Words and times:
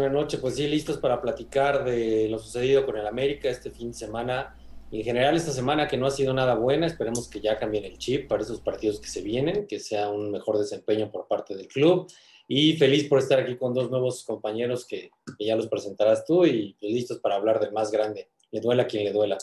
Buenas 0.00 0.18
noches, 0.18 0.40
pues 0.40 0.54
sí, 0.54 0.66
listos 0.66 0.96
para 0.96 1.20
platicar 1.20 1.84
de 1.84 2.26
lo 2.30 2.38
sucedido 2.38 2.86
con 2.86 2.96
el 2.96 3.06
América 3.06 3.50
este 3.50 3.70
fin 3.70 3.88
de 3.88 3.98
semana. 3.98 4.56
En 4.90 5.04
general, 5.04 5.36
esta 5.36 5.52
semana 5.52 5.88
que 5.88 5.98
no 5.98 6.06
ha 6.06 6.10
sido 6.10 6.32
nada 6.32 6.54
buena, 6.54 6.86
esperemos 6.86 7.28
que 7.28 7.42
ya 7.42 7.58
cambien 7.58 7.84
el 7.84 7.98
chip 7.98 8.26
para 8.26 8.42
esos 8.42 8.62
partidos 8.62 8.98
que 8.98 9.08
se 9.08 9.20
vienen, 9.20 9.66
que 9.66 9.78
sea 9.78 10.08
un 10.08 10.30
mejor 10.30 10.56
desempeño 10.56 11.12
por 11.12 11.28
parte 11.28 11.54
del 11.54 11.68
club. 11.68 12.10
Y 12.48 12.78
feliz 12.78 13.08
por 13.10 13.18
estar 13.18 13.40
aquí 13.40 13.58
con 13.58 13.74
dos 13.74 13.90
nuevos 13.90 14.24
compañeros 14.24 14.86
que, 14.86 15.10
que 15.38 15.44
ya 15.44 15.54
los 15.54 15.68
presentarás 15.68 16.24
tú 16.24 16.46
y 16.46 16.78
pues, 16.80 16.94
listos 16.94 17.18
para 17.18 17.34
hablar 17.34 17.60
del 17.60 17.72
más 17.72 17.90
grande. 17.90 18.30
Le 18.52 18.60
duela 18.62 18.86
quien 18.86 19.04
le 19.04 19.12
duela. 19.12 19.36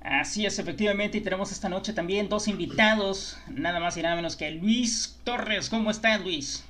Así 0.00 0.46
es, 0.46 0.60
efectivamente, 0.60 1.18
y 1.18 1.22
tenemos 1.22 1.50
esta 1.50 1.68
noche 1.68 1.92
también 1.92 2.28
dos 2.28 2.46
invitados, 2.46 3.36
nada 3.50 3.80
más 3.80 3.96
y 3.96 4.02
nada 4.02 4.14
menos 4.14 4.36
que 4.36 4.48
Luis 4.52 5.18
Torres. 5.24 5.68
¿Cómo 5.68 5.90
estás, 5.90 6.20
Luis? 6.20 6.64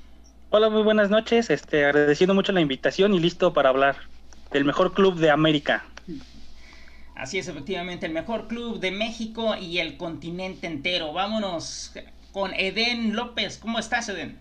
Hola, 0.55 0.69
muy 0.69 0.83
buenas 0.83 1.09
noches. 1.09 1.49
Este, 1.49 1.87
agradeciendo 1.87 2.35
mucho 2.35 2.53
la 2.53 2.61
invitación 2.61 3.15
y 3.15 3.19
listo 3.19 3.55
para 3.55 3.71
hablar 3.71 3.97
del 4.51 4.67
mejor 4.67 4.93
club 4.93 5.15
de 5.15 5.31
América. 5.31 5.83
Así 7.17 7.39
es, 7.39 7.49
efectivamente, 7.49 8.05
el 8.05 8.13
mejor 8.13 8.49
club 8.49 8.79
de 8.79 8.91
México 8.91 9.57
y 9.57 9.79
el 9.79 9.97
continente 9.97 10.67
entero. 10.67 11.15
Vámonos 11.15 11.95
con 12.33 12.53
Eden 12.53 13.17
López. 13.17 13.57
¿Cómo 13.57 13.79
estás, 13.79 14.11
Eden? 14.11 14.39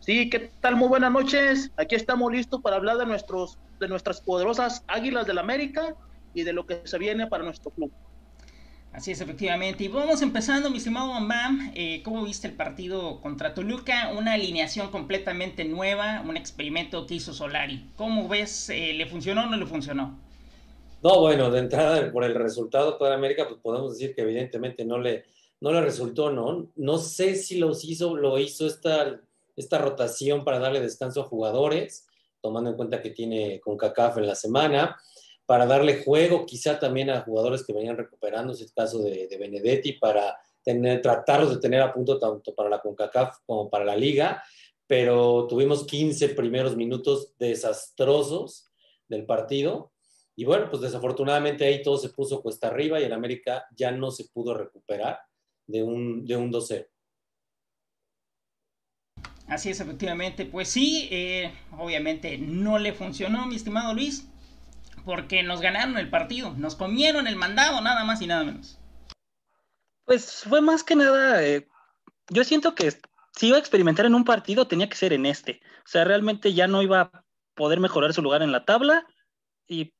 Sí, 0.00 0.30
¿qué 0.30 0.50
tal? 0.60 0.76
Muy 0.76 0.88
buenas 0.88 1.12
noches. 1.12 1.70
Aquí 1.76 1.94
estamos 1.94 2.32
listos 2.32 2.62
para 2.62 2.76
hablar 2.76 2.96
de 2.96 3.04
nuestros 3.04 3.58
de 3.78 3.88
nuestras 3.88 4.22
poderosas 4.22 4.82
Águilas 4.86 5.26
del 5.26 5.36
América 5.36 5.94
y 6.32 6.44
de 6.44 6.54
lo 6.54 6.64
que 6.64 6.80
se 6.86 6.96
viene 6.96 7.26
para 7.26 7.44
nuestro 7.44 7.70
club. 7.70 7.92
Así 8.94 9.10
es, 9.10 9.20
efectivamente. 9.20 9.82
Y 9.82 9.88
vamos 9.88 10.22
empezando, 10.22 10.70
mi 10.70 10.76
estimado 10.76 11.08
Bam 11.08 11.72
eh, 11.74 12.00
¿Cómo 12.04 12.22
viste 12.22 12.46
el 12.46 12.54
partido 12.54 13.20
contra 13.20 13.52
Toluca? 13.52 14.12
Una 14.16 14.34
alineación 14.34 14.92
completamente 14.92 15.64
nueva, 15.64 16.22
un 16.24 16.36
experimento 16.36 17.04
que 17.04 17.14
hizo 17.14 17.34
Solari. 17.34 17.90
¿Cómo 17.96 18.28
ves? 18.28 18.70
Eh, 18.70 18.92
¿Le 18.94 19.06
funcionó 19.06 19.42
o 19.42 19.46
no 19.46 19.56
le 19.56 19.66
funcionó? 19.66 20.16
No, 21.02 21.20
bueno, 21.20 21.50
de 21.50 21.58
entrada, 21.58 22.12
por 22.12 22.22
el 22.22 22.36
resultado 22.36 22.96
para 22.96 23.16
América, 23.16 23.48
pues 23.48 23.60
podemos 23.60 23.94
decir 23.94 24.14
que 24.14 24.22
evidentemente 24.22 24.84
no 24.84 24.98
le, 24.98 25.24
no 25.60 25.72
le 25.72 25.80
resultó, 25.80 26.30
¿no? 26.30 26.70
No 26.76 26.98
sé 26.98 27.34
si 27.34 27.58
lo 27.58 27.72
hizo, 27.72 28.16
lo 28.16 28.38
hizo 28.38 28.64
esta, 28.64 29.20
esta 29.56 29.78
rotación 29.78 30.44
para 30.44 30.60
darle 30.60 30.80
descanso 30.80 31.20
a 31.20 31.24
jugadores, 31.24 32.06
tomando 32.40 32.70
en 32.70 32.76
cuenta 32.76 33.02
que 33.02 33.10
tiene 33.10 33.58
con 33.58 33.76
CACAF 33.76 34.18
en 34.18 34.28
la 34.28 34.36
semana 34.36 34.96
para 35.46 35.66
darle 35.66 36.02
juego 36.02 36.46
quizá 36.46 36.78
también 36.78 37.10
a 37.10 37.20
jugadores 37.20 37.64
que 37.64 37.72
venían 37.72 37.96
recuperando, 37.96 38.52
es 38.52 38.60
el 38.60 38.72
caso 38.72 39.00
de, 39.00 39.28
Benedetti, 39.38 39.94
para 39.94 40.38
tener, 40.62 41.02
tratarlos 41.02 41.54
de 41.54 41.60
tener 41.60 41.82
a 41.82 41.92
punto 41.92 42.18
tanto 42.18 42.54
para 42.54 42.70
la 42.70 42.80
CONCACAF 42.80 43.38
como 43.46 43.68
para 43.68 43.84
la 43.84 43.96
liga, 43.96 44.42
pero 44.86 45.46
tuvimos 45.46 45.86
15 45.86 46.30
primeros 46.30 46.76
minutos 46.76 47.34
desastrosos 47.38 48.70
del 49.08 49.26
partido 49.26 49.92
y 50.36 50.44
bueno, 50.44 50.68
pues 50.68 50.82
desafortunadamente 50.82 51.64
ahí 51.64 51.82
todo 51.82 51.96
se 51.96 52.08
puso 52.08 52.42
cuesta 52.42 52.68
arriba 52.68 53.00
y 53.00 53.04
el 53.04 53.12
América 53.12 53.66
ya 53.76 53.92
no 53.92 54.10
se 54.10 54.24
pudo 54.24 54.54
recuperar 54.54 55.20
de 55.66 55.82
un, 55.82 56.24
de 56.24 56.36
un 56.36 56.50
12. 56.50 56.88
Así 59.46 59.70
es, 59.70 59.80
efectivamente. 59.80 60.46
Pues 60.46 60.68
sí, 60.68 61.08
eh, 61.10 61.52
obviamente 61.78 62.38
no 62.38 62.78
le 62.78 62.92
funcionó, 62.92 63.46
mi 63.46 63.56
estimado 63.56 63.94
Luis 63.94 64.26
porque 65.04 65.42
nos 65.42 65.60
ganaron 65.60 65.98
el 65.98 66.08
partido, 66.08 66.54
nos 66.56 66.74
comieron 66.74 67.26
el 67.26 67.36
mandado, 67.36 67.80
nada 67.80 68.04
más 68.04 68.20
y 68.22 68.26
nada 68.26 68.44
menos. 68.44 68.78
Pues 70.04 70.44
fue 70.44 70.60
más 70.60 70.84
que 70.84 70.96
nada, 70.96 71.42
eh, 71.42 71.66
yo 72.28 72.44
siento 72.44 72.74
que 72.74 72.90
si 73.36 73.48
iba 73.48 73.56
a 73.56 73.60
experimentar 73.60 74.06
en 74.06 74.14
un 74.14 74.24
partido 74.24 74.66
tenía 74.66 74.88
que 74.88 74.96
ser 74.96 75.12
en 75.12 75.26
este, 75.26 75.60
o 75.78 75.88
sea, 75.88 76.04
realmente 76.04 76.54
ya 76.54 76.66
no 76.66 76.82
iba 76.82 77.00
a 77.00 77.24
poder 77.54 77.80
mejorar 77.80 78.12
su 78.12 78.22
lugar 78.22 78.42
en 78.42 78.52
la 78.52 78.64
tabla 78.64 79.06
y 79.66 79.94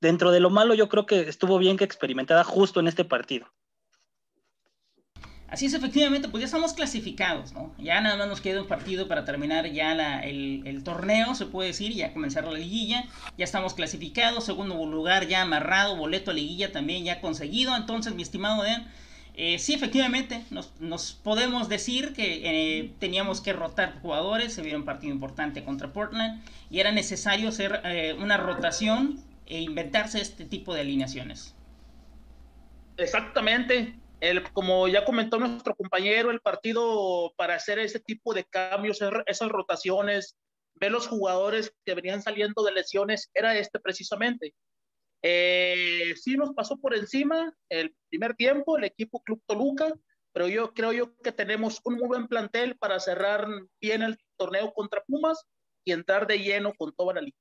dentro 0.00 0.30
de 0.30 0.40
lo 0.40 0.50
malo 0.50 0.74
yo 0.74 0.88
creo 0.88 1.06
que 1.06 1.20
estuvo 1.28 1.58
bien 1.58 1.76
que 1.76 1.84
experimentara 1.84 2.44
justo 2.44 2.80
en 2.80 2.88
este 2.88 3.04
partido. 3.04 3.52
Así 5.48 5.64
es, 5.64 5.72
efectivamente, 5.72 6.28
pues 6.28 6.42
ya 6.42 6.44
estamos 6.44 6.74
clasificados, 6.74 7.54
¿no? 7.54 7.72
Ya 7.78 8.02
nada 8.02 8.16
más 8.16 8.28
nos 8.28 8.42
queda 8.42 8.60
un 8.60 8.68
partido 8.68 9.08
para 9.08 9.24
terminar 9.24 9.66
ya 9.72 10.20
el, 10.20 10.82
torneo, 10.84 11.34
se 11.34 11.46
puede 11.46 11.68
decir, 11.68 11.94
ya 11.94 12.12
comenzar 12.12 12.44
la 12.44 12.52
liguilla. 12.52 13.06
Ya 13.38 13.44
estamos 13.44 13.72
clasificados, 13.72 14.44
segundo 14.44 14.84
lugar 14.84 15.26
ya 15.26 15.40
amarrado, 15.40 15.96
boleto 15.96 16.32
a 16.32 16.34
liguilla 16.34 16.70
también 16.70 17.04
ya 17.04 17.22
conseguido. 17.22 17.74
Entonces, 17.74 18.14
mi 18.14 18.22
estimado 18.22 18.62
Dan, 18.62 18.88
eh, 19.40 19.58
sí, 19.58 19.72
efectivamente, 19.72 20.44
nos, 20.50 21.12
podemos 21.12 21.70
decir 21.70 22.12
que 22.12 22.42
eh, 22.80 22.92
teníamos 22.98 23.40
que 23.40 23.54
rotar 23.54 24.00
jugadores, 24.02 24.52
se 24.52 24.60
vio 24.60 24.76
un 24.76 24.84
partido 24.84 25.14
importante 25.14 25.64
contra 25.64 25.94
Portland 25.94 26.42
y 26.70 26.80
era 26.80 26.92
necesario 26.92 27.48
hacer 27.48 27.80
eh, 27.84 28.14
una 28.20 28.36
rotación 28.36 29.18
e 29.46 29.62
inventarse 29.62 30.20
este 30.20 30.44
tipo 30.44 30.74
de 30.74 30.82
alineaciones. 30.82 31.54
Exactamente, 32.98 33.94
el, 34.20 34.42
como 34.52 34.88
ya 34.88 35.04
comentó 35.04 35.38
nuestro 35.38 35.74
compañero, 35.74 36.30
el 36.30 36.40
partido 36.40 37.32
para 37.36 37.54
hacer 37.54 37.78
ese 37.78 38.00
tipo 38.00 38.34
de 38.34 38.44
cambios, 38.44 39.00
esas 39.26 39.48
rotaciones, 39.48 40.36
ver 40.74 40.92
los 40.92 41.06
jugadores 41.06 41.72
que 41.84 41.94
venían 41.94 42.22
saliendo 42.22 42.62
de 42.62 42.72
lesiones, 42.72 43.30
era 43.34 43.56
este 43.56 43.78
precisamente. 43.80 44.54
Eh, 45.22 46.14
sí 46.16 46.36
nos 46.36 46.54
pasó 46.54 46.78
por 46.78 46.94
encima 46.94 47.52
el 47.68 47.94
primer 48.08 48.34
tiempo 48.34 48.76
el 48.76 48.84
equipo 48.84 49.20
Club 49.22 49.42
Toluca, 49.46 49.92
pero 50.32 50.46
yo 50.46 50.72
creo 50.72 50.92
yo 50.92 51.16
que 51.16 51.32
tenemos 51.32 51.80
un 51.84 51.94
muy 51.94 52.06
buen 52.06 52.28
plantel 52.28 52.76
para 52.76 53.00
cerrar 53.00 53.48
bien 53.80 54.02
el 54.02 54.16
torneo 54.36 54.72
contra 54.72 55.02
Pumas 55.04 55.44
y 55.84 55.92
entrar 55.92 56.26
de 56.26 56.38
lleno 56.38 56.72
con 56.74 56.94
toda 56.94 57.14
la 57.14 57.22
liga. 57.22 57.36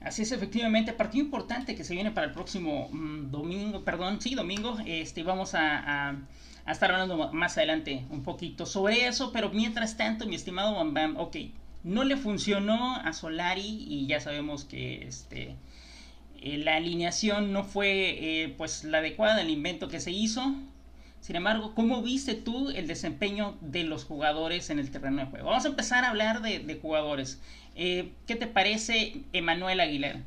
Así 0.00 0.22
es, 0.22 0.32
efectivamente, 0.32 0.94
partido 0.94 1.24
importante 1.24 1.74
que 1.74 1.84
se 1.84 1.94
viene 1.94 2.10
para 2.10 2.26
el 2.26 2.32
próximo 2.32 2.88
mm, 2.90 3.30
domingo, 3.30 3.84
perdón, 3.84 4.20
sí, 4.20 4.34
domingo. 4.34 4.78
Este, 4.86 5.22
vamos 5.22 5.54
a, 5.54 6.16
estar 6.66 6.90
hablando 6.90 7.32
más 7.32 7.58
adelante 7.58 8.06
un 8.10 8.22
poquito 8.22 8.64
sobre 8.64 9.06
eso, 9.06 9.32
pero 9.32 9.50
mientras 9.50 9.96
tanto, 9.96 10.26
mi 10.26 10.36
estimado 10.36 10.74
Bam 10.74 10.94
Bam, 10.94 11.16
ok, 11.18 11.36
no 11.82 12.04
le 12.04 12.16
funcionó 12.16 12.96
a 12.96 13.12
Solari 13.12 13.84
y 13.88 14.06
ya 14.06 14.20
sabemos 14.20 14.64
que 14.64 15.06
este, 15.06 15.56
eh, 16.40 16.58
la 16.58 16.76
alineación 16.76 17.52
no 17.52 17.64
fue 17.64 18.44
eh, 18.44 18.54
pues 18.56 18.84
la 18.84 18.98
adecuada, 18.98 19.42
el 19.42 19.50
invento 19.50 19.88
que 19.88 20.00
se 20.00 20.12
hizo. 20.12 20.54
Sin 21.20 21.36
embargo, 21.36 21.74
¿cómo 21.74 22.02
viste 22.02 22.34
tú 22.34 22.70
el 22.70 22.86
desempeño 22.86 23.58
de 23.60 23.84
los 23.84 24.04
jugadores 24.04 24.70
en 24.70 24.78
el 24.78 24.90
terreno 24.90 25.18
de 25.18 25.30
juego? 25.30 25.46
Vamos 25.48 25.66
a 25.66 25.68
empezar 25.68 26.04
a 26.04 26.10
hablar 26.10 26.40
de, 26.40 26.78
jugadores. 26.80 27.40
Eh, 27.76 28.12
¿Qué 28.26 28.36
te 28.36 28.46
parece 28.46 29.24
Emanuel 29.32 29.80
Aguilera? 29.80 30.24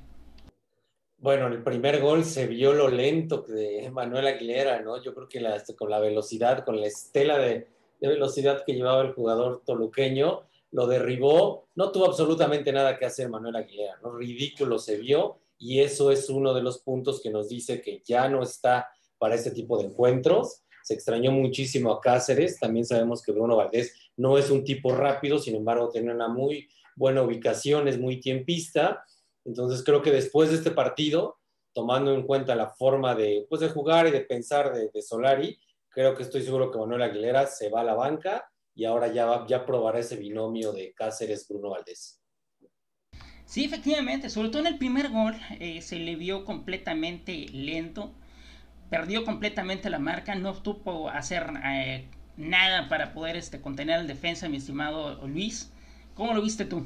Bueno, 1.18 1.48
en 1.48 1.54
el 1.54 1.64
primer 1.64 2.00
gol 2.00 2.26
se 2.26 2.48
vio 2.48 2.74
lo 2.74 2.90
lento 2.90 3.42
de 3.48 3.86
Emanuel 3.86 4.28
Aguilera, 4.28 4.82
¿no? 4.82 5.02
Yo 5.02 5.16
creo 5.16 5.28
que 5.28 5.40
este, 5.56 5.74
con 5.76 5.90
la 5.90 6.00
velocidad, 6.00 6.64
con 6.64 6.80
la 6.80 6.86
estela 6.86 7.40
de, 7.40 7.68
velocidad 8.00 8.64
que 8.66 8.74
llevaba 8.74 9.02
el 9.02 9.14
jugador 9.14 9.64
toluqueño, 9.66 10.42
lo 10.72 10.86
derribó. 10.86 11.70
No 11.76 11.92
tuvo 11.92 12.06
absolutamente 12.06 12.72
nada 12.72 13.00
que 13.00 13.06
hacer 13.06 13.28
Emanuel 13.28 13.56
Aguilera, 13.56 13.98
¿no? 14.04 14.12
Ridículo 14.12 14.78
se 14.78 14.98
vio 14.98 15.40
y 15.58 15.80
eso 15.80 16.12
es 16.12 16.30
uno 16.30 16.54
de 16.54 16.62
los 16.62 16.80
puntos 16.80 17.22
que 17.22 17.32
nos 17.32 17.48
dice 17.50 17.82
que 17.82 18.02
ya 18.06 18.28
no 18.28 18.44
está 18.44 18.90
para 19.18 19.36
este 19.36 19.52
tipo 19.52 19.78
de 19.78 19.86
encuentros. 19.86 20.64
Se 20.84 20.94
extrañó 20.94 21.32
muchísimo 21.32 21.92
a 21.92 22.02
Cáceres. 22.02 22.60
También 22.60 22.86
sabemos 22.86 23.24
que 23.24 23.32
Bruno 23.32 23.56
Valdés 23.56 23.94
no 24.18 24.38
es 24.38 24.50
un 24.52 24.64
tipo 24.64 24.94
rápido, 24.94 25.40
sin 25.40 25.56
embargo, 25.56 25.90
tiene 25.90 26.14
una 26.14 26.28
muy 26.28 26.70
buena 26.96 27.24
ubicación, 27.24 27.88
es 27.88 28.00
muy 28.00 28.20
tiempista. 28.20 29.04
Entonces 29.46 29.84
creo 29.84 30.02
que 30.02 30.12
después 30.12 30.50
de 30.50 30.58
este 30.58 30.72
partido, 30.72 31.40
tomando 31.74 32.14
en 32.14 32.24
cuenta 32.24 32.56
la 32.56 32.70
forma 32.70 33.16
de, 33.16 33.46
pues, 33.50 33.62
de 33.62 33.70
jugar 33.70 34.08
y 34.08 34.12
de 34.12 34.22
pensar 34.22 34.74
de, 34.74 35.02
Solari, 35.02 35.58
creo 35.90 36.16
que 36.16 36.24
estoy 36.24 36.44
seguro 36.44 36.72
que 36.72 36.78
Manuel 36.78 37.02
Aguilera 37.02 37.48
se 37.48 37.70
va 37.70 37.82
a 37.82 37.86
la 37.86 37.96
banca 37.96 38.50
y 38.76 38.86
ahora 38.86 39.12
ya, 39.12 39.46
ya 39.48 39.66
probará 39.66 40.00
ese 40.00 40.16
binomio 40.16 40.72
de 40.72 40.94
Cáceres-Bruno 40.94 41.72
Valdés. 41.72 42.20
Sí, 43.46 43.66
efectivamente, 43.66 44.30
sobre 44.30 44.50
todo 44.50 44.62
en 44.62 44.68
el 44.68 44.78
primer 44.78 45.10
gol 45.10 45.36
eh, 45.60 45.82
se 45.82 45.98
le 45.98 46.16
vio 46.16 46.46
completamente 46.46 47.46
lento, 47.52 48.16
perdió 48.94 49.26
completamente 49.26 49.90
la 49.90 49.98
marca, 49.98 50.36
no 50.36 50.54
tuvo 50.54 51.10
hacer 51.10 51.52
eh, 51.66 52.08
nada 52.38 52.88
para 52.90 53.12
poder 53.12 53.36
este, 53.36 53.60
contener 53.60 53.96
al 53.96 54.06
defensa, 54.06 54.48
mi 54.48 54.58
estimado 54.58 55.20
Luis. 55.28 55.74
¿Cómo 56.14 56.36
lo 56.36 56.44
viste 56.44 56.64
tú? 56.66 56.86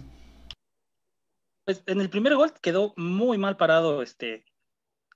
Pues 1.65 1.83
en 1.85 1.99
el 1.99 2.09
primer 2.09 2.33
gol 2.35 2.53
quedó 2.61 2.93
muy 2.95 3.37
mal 3.37 3.57
parado 3.57 4.01
este 4.01 4.45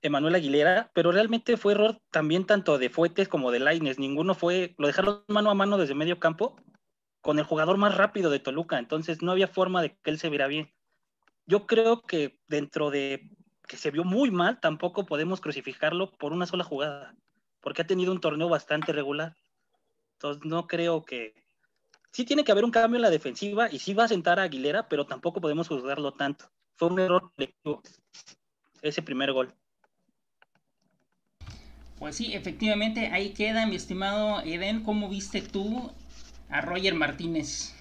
Emanuel 0.02 0.34
Aguilera, 0.34 0.90
pero 0.92 1.12
realmente 1.12 1.56
fue 1.56 1.72
error 1.72 1.98
también 2.10 2.44
tanto 2.44 2.76
de 2.76 2.90
Fuetes 2.90 3.26
como 3.26 3.50
de 3.52 3.60
Laines. 3.60 3.98
Ninguno 3.98 4.34
fue, 4.34 4.74
lo 4.76 4.86
dejaron 4.86 5.24
mano 5.28 5.50
a 5.50 5.54
mano 5.54 5.78
desde 5.78 5.94
medio 5.94 6.20
campo 6.20 6.56
con 7.22 7.38
el 7.38 7.46
jugador 7.46 7.78
más 7.78 7.96
rápido 7.96 8.28
de 8.28 8.38
Toluca, 8.38 8.78
entonces 8.78 9.22
no 9.22 9.32
había 9.32 9.48
forma 9.48 9.80
de 9.80 9.96
que 9.96 10.10
él 10.10 10.18
se 10.18 10.28
viera 10.28 10.46
bien. 10.46 10.70
Yo 11.46 11.66
creo 11.66 12.02
que 12.02 12.38
dentro 12.48 12.90
de 12.90 13.30
que 13.66 13.76
se 13.76 13.90
vio 13.90 14.04
muy 14.04 14.30
mal, 14.30 14.60
tampoco 14.60 15.06
podemos 15.06 15.40
crucificarlo 15.40 16.10
por 16.12 16.32
una 16.32 16.46
sola 16.46 16.64
jugada, 16.64 17.14
porque 17.60 17.82
ha 17.82 17.86
tenido 17.86 18.12
un 18.12 18.20
torneo 18.20 18.48
bastante 18.48 18.92
regular. 18.92 19.36
Entonces 20.14 20.44
no 20.44 20.66
creo 20.66 21.02
que, 21.04 21.34
sí 22.12 22.24
tiene 22.24 22.44
que 22.44 22.52
haber 22.52 22.64
un 22.64 22.70
cambio 22.70 22.96
en 22.96 23.02
la 23.02 23.10
defensiva 23.10 23.68
y 23.70 23.78
sí 23.78 23.94
va 23.94 24.04
a 24.04 24.08
sentar 24.08 24.38
a 24.38 24.44
Aguilera, 24.44 24.88
pero 24.88 25.06
tampoco 25.06 25.40
podemos 25.40 25.68
juzgarlo 25.68 26.12
tanto. 26.12 26.50
Fue 26.76 26.88
un 26.88 27.00
error 27.00 27.32
colectivo 27.34 27.82
ese 28.82 29.02
primer 29.02 29.32
gol. 29.32 29.54
Pues 31.98 32.16
sí, 32.16 32.34
efectivamente, 32.34 33.08
ahí 33.12 33.32
queda, 33.32 33.66
mi 33.66 33.76
estimado 33.76 34.40
Eden. 34.42 34.82
¿Cómo 34.82 35.08
viste 35.08 35.40
tú 35.40 35.92
a 36.48 36.60
Roger 36.60 36.94
Martínez? 36.94 37.74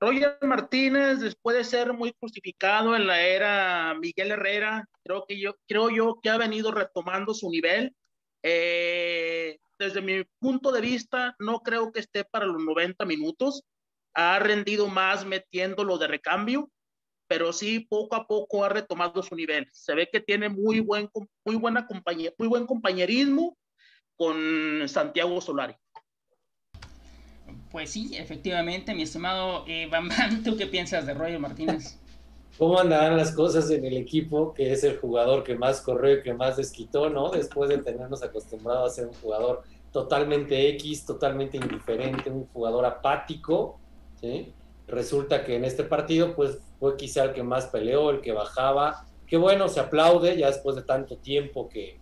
Roger 0.00 0.38
Martínez, 0.40 1.20
después 1.20 1.56
de 1.56 1.64
ser 1.64 1.92
muy 1.92 2.12
crucificado 2.14 2.96
en 2.96 3.06
la 3.06 3.20
era 3.20 3.94
Miguel 4.00 4.30
Herrera, 4.30 4.88
creo 5.04 5.26
que 5.28 5.38
yo 5.38 5.56
creo 5.68 5.90
yo 5.90 6.20
que 6.22 6.30
ha 6.30 6.38
venido 6.38 6.72
retomando 6.72 7.34
su 7.34 7.50
nivel. 7.50 7.94
Eh, 8.42 9.58
desde 9.78 10.00
mi 10.00 10.24
punto 10.38 10.72
de 10.72 10.80
vista, 10.80 11.34
no 11.38 11.60
creo 11.60 11.92
que 11.92 12.00
esté 12.00 12.24
para 12.24 12.46
los 12.46 12.62
90 12.62 13.04
minutos. 13.04 13.62
Ha 14.14 14.38
rendido 14.38 14.88
más 14.88 15.26
metiéndolo 15.26 15.98
de 15.98 16.08
recambio, 16.08 16.70
pero 17.28 17.52
sí 17.52 17.80
poco 17.80 18.16
a 18.16 18.26
poco 18.26 18.64
ha 18.64 18.70
retomado 18.70 19.22
su 19.22 19.34
nivel. 19.34 19.68
Se 19.70 19.94
ve 19.94 20.08
que 20.10 20.20
tiene 20.20 20.48
muy 20.48 20.80
buen, 20.80 21.10
muy 21.44 21.56
buena 21.56 21.86
compañía, 21.86 22.32
muy 22.38 22.48
buen 22.48 22.66
compañerismo 22.66 23.56
con 24.16 24.88
Santiago 24.88 25.40
Solari. 25.40 25.74
Pues 27.70 27.90
sí, 27.90 28.16
efectivamente, 28.16 28.94
mi 28.94 29.02
estimado 29.02 29.64
eh, 29.68 29.88
¿tú 30.44 30.56
qué 30.56 30.66
piensas 30.66 31.06
de 31.06 31.14
Roger 31.14 31.38
Martínez? 31.38 31.98
¿Cómo 32.58 32.78
andarán 32.78 33.16
las 33.16 33.32
cosas 33.32 33.70
en 33.70 33.84
el 33.84 33.96
equipo, 33.96 34.52
que 34.52 34.72
es 34.72 34.84
el 34.84 34.98
jugador 34.98 35.44
que 35.44 35.54
más 35.54 35.80
corrió 35.80 36.18
y 36.18 36.22
que 36.22 36.34
más 36.34 36.56
desquitó, 36.56 37.08
¿no? 37.08 37.30
Después 37.30 37.70
de 37.70 37.78
tenernos 37.78 38.22
acostumbrados 38.22 38.90
a 38.90 38.94
ser 38.94 39.06
un 39.06 39.14
jugador 39.14 39.62
totalmente 39.92 40.68
X, 40.70 41.06
totalmente 41.06 41.56
indiferente, 41.56 42.28
un 42.28 42.46
jugador 42.48 42.84
apático, 42.84 43.78
¿sí? 44.20 44.52
Resulta 44.88 45.44
que 45.44 45.54
en 45.54 45.64
este 45.64 45.84
partido, 45.84 46.34
pues 46.34 46.58
fue 46.80 46.96
quizá 46.96 47.24
el 47.24 47.32
que 47.32 47.44
más 47.44 47.66
peleó, 47.66 48.10
el 48.10 48.20
que 48.20 48.32
bajaba. 48.32 49.06
Qué 49.26 49.36
bueno, 49.36 49.68
se 49.68 49.78
aplaude 49.78 50.36
ya 50.36 50.48
después 50.48 50.74
de 50.74 50.82
tanto 50.82 51.16
tiempo 51.18 51.68
que, 51.68 51.99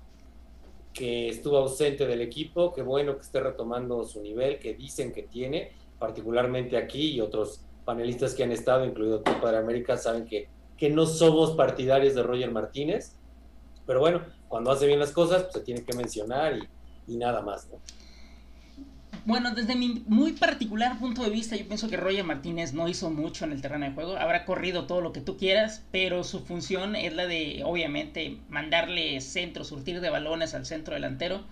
que 0.98 1.28
estuvo 1.28 1.56
ausente 1.58 2.08
del 2.08 2.20
equipo, 2.20 2.72
qué 2.74 2.82
bueno 2.82 3.14
que 3.14 3.22
esté 3.22 3.38
retomando 3.38 4.02
su 4.04 4.20
nivel, 4.20 4.58
que 4.58 4.74
dicen 4.74 5.12
que 5.12 5.22
tiene, 5.22 5.70
particularmente 5.96 6.76
aquí 6.76 7.12
y 7.12 7.20
otros 7.20 7.60
panelistas 7.84 8.34
que 8.34 8.42
han 8.42 8.50
estado, 8.50 8.84
incluido 8.84 9.20
tu 9.20 9.30
Padre 9.40 9.58
América, 9.58 9.96
saben 9.96 10.24
que, 10.26 10.48
que 10.76 10.90
no 10.90 11.06
somos 11.06 11.52
partidarios 11.52 12.16
de 12.16 12.24
Roger 12.24 12.50
Martínez, 12.50 13.14
pero 13.86 14.00
bueno, 14.00 14.22
cuando 14.48 14.72
hace 14.72 14.88
bien 14.88 14.98
las 14.98 15.12
cosas, 15.12 15.44
pues 15.44 15.54
se 15.54 15.60
tiene 15.60 15.84
que 15.84 15.96
mencionar 15.96 16.58
y, 16.58 16.68
y 17.12 17.16
nada 17.16 17.42
más, 17.42 17.68
¿no? 17.68 17.78
Bueno, 19.24 19.54
desde 19.54 19.74
mi 19.74 20.02
muy 20.06 20.32
particular 20.32 20.98
punto 20.98 21.22
de 21.22 21.30
vista, 21.30 21.54
yo 21.54 21.66
pienso 21.66 21.88
que 21.88 21.98
Roger 21.98 22.24
Martínez 22.24 22.72
no 22.72 22.88
hizo 22.88 23.10
mucho 23.10 23.44
en 23.44 23.52
el 23.52 23.60
terreno 23.60 23.84
de 23.84 23.92
juego. 23.92 24.16
Habrá 24.16 24.44
corrido 24.44 24.86
todo 24.86 25.00
lo 25.00 25.12
que 25.12 25.20
tú 25.20 25.36
quieras, 25.36 25.82
pero 25.92 26.24
su 26.24 26.40
función 26.40 26.96
es 26.96 27.12
la 27.12 27.26
de, 27.26 27.62
obviamente, 27.64 28.38
mandarle 28.48 29.20
centro, 29.20 29.64
surtir 29.64 30.00
de 30.00 30.08
balones 30.08 30.54
al 30.54 30.64
centro 30.64 30.94
delantero, 30.94 31.44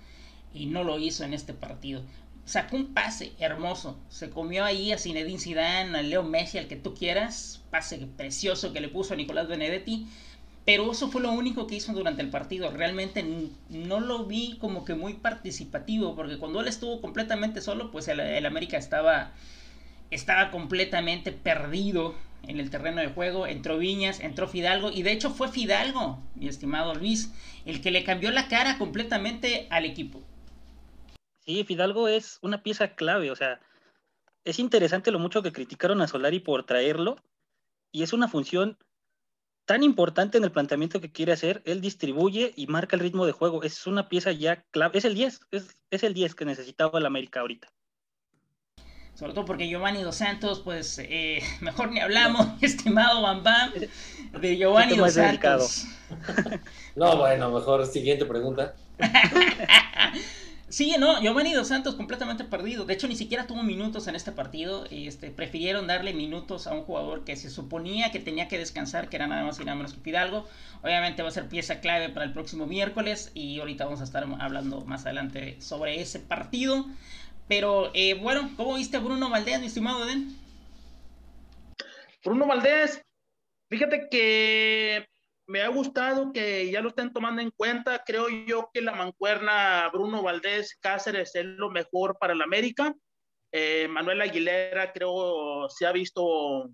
y 0.55 0.67
no 0.67 0.85
lo 0.85 0.99
hizo 0.99 1.25
en 1.25 1.35
este 1.35 1.53
partido. 1.53 2.03
Sacó 2.47 2.77
un 2.77 2.95
pase 2.95 3.33
hermoso, 3.39 3.99
se 4.09 4.31
comió 4.31 4.65
ahí 4.65 4.93
a 4.93 4.99
Zinedine 4.99 5.39
Zidane, 5.39 5.99
a 5.99 6.03
Leo 6.03 6.23
Messi, 6.23 6.59
al 6.59 6.69
que 6.69 6.77
tú 6.77 6.95
quieras, 6.95 7.63
pase 7.71 7.99
precioso 8.17 8.73
que 8.73 8.81
le 8.81 8.89
puso 8.89 9.15
a 9.15 9.17
Nicolás 9.17 9.49
Benedetti, 9.49 10.07
pero 10.67 10.91
eso 10.91 11.09
fue 11.09 11.23
lo 11.23 11.31
único 11.31 11.69
que 11.69 11.77
hizo 11.77 11.93
durante 11.93 12.23
el 12.23 12.29
partido. 12.29 12.73
Realmente 12.73 13.25
no 13.71 14.01
lo 14.01 14.25
vi 14.25 14.59
como 14.59 14.85
que 14.85 14.97
muy 14.97 15.15
participativo, 15.15 16.17
porque 16.17 16.39
cuando 16.39 16.61
él 16.61 16.67
estuvo 16.67 17.01
completamente 17.01 17.61
solo, 17.61 17.93
pues 17.93 18.09
el, 18.09 18.45
América 18.45 18.77
estaba, 18.77 19.31
estaba 20.11 20.51
completamente 20.51 21.31
perdido 21.31 22.17
en 22.49 22.59
el 22.59 22.69
terreno 22.69 23.01
de 23.01 23.07
juego. 23.07 23.47
Entró 23.47 23.79
Viñas, 23.79 24.19
entró 24.19 24.49
Fidalgo, 24.49 24.91
y 24.91 25.05
de 25.05 25.13
hecho 25.13 25.31
fue 25.31 25.47
Fidalgo, 25.47 26.21
mi 26.35 26.49
estimado 26.49 26.97
Luis, 26.97 27.33
el 27.65 27.81
que 27.81 27.93
le 27.93 28.03
cambió 28.03 28.33
la 28.33 28.49
cara 28.49 28.77
completamente 28.77 29.69
al 29.71 29.85
equipo. 29.85 30.21
Sí, 31.45 31.63
Fidalgo 31.63 32.09
es 32.09 32.41
una 32.43 32.65
pieza 32.65 32.97
clave, 32.97 33.31
o 33.31 33.37
sea, 33.37 33.61
es 34.45 34.59
interesante 34.59 35.13
lo 35.13 35.21
mucho 35.21 35.45
que 35.45 35.53
criticaron 35.53 36.01
a 36.01 36.09
Solari 36.09 36.41
por 36.41 36.67
traerlo, 36.67 37.23
y 37.93 38.03
es 38.03 38.13
una 38.13 38.27
función 38.27 38.77
tan 39.67 39.83
importante 39.83 40.39
en 40.39 40.45
el 40.45 40.53
planteamiento 40.53 41.01
que 41.01 41.13
quiere 41.13 41.33
hacer, 41.33 41.61
él 41.67 41.81
distribuye 41.81 42.53
y 42.57 42.69
marca 42.69 42.97
el 42.97 43.03
ritmo 43.03 43.27
de 43.27 43.33
juego. 43.33 43.65
Es 43.65 43.87
una 43.87 44.09
pieza 44.09 44.33
ya 44.33 44.65
clave, 44.71 44.97
es 44.97 45.05
el 45.05 45.15
10, 45.15 45.41
es, 45.91 46.03
el 46.03 46.15
10 46.15 46.35
que 46.35 46.45
necesitaba 46.45 46.99
el 46.99 47.07
América 47.07 47.41
ahorita. 47.41 47.69
Sobre 49.15 49.33
todo 49.33 49.45
porque 49.45 49.69
Giovanni 49.69 50.03
Dos 50.03 50.17
Santos, 50.17 50.61
pues 50.61 50.99
eh, 51.01 51.43
mejor 51.61 51.91
ni 51.91 52.01
hablamos, 52.01 52.47
estimado 52.63 53.23
Bam 53.23 53.43
Bam, 53.43 53.73
de 54.41 54.57
Giovanni 54.57 54.97
Dos 54.97 55.15
Santos. 55.15 55.85
no, 56.97 57.17
bueno, 57.17 57.51
mejor 57.51 57.87
siguiente 57.87 58.25
pregunta. 58.25 58.77
Sí, 60.69 60.97
no, 60.99 61.21
Giovanni 61.21 61.53
Dos 61.53 61.69
Santos 61.69 61.95
completamente 61.95 62.43
perdido. 62.45 62.85
De 62.85 62.95
hecho, 62.95 63.07
ni 63.07 63.15
siquiera 63.15 63.47
tuvo 63.47 63.63
minutos 63.63 64.09
en 64.09 64.17
este 64.17 64.33
partido. 64.33 64.85
Este, 64.91 65.31
prefirieron 65.31 65.87
darle 65.87 66.13
minutos 66.13 66.67
a 66.67 66.75
un 66.75 66.83
jugador 66.83 67.25
que 67.25 67.37
se 67.37 67.51
suponía 67.51 68.11
que 68.11 68.19
tenía 68.19 68.49
que 68.49 68.59
descansar, 68.59 69.09
que 69.09 69.15
era 69.17 69.29
nada 69.29 69.45
más 69.45 69.61
y 69.61 69.65
nada 69.65 69.77
menos 69.77 69.93
que 69.95 70.01
Fidalgo. 70.01 70.49
Obviamente 70.83 71.23
va 71.23 71.29
a 71.29 71.33
ser 71.33 71.49
pieza 71.49 71.81
clave 71.81 72.09
para 72.09 72.27
el 72.27 72.33
próximo 72.33 72.67
miércoles 72.67 73.31
y 73.33 73.61
ahorita 73.61 73.85
vamos 73.85 74.01
a 74.01 74.05
estar 74.05 74.27
hablando 74.41 74.81
más 74.85 75.05
adelante 75.07 75.57
sobre 75.61 76.01
ese 76.01 76.19
partido. 76.19 76.87
Pero 77.47 77.93
eh, 77.95 78.15
bueno, 78.15 78.51
¿cómo 78.57 78.75
viste 78.75 78.97
a 78.97 79.01
Bruno 79.01 79.31
Valdés, 79.31 79.61
mi 79.61 79.67
estimado 79.67 80.05
Eden? 80.05 80.37
Bruno 82.25 82.45
Valdés, 82.47 83.01
fíjate 83.71 84.09
que 84.11 85.07
me 85.47 85.63
ha 85.63 85.69
gustado 85.69 86.33
que 86.33 86.71
ya 86.71 86.81
lo 86.81 86.89
estén 86.89 87.13
tomando 87.13 87.41
en 87.41 87.51
cuenta. 87.51 88.03
Creo 88.05 88.29
yo 88.29 88.71
que 88.73 88.83
la 88.83 88.95
mancuerna 88.95 89.89
Bruno 89.93 90.23
Valdés 90.23 90.77
Cáceres 90.81 91.35
es 91.35 91.45
lo 91.45 91.71
mejor 91.71 92.19
para 92.19 92.33
el 92.33 92.43
América. 92.43 92.95
Eh, 93.53 93.87
Manuel 93.89 94.21
Aguilera 94.21 94.93
creo 94.93 95.69
se 95.71 95.87
ha 95.87 95.93
visto 95.93 96.71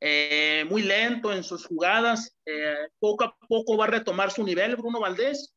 eh, 0.00 0.64
muy 0.68 0.82
lento 0.82 1.32
en 1.32 1.44
sus 1.44 1.66
jugadas. 1.66 2.36
Eh, 2.44 2.88
poco 2.98 3.24
a 3.24 3.36
poco 3.48 3.76
va 3.76 3.84
a 3.84 3.88
retomar 3.88 4.30
su 4.30 4.42
nivel 4.42 4.76
Bruno 4.76 5.00
Valdés 5.00 5.54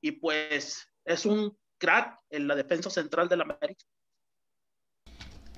y 0.00 0.12
pues 0.12 0.86
es 1.04 1.26
un 1.26 1.58
crack 1.78 2.18
en 2.30 2.46
la 2.46 2.54
defensa 2.54 2.88
central 2.88 3.28
del 3.28 3.42
América. 3.42 3.84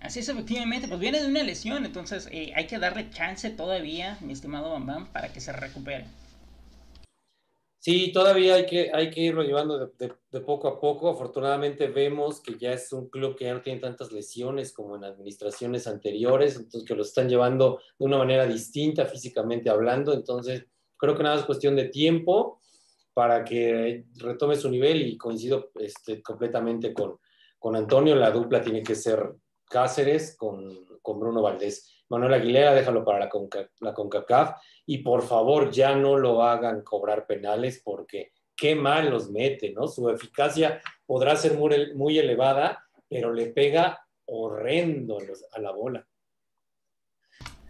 Así 0.00 0.18
es, 0.18 0.28
efectivamente, 0.28 0.88
pues 0.88 0.98
viene 0.98 1.20
de 1.20 1.28
una 1.28 1.44
lesión, 1.44 1.84
entonces 1.84 2.26
hay 2.26 2.66
que 2.66 2.80
darle 2.80 3.08
chance 3.10 3.48
todavía, 3.50 4.18
mi 4.20 4.32
estimado 4.32 4.72
Bambam, 4.72 5.06
para 5.12 5.32
que 5.32 5.40
se 5.40 5.52
recupere. 5.52 6.06
Sí, 7.84 8.12
todavía 8.12 8.54
hay 8.54 8.66
que, 8.66 8.92
hay 8.94 9.10
que 9.10 9.22
irlo 9.22 9.42
llevando 9.42 9.76
de, 9.98 10.40
poco 10.40 10.68
a 10.68 10.78
poco. 10.78 11.10
Afortunadamente 11.10 11.88
vemos 11.88 12.40
que 12.40 12.56
ya 12.56 12.72
es 12.72 12.92
un 12.92 13.08
club 13.08 13.36
que 13.36 13.46
ya 13.46 13.54
no 13.54 13.60
tiene 13.60 13.80
tantas 13.80 14.12
lesiones 14.12 14.72
como 14.72 14.94
en 14.94 15.02
administraciones 15.02 15.88
anteriores, 15.88 16.54
entonces 16.54 16.86
que 16.86 16.94
lo 16.94 17.02
están 17.02 17.28
llevando 17.28 17.80
de 17.98 18.04
una 18.04 18.18
manera 18.18 18.46
distinta 18.46 19.04
físicamente 19.06 19.68
hablando. 19.68 20.14
Entonces, 20.14 20.64
creo 20.96 21.16
que 21.16 21.24
nada 21.24 21.40
es 21.40 21.44
cuestión 21.44 21.74
de 21.74 21.88
tiempo 21.88 22.60
para 23.14 23.42
que 23.42 24.04
retome 24.14 24.54
su 24.54 24.70
nivel 24.70 25.02
y 25.02 25.18
coincido 25.18 25.72
este, 25.74 26.22
completamente 26.22 26.94
con, 26.94 27.18
con 27.58 27.74
Antonio. 27.74 28.14
La 28.14 28.30
dupla 28.30 28.62
tiene 28.62 28.84
que 28.84 28.94
ser 28.94 29.34
Cáceres 29.64 30.36
con, 30.36 30.86
con 31.02 31.18
Bruno 31.18 31.42
Valdés. 31.42 31.91
Manuel 32.12 32.34
Aguilera, 32.34 32.74
déjalo 32.74 33.06
para 33.06 33.18
la, 33.20 33.94
CONCACAF 33.94 34.60
y 34.84 34.98
por 34.98 35.26
favor 35.26 35.70
ya 35.70 35.94
no 35.96 36.18
lo 36.18 36.42
hagan 36.42 36.82
cobrar 36.82 37.26
penales 37.26 37.80
porque 37.82 38.32
qué 38.54 38.74
mal 38.74 39.08
los 39.08 39.30
mete, 39.30 39.72
¿no? 39.72 39.88
Su 39.88 40.10
eficacia 40.10 40.82
podrá 41.06 41.34
ser 41.36 41.56
muy, 41.56 42.18
elevada, 42.18 42.84
pero 43.08 43.32
le 43.32 43.46
pega 43.46 44.06
horrendo 44.26 45.16
a 45.52 45.60
la 45.60 45.70
bola. 45.70 46.06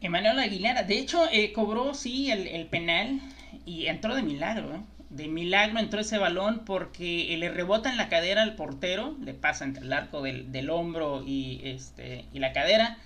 Emanuel 0.00 0.40
Aguilera, 0.40 0.82
de 0.82 0.99
hecho, 0.99 1.22
eh, 1.30 1.52
cobró 1.52 1.94
sí 1.94 2.32
el, 2.32 2.66
penal 2.66 3.20
y 3.64 3.87
entró 3.87 4.16
de 4.16 4.22
milagro, 4.22 4.75
¿eh? 4.75 4.80
De 5.08 5.28
milagro 5.28 5.78
entró 5.78 6.00
ese 6.00 6.18
balón 6.18 6.64
porque 6.64 7.32
le 7.38 7.49
rebota 7.49 7.90
en 7.90 7.96
la 7.96 8.08
cadera 8.08 8.42
al 8.42 8.56
portero, 8.56 9.14
le 9.22 9.34
pasa 9.34 9.64
entre 9.64 9.84
el 9.84 9.92
arco 9.92 10.20
del, 10.20 10.70
hombro 10.70 11.22
este, 11.28 12.25
y 12.32 12.38
la 12.40 12.52
cadera 12.52 12.99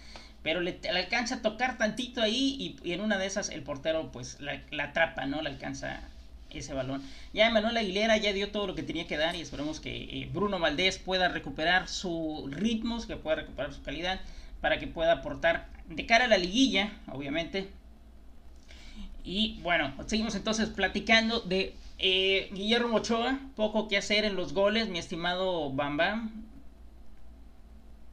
pero 0.47 0.61
le, 0.61 0.79
alcanza 0.95 1.35
a 1.35 1.43
tocar 1.43 1.77
tantito 1.77 2.23
ahí 2.23 2.79
y, 2.85 2.93
en 2.93 3.01
una 3.01 3.19
de 3.19 3.27
esas 3.27 3.49
el 3.49 3.65
portero 3.65 4.13
pues 4.13 4.39
la, 4.39 4.63
atrapa, 4.85 5.27
¿no? 5.27 5.43
Le 5.43 5.49
alcanza 5.49 5.99
ese 6.51 6.73
balón. 6.73 7.03
Ya 7.33 7.51
Manuel 7.51 7.77
Aguilera 7.77 8.17
ya 8.17 8.33
dio 8.33 8.53
todo 8.53 8.69
lo 8.69 8.77
que 8.77 8.85
tenía 8.85 9.09
que 9.09 9.17
dar 9.17 9.35
y 9.35 9.41
esperemos 9.41 9.81
que 9.81 10.05
eh, 10.05 10.31
Bruno 10.33 10.61
Valdés 10.61 10.99
pueda 10.99 11.27
recuperar 11.27 11.89
su 11.89 12.49
ritmos, 12.49 13.07
que 13.07 13.17
pueda 13.17 13.35
recuperar 13.35 13.75
su 13.75 13.83
calidad 13.83 14.21
para 14.61 14.79
que 14.79 14.87
pueda 14.87 15.15
aportar 15.15 15.67
de 15.89 16.07
cara 16.07 16.27
a 16.27 16.29
la 16.29 16.39
liguilla, 16.39 16.93
obviamente. 17.11 17.69
Y 19.25 19.59
bueno, 19.65 19.93
seguimos 20.07 20.37
entonces 20.37 20.69
platicando 20.69 21.41
de 21.41 21.75
eh, 21.99 22.51
Guillermo 22.53 22.99
Ochoa, 22.99 23.41
poco 23.57 23.89
que 23.89 23.97
hacer 23.97 24.25
en 24.25 24.37
los 24.37 24.53
goles, 24.53 24.89
mi 24.89 25.01
estimado 25.01 25.73
Bam 25.73 25.97
Bam. 25.97 26.46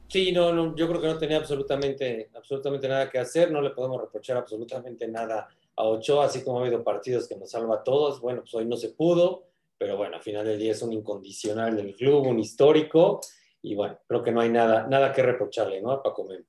Sí, 0.08 0.32
no, 0.32 0.52
no, 0.52 0.76
yo 0.76 0.86
creo 0.88 1.00
que 1.00 1.06
no 1.08 1.18
tenía 1.18 1.38
absolutamente, 1.38 2.30
absolutamente 2.34 2.88
nada 2.88 3.10
que 3.10 3.18
hacer, 3.18 3.50
no 3.50 3.60
le 3.60 3.70
podemos 3.70 4.00
reprochar 4.00 4.36
absolutamente 4.36 5.08
nada 5.08 5.48
a 5.76 5.84
Ochoa, 5.84 6.26
así 6.26 6.44
como 6.44 6.58
ha 6.58 6.62
habido 6.62 6.84
partidos 6.84 7.26
que 7.26 7.36
nos 7.36 7.50
salva 7.50 7.76
a 7.76 7.82
todos, 7.82 8.20
bueno, 8.20 8.42
pues 8.42 8.54
hoy 8.54 8.64
no 8.64 8.76
se 8.76 8.90
pudo, 8.90 9.48
pero 9.76 9.96
bueno, 9.96 10.16
al 10.16 10.22
final 10.22 10.44
del 10.44 10.58
día 10.58 10.72
es 10.72 10.82
un 10.82 10.92
incondicional 10.92 11.76
del 11.76 11.96
club, 11.96 12.26
un 12.26 12.38
histórico, 12.38 13.20
y 13.62 13.74
bueno, 13.74 13.98
creo 14.06 14.22
que 14.22 14.30
no 14.30 14.40
hay 14.40 14.50
nada, 14.50 14.86
nada 14.86 15.12
que 15.12 15.22
reprocharle, 15.22 15.80
¿no? 15.80 15.90
A 15.90 16.02
Paco 16.02 16.24
Memo. 16.24 16.44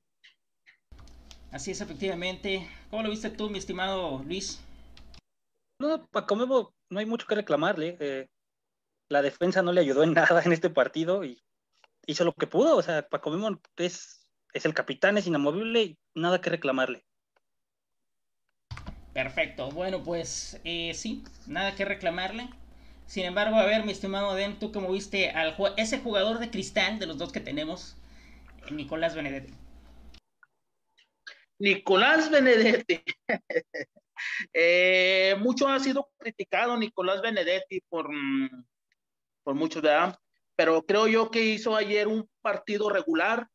Así 1.51 1.71
es, 1.71 1.79
efectivamente. 1.79 2.69
¿Cómo 2.89 3.03
lo 3.03 3.09
viste 3.09 3.29
tú, 3.29 3.49
mi 3.49 3.57
estimado 3.57 4.21
Luis? 4.25 4.61
No, 5.79 6.05
Paco 6.07 6.35
Memo, 6.35 6.73
no 6.89 6.99
hay 6.99 7.05
mucho 7.05 7.25
que 7.25 7.35
reclamarle. 7.35 7.95
Eh, 8.01 8.27
la 9.09 9.21
defensa 9.21 9.61
no 9.61 9.71
le 9.71 9.79
ayudó 9.79 10.03
en 10.03 10.13
nada 10.13 10.43
en 10.43 10.51
este 10.51 10.69
partido 10.69 11.23
y 11.23 11.41
hizo 12.07 12.23
lo 12.23 12.33
que 12.33 12.47
pudo. 12.47 12.77
O 12.77 12.81
sea, 12.81 13.07
Paco 13.07 13.29
Memo 13.31 13.61
es, 13.77 14.27
es 14.53 14.65
el 14.65 14.73
capitán, 14.73 15.17
es 15.17 15.27
inamovible 15.27 15.81
y 15.81 15.99
nada 16.13 16.41
que 16.41 16.49
reclamarle. 16.49 17.05
Perfecto. 19.13 19.69
Bueno, 19.71 20.03
pues 20.03 20.59
eh, 20.65 20.93
sí, 20.93 21.23
nada 21.47 21.75
que 21.75 21.85
reclamarle. 21.85 22.49
Sin 23.07 23.23
embargo, 23.23 23.55
a 23.55 23.65
ver, 23.65 23.85
mi 23.85 23.91
estimado 23.91 24.35
Den, 24.35 24.59
tú 24.59 24.71
cómo 24.71 24.91
viste 24.91 25.29
al 25.29 25.55
ese 25.77 25.99
jugador 25.99 26.39
de 26.39 26.49
cristal 26.49 26.99
de 26.99 27.05
los 27.05 27.17
dos 27.17 27.31
que 27.31 27.39
tenemos, 27.39 27.95
Nicolás 28.71 29.15
Benedetti. 29.15 29.53
Nicolás 31.59 32.29
Benedetti. 32.29 33.03
Eh, 34.53 35.35
mucho 35.39 35.67
ha 35.67 35.77
sido 35.77 36.09
criticado 36.17 36.77
Nicolás 36.77 37.21
Benedetti 37.21 37.81
por, 37.81 38.09
por 39.43 39.55
muchos, 39.55 39.81
¿verdad? 39.81 40.17
Pero 40.55 40.85
creo 40.85 41.07
yo 41.07 41.29
que 41.31 41.43
hizo 41.43 41.75
ayer 41.75 42.07
un 42.07 42.29
partido 42.41 42.89
regular. 42.89 43.47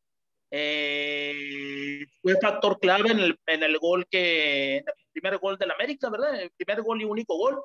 Eh, 0.51 2.05
fue 2.21 2.35
factor 2.41 2.79
clave 2.79 3.11
en 3.11 3.19
el, 3.19 3.39
en 3.45 3.63
el 3.63 3.77
gol 3.79 4.05
que, 4.09 4.77
el 4.77 4.83
primer 5.13 5.37
gol 5.37 5.57
del 5.57 5.71
América, 5.71 6.09
¿verdad? 6.09 6.41
El 6.41 6.51
primer 6.51 6.81
gol 6.81 7.01
y 7.01 7.05
único 7.05 7.37
gol 7.37 7.63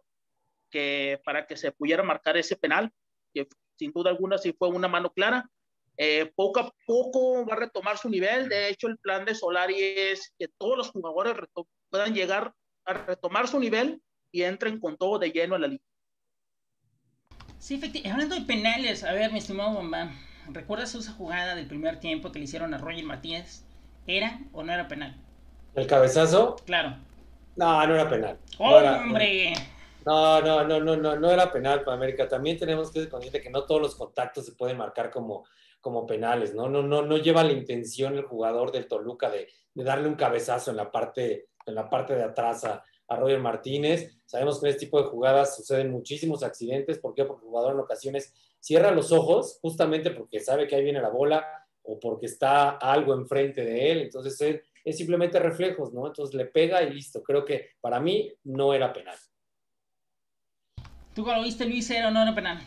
que 0.70 1.20
para 1.24 1.46
que 1.46 1.56
se 1.56 1.72
pudiera 1.72 2.02
marcar 2.02 2.36
ese 2.36 2.56
penal, 2.56 2.92
que 3.34 3.46
sin 3.78 3.92
duda 3.92 4.10
alguna 4.10 4.38
sí 4.38 4.54
fue 4.56 4.68
una 4.68 4.88
mano 4.88 5.12
clara. 5.12 5.48
Eh, 5.98 6.30
poco 6.34 6.60
a 6.60 6.72
poco 6.86 7.46
va 7.46 7.54
a 7.54 7.60
retomar 7.60 7.98
su 7.98 8.08
nivel. 8.08 8.48
De 8.48 8.68
hecho, 8.68 8.88
el 8.88 8.98
plan 8.98 9.24
de 9.24 9.34
Solari 9.34 9.76
es 9.78 10.32
que 10.38 10.48
todos 10.58 10.76
los 10.76 10.90
jugadores 10.90 11.34
puedan 11.90 12.14
llegar 12.14 12.52
a 12.84 12.92
retomar 12.92 13.48
su 13.48 13.58
nivel 13.58 14.00
y 14.30 14.42
entren 14.42 14.78
con 14.78 14.96
todo 14.96 15.18
de 15.18 15.30
lleno 15.30 15.54
a 15.54 15.58
la 15.58 15.68
liga. 15.68 15.84
Sí, 17.58 17.74
efectivamente. 17.74 18.10
Hablando 18.10 18.34
de 18.36 18.42
penales, 18.42 19.04
a 19.04 19.12
ver, 19.12 19.32
mi 19.32 19.38
estimado 19.38 19.74
Bomba, 19.74 20.12
¿recuerdas 20.48 20.94
esa 20.94 21.12
jugada 21.12 21.54
del 21.54 21.66
primer 21.66 21.98
tiempo 22.00 22.32
que 22.32 22.38
le 22.38 22.44
hicieron 22.44 22.74
a 22.74 22.78
Roger 22.78 23.04
Martínez? 23.04 23.64
¿Era 24.06 24.40
o 24.52 24.62
no 24.62 24.72
era 24.72 24.86
penal? 24.86 25.16
¿El 25.74 25.86
cabezazo? 25.86 26.56
Claro. 26.64 26.96
No, 27.56 27.86
no 27.86 27.94
era 27.94 28.08
penal. 28.08 28.38
¡Hombre! 28.58 29.54
No, 30.04 30.40
no, 30.40 30.62
no, 30.62 30.78
no, 30.78 30.96
no, 30.96 31.16
no 31.16 31.30
era 31.30 31.50
penal 31.50 31.82
para 31.82 31.96
América. 31.96 32.28
También 32.28 32.56
tenemos 32.56 32.92
que 32.92 33.00
ser 33.00 33.08
conscientes 33.08 33.42
que 33.42 33.50
no 33.50 33.64
todos 33.64 33.82
los 33.82 33.94
contactos 33.96 34.46
se 34.46 34.52
pueden 34.52 34.76
marcar 34.76 35.10
como, 35.10 35.44
como 35.80 36.06
penales, 36.06 36.54
¿no? 36.54 36.68
No, 36.68 36.82
no, 36.82 37.02
no 37.02 37.16
lleva 37.16 37.42
la 37.42 37.52
intención 37.52 38.14
el 38.14 38.22
jugador 38.22 38.70
del 38.70 38.86
Toluca 38.86 39.30
de, 39.30 39.48
darle 39.74 40.08
un 40.08 40.14
cabezazo 40.14 40.70
en 40.70 40.76
la 40.76 40.92
parte, 40.92 41.48
en 41.66 41.74
la 41.74 41.90
parte 41.90 42.14
de 42.14 42.22
atrás 42.22 42.64
a, 42.64 42.84
Roger 43.14 43.38
Martínez. 43.38 44.18
Sabemos 44.24 44.58
que 44.58 44.66
en 44.66 44.70
este 44.72 44.86
tipo 44.86 45.00
de 45.00 45.08
jugadas 45.08 45.54
suceden 45.54 45.92
muchísimos 45.92 46.42
accidentes. 46.42 46.98
¿Por 46.98 47.14
qué? 47.14 47.24
Porque 47.24 47.44
el 47.44 47.50
jugador 47.50 47.74
en 47.74 47.80
ocasiones 47.80 48.34
cierra 48.58 48.90
los 48.90 49.12
ojos 49.12 49.58
justamente 49.62 50.10
porque 50.10 50.40
sabe 50.40 50.66
que 50.66 50.74
ahí 50.74 50.82
viene 50.82 51.00
la 51.00 51.10
bola 51.10 51.46
o 51.82 52.00
porque 52.00 52.26
está 52.26 52.70
algo 52.70 53.14
enfrente 53.14 53.64
de 53.64 53.92
él. 53.92 54.00
Entonces 54.00 54.40
es, 54.40 54.60
es 54.84 54.96
simplemente 54.96 55.38
reflejos, 55.38 55.92
¿no? 55.92 56.08
Entonces 56.08 56.34
le 56.34 56.46
pega 56.46 56.82
y 56.82 56.92
listo. 56.92 57.22
Creo 57.22 57.44
que 57.44 57.70
para 57.80 58.00
mí 58.00 58.32
no 58.42 58.74
era 58.74 58.92
penal. 58.92 59.16
¿Tú 61.14 61.22
cuando 61.22 61.44
viste 61.44 61.64
Luis 61.64 61.88
era 61.90 62.08
o 62.08 62.10
no 62.10 62.22
era 62.22 62.34
penal? 62.34 62.60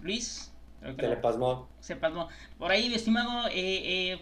Luis. 0.00 0.52
Se 0.80 1.08
le 1.08 1.16
pasmó. 1.16 1.68
Se 1.80 1.96
pasmó. 1.96 2.28
Por 2.58 2.70
ahí, 2.70 2.88
mi 2.88 2.94
estimado 2.94 3.48
eh, 3.48 4.12
eh, 4.12 4.20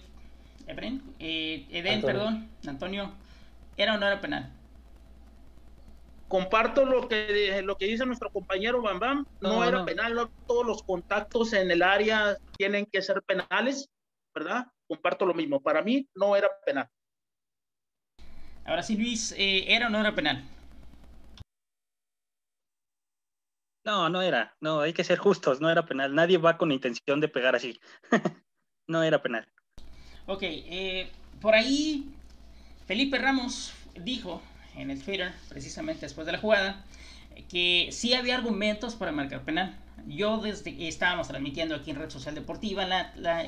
eh 0.67 1.67
Eden, 1.71 2.03
perdón, 2.03 2.51
Antonio, 2.67 3.13
¿era 3.77 3.95
o 3.95 3.99
no 3.99 4.07
era 4.07 4.21
penal? 4.21 4.51
Comparto 6.29 6.85
lo 6.85 7.07
que, 7.07 7.63
lo 7.63 7.77
que 7.77 7.87
dice 7.87 8.07
nuestro 8.07 8.31
compañero 8.31 8.83
Bam 8.83 8.99
Bam. 8.99 9.27
No, 9.41 9.63
era 9.63 9.85
penal, 9.85 10.15
no 10.15 10.33
todos 10.47 10.67
los 10.67 10.83
contactos 10.83 11.53
en 11.53 11.71
el 11.71 11.83
área 11.83 12.37
tienen 12.57 12.87
que 12.87 13.03
ser 13.03 13.23
penales, 13.23 13.89
¿verdad? 14.35 14.67
Comparto 14.89 15.27
lo 15.27 15.35
mismo. 15.35 15.61
Para 15.63 15.83
mí 15.83 16.09
no 16.15 16.35
era 16.35 16.51
penal. 16.65 16.89
Ahora 18.65 18.83
sí, 18.83 18.97
Luis, 18.97 19.33
eh, 19.33 19.65
¿era 19.69 19.89
o 19.89 19.91
no 19.91 20.01
era 20.01 20.15
penal? 20.15 20.43
No, 23.85 24.09
no 24.09 24.23
era. 24.23 24.57
No, 24.61 24.81
hay 24.81 24.95
que 24.95 25.05
ser 25.05 25.19
justos, 25.19 25.61
no 25.61 25.71
era 25.71 25.85
penal. 25.85 26.15
Nadie 26.15 26.39
va 26.39 26.57
con 26.57 26.73
intención 26.73 27.21
de 27.21 27.29
pegar 27.29 27.55
así. 27.55 27.79
no 28.89 29.03
era 29.03 29.23
penal. 29.23 29.47
Ok, 30.27 30.43
eh, 30.43 31.11
por 31.41 31.55
ahí 31.55 32.07
Felipe 32.87 33.19
Ramos 33.19 33.73
dijo 34.03 34.43
en 34.77 34.91
el 34.91 35.03
Twitter, 35.03 35.33
precisamente 35.49 36.07
después 36.07 36.27
de 36.27 36.33
la 36.33 36.39
jugada, 36.39 36.85
que 37.49 37.89
sí 37.93 38.15
había 38.15 38.37
argumentos 38.37 38.95
para 38.95 39.13
marcar 39.13 39.45
penal 39.45 39.77
yo 40.07 40.39
desde 40.39 40.77
que 40.77 40.89
estábamos 40.89 41.29
transmitiendo 41.29 41.75
aquí 41.75 41.91
en 41.91 41.97
Red 41.97 42.11
Social 42.11 42.35
Deportiva 42.35 42.85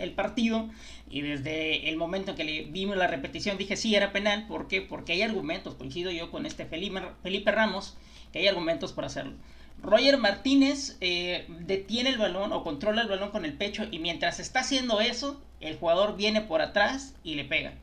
el 0.00 0.12
partido 0.12 0.68
y 1.11 1.21
desde 1.21 1.88
el 1.88 1.97
momento 1.97 2.30
en 2.30 2.37
que 2.37 2.45
le 2.45 2.62
vimos 2.64 2.97
la 2.97 3.06
repetición 3.06 3.59
dije 3.59 3.76
sí 3.76 3.95
era 3.95 4.12
penal, 4.12 4.47
¿por 4.47 4.68
qué? 4.68 4.80
Porque 4.83 5.12
hay 5.12 5.23
argumentos, 5.23 5.75
coincido 5.75 6.11
yo 6.11 6.30
con 6.30 6.47
este 6.47 6.64
Felipe 6.66 7.50
Ramos, 7.50 7.97
que 8.33 8.38
hay 8.40 8.49
argumentos 8.49 8.92
para 8.92 9.09
hacerlo. 9.09 9.35
Roger 9.83 10.18
Martínez 10.18 10.97
eh, 11.00 11.47
detiene 11.49 12.11
el 12.11 12.18
balón 12.18 12.52
o 12.52 12.64
controla 12.64 13.02
el 13.02 13.09
balón 13.09 13.30
con 13.30 13.45
el 13.45 13.52
pecho 13.52 13.85
y 13.90 13.99
mientras 13.99 14.40
está 14.40 14.61
haciendo 14.61 15.00
eso, 15.00 15.40
el 15.61 15.76
jugador 15.76 16.16
viene 16.16 16.40
por 16.40 16.61
atrás 16.62 17.14
y 17.23 17.35
le 17.35 17.45
pega. 17.45 17.75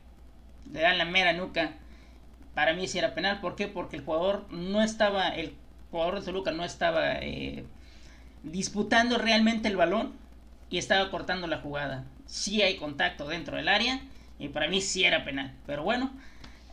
Le 0.72 0.80
dan 0.80 0.98
la 0.98 1.04
mera 1.04 1.32
nuca. 1.32 1.74
Para 2.54 2.72
mí 2.74 2.86
sí 2.86 2.98
era 2.98 3.14
penal, 3.14 3.40
¿por 3.40 3.56
qué? 3.56 3.68
Porque 3.68 3.96
el 3.96 4.04
jugador 4.04 4.46
no 4.50 4.82
estaba, 4.82 5.28
el 5.28 5.54
jugador 5.90 6.20
de 6.20 6.26
Toluca 6.26 6.50
no 6.52 6.64
estaba... 6.64 7.14
Eh, 7.20 7.64
disputando 8.44 9.18
realmente 9.18 9.68
el 9.68 9.76
balón 9.76 10.12
y 10.70 10.78
estaba 10.78 11.10
cortando 11.10 11.46
la 11.46 11.58
jugada. 11.58 12.04
Sí 12.26 12.62
hay 12.62 12.76
contacto 12.76 13.26
dentro 13.26 13.56
del 13.56 13.68
área 13.68 14.00
y 14.38 14.48
para 14.48 14.68
mí 14.68 14.80
sí 14.80 15.04
era 15.04 15.24
penal. 15.24 15.52
Pero 15.66 15.82
bueno, 15.82 16.12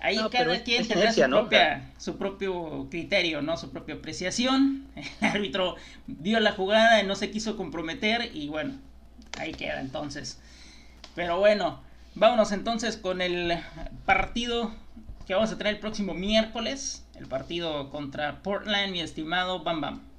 ahí 0.02 0.18
cada 0.32 0.64
quien 0.64 0.88
tendrá 0.88 1.14
su, 1.14 1.22
propia, 1.22 1.92
su 1.98 2.18
propio 2.18 2.88
criterio, 2.90 3.42
¿no? 3.42 3.58
Su 3.58 3.72
propia 3.72 3.96
apreciación. 3.96 4.88
El 5.22 5.28
árbitro 5.28 5.76
vio 6.08 6.40
la 6.40 6.52
jugada 6.52 7.02
y 7.02 7.08
no 7.08 7.16
se 7.16 7.32
quiso 7.32 7.56
comprometer 7.56 8.36
y 8.36 8.48
bueno, 8.50 8.80
ahí 9.38 9.54
queda 9.54 9.80
entonces. 9.80 10.40
Pero 11.16 11.40
bueno, 11.40 11.82
vámonos 12.16 12.52
entonces 12.52 12.98
con 12.98 13.22
el 13.22 13.58
partido 14.06 14.72
que 15.26 15.34
vamos 15.34 15.52
a 15.52 15.58
tener 15.58 15.76
el 15.76 15.80
próximo 15.80 16.14
miércoles. 16.14 17.06
El 17.18 17.28
partido 17.28 17.90
contra 17.90 18.42
Portland, 18.42 18.92
mi 18.92 19.02
estimado 19.02 19.64
Bam 19.64 19.82
Bam. 19.82 20.12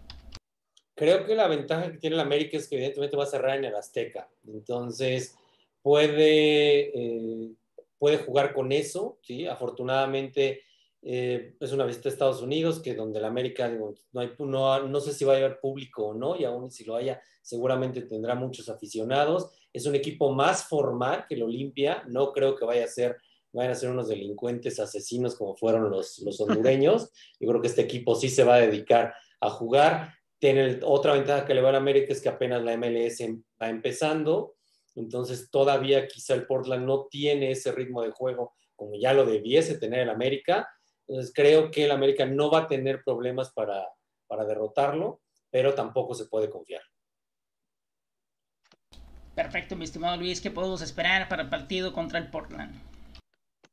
Creo 0.94 1.26
que 1.26 1.34
la 1.34 1.48
ventaja 1.48 1.90
que 1.90 1.98
tiene 1.98 2.14
el 2.14 2.20
América 2.20 2.56
es 2.56 2.68
que 2.68 2.76
evidentemente 2.76 3.16
va 3.16 3.24
a 3.24 3.26
cerrar 3.26 3.58
en 3.58 3.64
el 3.64 3.74
Azteca. 3.74 4.28
Entonces, 4.46 5.34
puede, 5.82 6.90
eh, 6.94 7.52
puede 8.02 8.18
jugar 8.18 8.52
con 8.52 8.72
eso, 8.72 9.20
¿sí? 9.22 9.46
Afortunadamente, 9.46 10.62
eh, 11.02 11.54
es 11.60 11.70
una 11.70 11.84
visita 11.84 12.08
a 12.08 12.12
Estados 12.12 12.42
Unidos, 12.42 12.80
que 12.80 12.96
donde 12.96 13.20
el 13.20 13.24
América, 13.24 13.68
no, 13.68 14.20
hay, 14.20 14.32
no, 14.40 14.88
no, 14.88 15.00
sé 15.00 15.12
si 15.12 15.24
va 15.24 15.34
a 15.34 15.36
haber 15.36 15.60
público 15.60 16.06
o 16.08 16.12
no, 16.12 16.34
y 16.34 16.42
aún 16.42 16.68
si 16.72 16.82
lo 16.82 16.96
haya, 16.96 17.22
seguramente 17.42 18.02
tendrá 18.02 18.34
muchos 18.34 18.68
aficionados. 18.68 19.52
Es 19.72 19.86
un 19.86 19.94
equipo 19.94 20.32
más 20.32 20.64
formal 20.64 21.26
que 21.28 21.36
el 21.36 21.44
Olimpia, 21.44 22.02
no 22.08 22.32
creo 22.32 22.56
que 22.56 22.64
vaya 22.64 22.86
a 22.86 22.88
ser, 22.88 23.18
vayan 23.52 23.70
a 23.70 23.76
ser 23.76 23.90
unos 23.90 24.08
delincuentes 24.08 24.80
asesinos 24.80 25.36
como 25.36 25.54
fueron 25.54 25.88
los, 25.88 26.18
los 26.24 26.40
hondureños. 26.40 27.08
Yo 27.38 27.48
creo 27.50 27.62
que 27.62 27.68
este 27.68 27.82
equipo 27.82 28.16
sí 28.16 28.28
se 28.28 28.42
va 28.42 28.56
a 28.56 28.62
dedicar 28.62 29.14
a 29.40 29.48
jugar. 29.48 30.12
Tiene 30.40 30.80
otra 30.82 31.12
ventaja 31.12 31.46
que 31.46 31.54
le 31.54 31.62
va 31.62 31.70
a 31.70 31.76
América 31.76 32.12
es 32.12 32.20
que 32.20 32.30
apenas 32.30 32.64
la 32.64 32.76
MLS 32.76 33.22
va 33.62 33.68
empezando, 33.68 34.56
entonces 34.94 35.50
todavía 35.50 36.06
quizá 36.06 36.34
el 36.34 36.46
Portland 36.46 36.84
no 36.84 37.06
tiene 37.06 37.50
ese 37.50 37.72
ritmo 37.72 38.02
de 38.02 38.10
juego 38.10 38.54
como 38.76 38.96
ya 38.96 39.12
lo 39.12 39.24
debiese 39.24 39.78
tener 39.78 40.00
el 40.00 40.10
América. 40.10 40.68
Entonces 41.06 41.32
creo 41.34 41.70
que 41.70 41.84
el 41.84 41.92
América 41.92 42.26
no 42.26 42.50
va 42.50 42.60
a 42.60 42.66
tener 42.66 43.02
problemas 43.04 43.52
para, 43.52 43.86
para 44.26 44.44
derrotarlo, 44.44 45.20
pero 45.50 45.74
tampoco 45.74 46.14
se 46.14 46.26
puede 46.26 46.50
confiar. 46.50 46.82
Perfecto, 49.34 49.76
mi 49.76 49.84
estimado 49.84 50.16
Luis. 50.16 50.40
¿Qué 50.40 50.50
podemos 50.50 50.82
esperar 50.82 51.28
para 51.28 51.42
el 51.42 51.48
partido 51.48 51.92
contra 51.92 52.18
el 52.18 52.28
Portland? 52.30 52.74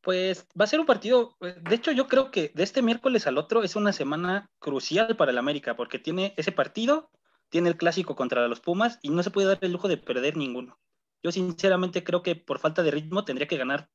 Pues 0.01 0.45
va 0.59 0.63
a 0.63 0.67
ser 0.67 0.79
un 0.79 0.85
partido, 0.85 1.35
de 1.41 1.75
hecho 1.75 1.91
yo 1.91 2.07
creo 2.07 2.31
que 2.31 2.51
de 2.55 2.63
este 2.63 2.81
miércoles 2.81 3.27
al 3.27 3.37
otro 3.37 3.63
es 3.63 3.75
una 3.75 3.91
semana 3.91 4.49
crucial 4.59 5.17
para 5.17 5.31
el 5.31 5.37
América, 5.37 5.75
porque 5.75 5.99
tiene 5.99 6.33
ese 6.37 6.53
partido, 6.53 7.11
tiene 7.49 7.67
el 7.67 7.77
clásico 7.77 8.15
contra 8.15 8.47
los 8.47 8.61
Pumas 8.61 8.97
y 9.01 9.09
no 9.09 9.23
se 9.23 9.31
puede 9.31 9.47
dar 9.47 9.57
el 9.61 9.73
lujo 9.73 9.89
de 9.89 9.97
perder 9.97 10.37
ninguno. 10.37 10.79
Yo 11.23 11.31
sinceramente 11.31 12.03
creo 12.03 12.23
que 12.23 12.35
por 12.35 12.59
falta 12.59 12.83
de 12.83 12.91
ritmo 12.91 13.25
tendría 13.25 13.47
que 13.47 13.57
ganar 13.57 13.89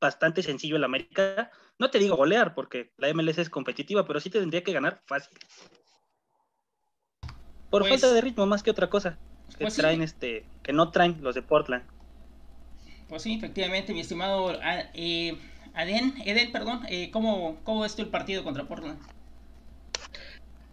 bastante 0.00 0.42
sencillo 0.42 0.76
el 0.76 0.84
América. 0.84 1.50
No 1.78 1.90
te 1.90 1.98
digo 1.98 2.16
golear 2.16 2.54
porque 2.54 2.92
la 2.96 3.08
MLS 3.12 3.38
es 3.40 3.50
competitiva, 3.50 4.06
pero 4.06 4.18
sí 4.20 4.30
tendría 4.30 4.62
que 4.64 4.72
ganar 4.72 5.02
fácil. 5.06 5.36
Por 7.70 7.82
Pues- 7.82 7.90
falta 8.00 8.12
de 8.14 8.20
ritmo 8.20 8.46
más 8.46 8.62
que 8.62 8.70
otra 8.70 8.88
cosa. 8.88 9.18
Que 9.50 9.64
Pues 9.64 9.74
sí. 9.74 9.80
traen 9.80 10.00
este, 10.02 10.46
que 10.62 10.72
no 10.72 10.90
traen 10.90 11.22
los 11.22 11.34
de 11.34 11.42
Portland. 11.42 11.84
Pues 13.08 13.22
sí, 13.22 13.34
efectivamente, 13.34 13.92
mi 13.92 14.00
estimado 14.00 14.50
ah, 14.62 14.84
eh, 14.94 15.36
Aden, 15.74 16.14
Eden, 16.24 16.52
perdón, 16.52 16.82
eh, 16.88 17.10
¿cómo, 17.10 17.60
¿cómo 17.64 17.86
tú 17.88 18.02
el 18.02 18.08
partido 18.08 18.44
contra 18.44 18.64
Portland? 18.64 19.00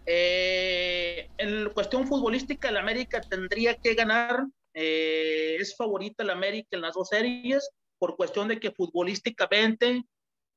Eh, 0.06 1.28
en 1.36 1.68
cuestión 1.70 2.06
futbolística, 2.06 2.68
el 2.68 2.76
América 2.78 3.20
tendría 3.20 3.74
que 3.74 3.94
ganar. 3.94 4.46
Eh, 4.80 5.56
es 5.58 5.74
favorita 5.76 6.22
el 6.22 6.30
América 6.30 6.68
en 6.70 6.82
las 6.82 6.94
dos 6.94 7.08
series 7.08 7.68
por 7.98 8.16
cuestión 8.16 8.46
de 8.46 8.60
que 8.60 8.70
futbolísticamente 8.70 10.04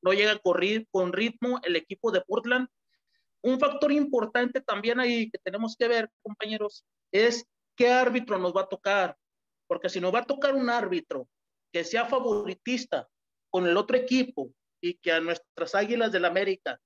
no 0.03 0.13
llega 0.13 0.33
a 0.33 0.37
correr 0.37 0.85
con 0.91 1.11
ritmo 1.11 1.59
el 1.63 1.75
equipo 1.75 2.11
de 2.11 2.21
Portland. 2.21 2.67
Un 3.41 3.59
factor 3.59 3.91
importante 3.91 4.61
también 4.61 4.99
ahí 4.99 5.31
que 5.31 5.39
tenemos 5.39 5.75
que 5.75 5.87
ver, 5.87 6.07
compañeros, 6.21 6.85
es 7.11 7.47
qué 7.75 7.89
árbitro 7.89 8.37
nos 8.37 8.55
va 8.55 8.61
a 8.61 8.69
tocar. 8.69 9.17
Porque 9.65 9.89
si 9.89 9.99
nos 9.99 10.13
va 10.13 10.19
a 10.19 10.27
tocar 10.27 10.53
un 10.53 10.69
árbitro 10.69 11.27
que 11.73 11.83
sea 11.83 12.05
favoritista 12.05 13.07
con 13.49 13.65
el 13.65 13.75
otro 13.75 13.97
equipo 13.97 14.53
y 14.81 14.99
que 14.99 15.13
a 15.13 15.19
nuestras 15.19 15.73
Águilas 15.73 16.11
del 16.11 16.25
América 16.25 16.79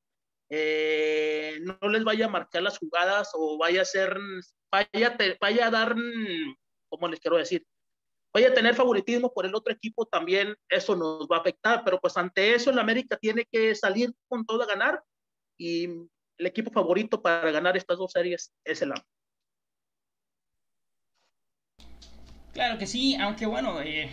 eh, 0.50 1.60
no 1.62 1.89
les 1.89 2.06
vaya 2.06 2.27
a 2.27 2.30
marcar 2.30 2.62
las 2.62 2.77
jugadas 2.77 3.32
o 3.34 3.58
vaya 3.58 3.82
a 3.82 3.86
ser, 3.86 4.18
vaya, 4.72 5.18
vaya 5.42 5.68
a 5.68 5.72
dar, 5.72 5.96
¿cómo 6.96 7.08
les 7.10 7.20
quiero 7.20 7.38
decir? 7.38 7.66
Vaya 8.34 8.50
a 8.50 8.54
tener 8.54 8.75
favoritismo 8.75 9.34
por 9.34 9.46
el 9.46 9.56
otro 9.56 9.74
equipo, 9.74 10.06
también 10.06 10.56
eso 10.70 10.96
nos 10.96 11.28
va 11.28 11.38
a 11.38 11.40
afectar, 11.40 11.84
pero 11.86 12.00
pues 12.00 12.18
ante 12.18 12.54
eso 12.54 12.70
el 12.70 12.80
América 12.80 13.18
tiene 13.18 13.46
que 13.50 13.74
salir 13.75 14.14
con 14.28 14.46
todo 14.46 14.64
a 14.64 14.68
ganar 14.68 15.02
y 15.58 15.86
el 16.38 16.46
equipo 16.46 16.72
favorito 16.72 17.22
para 17.22 17.52
ganar 17.52 17.78
estas 17.78 17.98
dos 17.98 18.12
series 18.12 18.52
es 18.66 18.82
el 18.82 18.92
América. 18.92 19.10
Claro 22.51 22.77
que 22.77 22.88
sí, 22.88 23.16
aunque 23.16 23.46
bueno, 23.46 23.81
eh, 23.81 24.10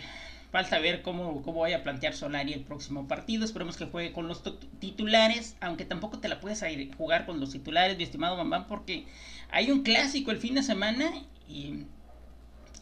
falta 0.51 0.77
ver 0.79 1.01
cómo, 1.01 1.41
cómo 1.43 1.61
vaya 1.61 1.77
a 1.77 1.83
plantear 1.83 2.13
Solari 2.13 2.53
el 2.53 2.63
próximo 2.63 3.07
partido. 3.07 3.43
Esperemos 3.45 3.77
que 3.77 3.85
juegue 3.85 4.13
con 4.13 4.27
los 4.27 4.43
tu- 4.43 4.57
titulares, 4.79 5.55
aunque 5.61 5.85
tampoco 5.85 6.19
te 6.19 6.27
la 6.27 6.39
puedes 6.39 6.63
jugar 6.97 7.25
con 7.25 7.39
los 7.39 7.51
titulares, 7.51 7.97
mi 7.97 8.03
estimado 8.03 8.37
Bambam, 8.37 8.67
porque 8.67 9.05
hay 9.49 9.71
un 9.71 9.83
clásico 9.83 10.31
el 10.31 10.37
fin 10.37 10.55
de 10.55 10.63
semana 10.63 11.11
y 11.47 11.85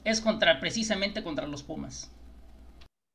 es 0.03 0.21
contra 0.21 0.59
precisamente 0.59 1.23
contra 1.23 1.47
los 1.47 1.63
Pumas. 1.63 2.11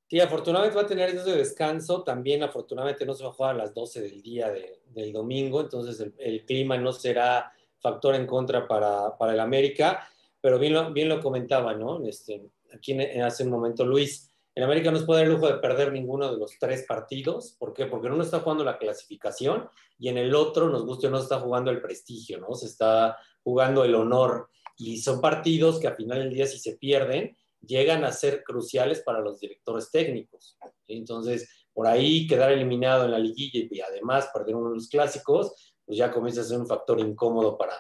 Sí, 0.09 0.21
afortunadamente 0.21 0.77
va 0.77 0.83
a 0.83 0.87
tener 0.87 1.13
días 1.13 1.25
de 1.25 1.37
descanso. 1.37 2.03
También, 2.05 2.43
afortunadamente, 2.43 3.05
no 3.05 3.15
se 3.15 3.25
va 3.25 3.31
a 3.31 3.33
jugar 3.33 3.55
a 3.57 3.59
las 3.59 3.75
12 3.75 4.01
del 4.01 4.23
día 4.23 4.49
de- 4.51 4.81
del 4.87 5.13
domingo. 5.13 5.61
Entonces, 5.61 6.13
el, 6.19 6.45
clima 6.45 6.79
no 6.79 6.93
será 6.93 7.53
factor 7.81 8.15
en 8.15 8.27
contra 8.27 8.69
para, 8.69 9.17
para 9.19 9.33
el 9.33 9.41
América. 9.41 10.09
Pero 10.41 10.61
bien 10.61 10.75
lo, 10.75 10.93
bien 10.93 11.09
lo 11.09 11.21
comentaba, 11.21 11.75
¿no? 11.75 12.07
Este, 12.07 12.41
aquí 12.73 12.97
hace 13.19 13.43
un 13.43 13.51
momento 13.51 13.85
Luis. 13.85 14.33
El 14.55 14.63
América 14.63 14.91
no 14.93 14.99
se 14.99 15.05
puede 15.05 15.21
dar 15.21 15.27
el 15.29 15.35
lujo 15.35 15.49
de 15.49 15.59
perder 15.59 15.93
ninguno 15.93 16.31
de 16.33 16.39
los 16.39 16.57
tres 16.59 16.85
partidos. 16.87 17.57
¿Por 17.59 17.75
qué? 17.75 17.87
Porque 17.87 18.07
uno 18.07 18.23
está 18.23 18.41
jugando 18.41 18.63
la 18.65 18.79
clasificación 18.79 19.69
y 19.99 20.09
en 20.09 20.19
el 20.19 20.35
otro, 20.35 20.69
nos 20.69 20.87
guste 20.87 21.09
o 21.09 21.11
no, 21.11 21.19
está 21.19 21.41
jugando 21.41 21.71
el 21.71 21.83
prestigio, 21.83 22.39
¿no? 22.39 22.55
Se 22.55 22.67
está 22.67 23.19
jugando 23.43 23.85
el 23.85 23.95
honor. 23.95 24.49
Y 24.77 24.99
son 24.99 25.21
partidos 25.21 25.81
que 25.81 25.89
al 25.89 25.97
final 25.97 26.19
del 26.19 26.35
día, 26.35 26.47
si 26.47 26.59
se 26.59 26.77
pierden, 26.77 27.37
llegan 27.61 28.05
a 28.05 28.13
ser 28.13 28.43
cruciales 28.45 29.01
para 29.01 29.21
los 29.21 29.41
directores 29.41 29.91
técnicos. 29.91 30.57
Entonces, 30.87 31.67
por 31.73 31.87
ahí 31.87 32.27
quedar 32.27 32.53
eliminado 32.53 33.05
en 33.05 33.13
la 33.13 33.19
liguilla 33.19 33.67
y 33.71 33.81
además 33.81 34.31
perder 34.33 34.55
uno 34.57 34.71
de 34.71 34.77
los 34.77 34.89
clásicos, 34.89 35.75
pues 35.85 35.99
ya 35.99 36.11
comienza 36.11 36.41
a 36.41 36.45
ser 36.45 36.59
un 36.59 36.67
factor 36.67 37.01
incómodo 37.01 37.57
para, 37.57 37.75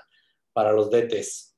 para 0.52 0.72
los 0.72 0.90
DTs. 0.90 1.56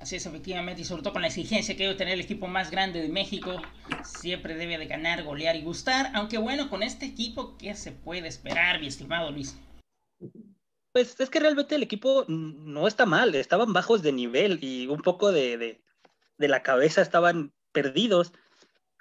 Así 0.00 0.16
es, 0.16 0.24
efectivamente, 0.24 0.80
y 0.80 0.84
sobre 0.84 1.02
todo 1.02 1.12
con 1.12 1.20
la 1.20 1.28
exigencia 1.28 1.76
que 1.76 1.82
debe 1.82 1.94
tener 1.94 2.14
el 2.14 2.22
equipo 2.22 2.46
más 2.46 2.70
grande 2.70 3.02
de 3.02 3.08
México, 3.08 3.60
siempre 4.02 4.54
debe 4.54 4.78
de 4.78 4.86
ganar, 4.86 5.22
golear 5.24 5.56
y 5.56 5.62
gustar, 5.62 6.10
aunque 6.14 6.38
bueno, 6.38 6.70
con 6.70 6.82
este 6.82 7.04
equipo, 7.04 7.58
¿qué 7.58 7.74
se 7.74 7.92
puede 7.92 8.26
esperar, 8.26 8.80
mi 8.80 8.86
estimado 8.86 9.30
Luis? 9.30 9.58
Pues 10.92 11.20
es 11.20 11.30
que 11.30 11.38
realmente 11.38 11.76
el 11.76 11.82
equipo 11.82 12.24
no 12.28 12.88
está 12.88 13.06
mal, 13.06 13.34
estaban 13.34 13.72
bajos 13.72 14.02
de 14.02 14.12
nivel 14.12 14.58
y 14.62 14.88
un 14.88 15.02
poco 15.02 15.30
de, 15.30 15.56
de, 15.56 15.84
de 16.38 16.48
la 16.48 16.62
cabeza 16.62 17.00
estaban 17.00 17.52
perdidos. 17.72 18.32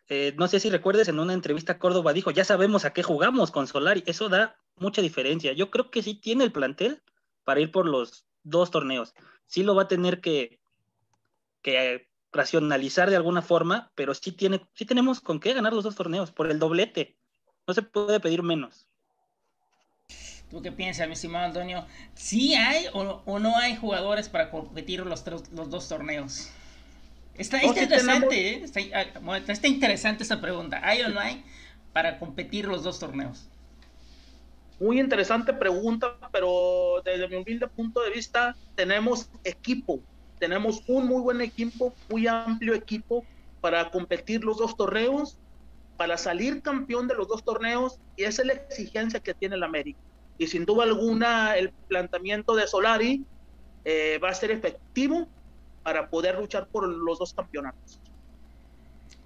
Eh, 0.07 0.33
no 0.37 0.47
sé 0.47 0.59
si 0.59 0.69
recuerdes, 0.69 1.07
en 1.07 1.19
una 1.19 1.33
entrevista 1.33 1.79
Córdoba 1.79 2.13
dijo, 2.13 2.31
ya 2.31 2.43
sabemos 2.43 2.85
a 2.85 2.93
qué 2.93 3.01
jugamos 3.01 3.51
con 3.51 3.67
Solari, 3.67 4.03
eso 4.05 4.29
da 4.29 4.59
mucha 4.75 5.01
diferencia. 5.01 5.53
Yo 5.53 5.71
creo 5.71 5.89
que 5.89 6.03
sí 6.03 6.15
tiene 6.15 6.43
el 6.43 6.51
plantel 6.51 7.01
para 7.43 7.61
ir 7.61 7.71
por 7.71 7.87
los 7.87 8.25
dos 8.43 8.71
torneos. 8.71 9.13
Sí 9.47 9.63
lo 9.63 9.75
va 9.75 9.83
a 9.83 9.87
tener 9.87 10.21
que, 10.21 10.59
que 11.61 12.09
racionalizar 12.31 13.09
de 13.09 13.15
alguna 13.15 13.41
forma, 13.41 13.91
pero 13.95 14.13
sí, 14.13 14.31
tiene, 14.31 14.67
sí 14.73 14.85
tenemos 14.85 15.21
con 15.21 15.39
qué 15.39 15.53
ganar 15.53 15.73
los 15.73 15.83
dos 15.83 15.95
torneos, 15.95 16.31
por 16.31 16.51
el 16.51 16.59
doblete. 16.59 17.17
No 17.67 17.73
se 17.73 17.81
puede 17.81 18.19
pedir 18.19 18.43
menos. 18.43 18.88
¿Tú 20.49 20.61
qué 20.61 20.71
piensas, 20.71 21.07
mi 21.07 21.13
estimado 21.13 21.45
Antonio? 21.45 21.85
¿Sí 22.15 22.55
hay 22.55 22.87
o, 22.93 23.21
o 23.25 23.39
no 23.39 23.55
hay 23.57 23.75
jugadores 23.75 24.29
para 24.29 24.49
competir 24.49 25.01
los, 25.01 25.23
los 25.51 25.69
dos 25.69 25.87
torneos? 25.87 26.49
Está, 27.39 27.63
interesante, 27.63 28.49
¿eh? 28.49 28.63
Está, 28.63 28.81
ah, 28.93 29.37
está 29.47 29.67
interesante 29.67 30.23
esta 30.23 30.41
pregunta. 30.41 30.81
¿Hay 30.83 31.01
o 31.03 31.09
no 31.09 31.21
hay 31.21 31.43
para 31.93 32.19
competir 32.19 32.65
los 32.65 32.83
dos 32.83 32.99
torneos? 32.99 33.47
Muy 34.79 34.99
interesante 34.99 35.53
pregunta, 35.53 36.17
pero 36.31 37.01
desde 37.05 37.27
mi 37.29 37.35
humilde 37.37 37.67
punto 37.67 38.01
de 38.01 38.09
vista, 38.09 38.55
tenemos 38.75 39.29
equipo, 39.43 39.99
tenemos 40.37 40.83
un 40.87 41.07
muy 41.07 41.21
buen 41.21 41.41
equipo, 41.41 41.93
muy 42.09 42.27
amplio 42.27 42.73
equipo 42.73 43.25
para 43.61 43.89
competir 43.89 44.43
los 44.43 44.57
dos 44.57 44.75
torneos, 44.75 45.37
para 45.95 46.17
salir 46.17 46.61
campeón 46.61 47.07
de 47.07 47.15
los 47.15 47.27
dos 47.27 47.43
torneos, 47.43 47.99
y 48.17 48.23
esa 48.23 48.41
es 48.41 48.47
la 48.47 48.53
exigencia 48.53 49.19
que 49.19 49.33
tiene 49.33 49.55
el 49.55 49.63
América. 49.63 49.99
Y 50.39 50.47
sin 50.47 50.65
duda 50.65 50.85
alguna, 50.85 51.57
el 51.57 51.71
planteamiento 51.89 52.55
de 52.55 52.65
Solari 52.65 53.23
eh, 53.85 54.19
va 54.23 54.29
a 54.29 54.33
ser 54.33 54.51
efectivo 54.51 55.27
para 55.83 56.09
poder 56.09 56.39
luchar 56.39 56.67
por 56.69 56.87
los 56.87 57.19
dos 57.19 57.33
campeonatos. 57.33 57.99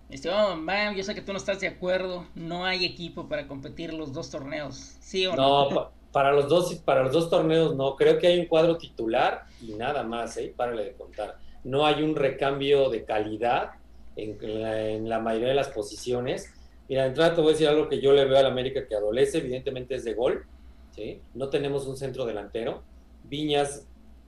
Estimado 0.10 0.60
Bam, 0.62 0.96
yo 0.96 1.04
sé 1.04 1.16
que 1.16 1.22
tú 1.22 1.32
no 1.32 1.38
estás 1.38 1.60
de 1.60 1.68
acuerdo. 1.68 2.28
No 2.36 2.66
hay 2.66 2.84
equipo 2.84 3.30
para 3.30 3.48
competir 3.48 3.94
los 3.94 4.12
dos 4.12 4.30
torneos. 4.32 4.76
¿Sí 5.00 5.26
o 5.28 5.36
no? 5.36 5.70
No, 5.70 5.76
pa- 5.76 5.92
para 6.12 6.32
los 6.32 6.50
dos, 6.50 6.74
para 6.76 7.04
los 7.04 7.14
dos 7.14 7.30
torneos 7.30 7.76
no. 7.76 7.96
Creo 7.96 8.18
que 8.18 8.28
hay 8.28 8.40
un 8.40 8.48
cuadro 8.48 8.78
titular 8.78 9.44
y 9.62 9.74
nada 9.74 10.04
más, 10.04 10.38
¿eh? 10.38 10.54
Párale 10.56 10.84
de 10.86 10.94
contar. 10.94 11.38
No 11.64 11.86
hay 11.86 12.02
un 12.04 12.16
recambio 12.16 12.90
de 12.90 13.06
calidad 13.06 13.72
en 14.16 14.38
la, 14.62 14.82
en 14.90 15.10
la 15.10 15.20
mayoría 15.20 15.50
de 15.50 15.56
las 15.56 15.70
posiciones. 15.70 16.52
Mira, 16.90 17.04
de 17.04 17.10
entrada 17.10 17.36
te 17.36 17.42
voy 17.42 17.50
a 17.50 17.54
decir 17.54 17.68
algo 17.68 17.88
que 17.88 18.02
yo 18.02 18.14
le 18.14 18.26
veo 18.26 18.38
al 18.38 18.46
América 18.46 18.86
que 18.88 18.96
adolece, 18.96 19.40
evidentemente 19.40 19.96
es 19.96 20.04
de 20.04 20.14
gol, 20.14 20.46
No 21.34 21.50
tenemos 21.50 21.88
un 21.88 21.98
centro 21.98 22.26
delantero. 22.26 22.84
Viñas, 23.24 23.88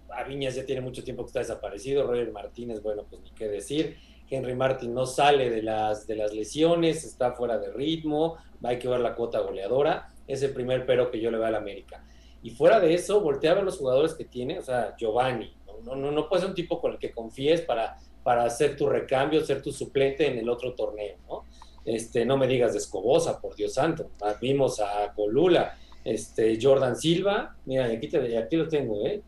a 0.09 0.23
Viñas 0.23 0.55
ya 0.55 0.65
tiene 0.65 0.81
mucho 0.81 1.03
tiempo 1.03 1.23
que 1.23 1.27
está 1.27 1.39
desaparecido. 1.39 2.05
Roger 2.05 2.31
Martínez, 2.31 2.81
bueno, 2.81 3.03
pues 3.09 3.21
ni 3.21 3.31
qué 3.31 3.47
decir. 3.47 3.97
Henry 4.29 4.55
Martin 4.55 4.93
no 4.93 5.05
sale 5.05 5.49
de 5.49 5.61
las, 5.61 6.07
de 6.07 6.15
las 6.15 6.33
lesiones, 6.33 7.03
está 7.03 7.33
fuera 7.33 7.59
de 7.59 7.71
ritmo, 7.71 8.37
hay 8.63 8.79
que 8.79 8.87
ver 8.87 8.99
la 8.99 9.15
cuota 9.15 9.39
goleadora. 9.39 10.09
Es 10.27 10.41
el 10.41 10.51
primer 10.51 10.85
pero 10.85 11.11
que 11.11 11.19
yo 11.19 11.29
le 11.29 11.37
veo 11.37 11.45
al 11.45 11.55
América. 11.55 12.03
Y 12.41 12.51
fuera 12.51 12.79
de 12.79 12.93
eso, 12.93 13.21
voltea 13.21 13.53
a 13.53 13.61
los 13.61 13.77
jugadores 13.77 14.13
que 14.13 14.25
tiene, 14.25 14.59
o 14.59 14.61
sea, 14.61 14.95
Giovanni, 14.97 15.51
no, 15.83 15.95
no, 15.95 16.11
no 16.11 16.29
puede 16.29 16.41
ser 16.41 16.49
un 16.49 16.55
tipo 16.55 16.79
con 16.79 16.93
el 16.93 16.99
que 16.99 17.11
confíes 17.11 17.61
para, 17.61 17.97
para 18.23 18.43
hacer 18.43 18.75
tu 18.75 18.87
recambio, 18.87 19.43
ser 19.43 19.61
tu 19.61 19.71
suplente 19.71 20.27
en 20.27 20.39
el 20.39 20.49
otro 20.49 20.73
torneo, 20.73 21.17
¿no? 21.27 21.43
Este, 21.85 22.25
no 22.25 22.37
me 22.37 22.47
digas 22.47 22.73
de 22.73 22.79
Escobosa, 22.79 23.39
por 23.39 23.55
Dios 23.55 23.75
santo. 23.75 24.09
Vimos 24.41 24.79
a 24.79 25.13
Colula, 25.13 25.77
este, 26.05 26.57
Jordan 26.61 26.95
Silva, 26.95 27.57
mira, 27.65 27.87
aquí, 27.87 28.09
te- 28.09 28.37
aquí 28.37 28.57
lo 28.57 28.69
tengo, 28.69 29.05
¿eh? 29.07 29.23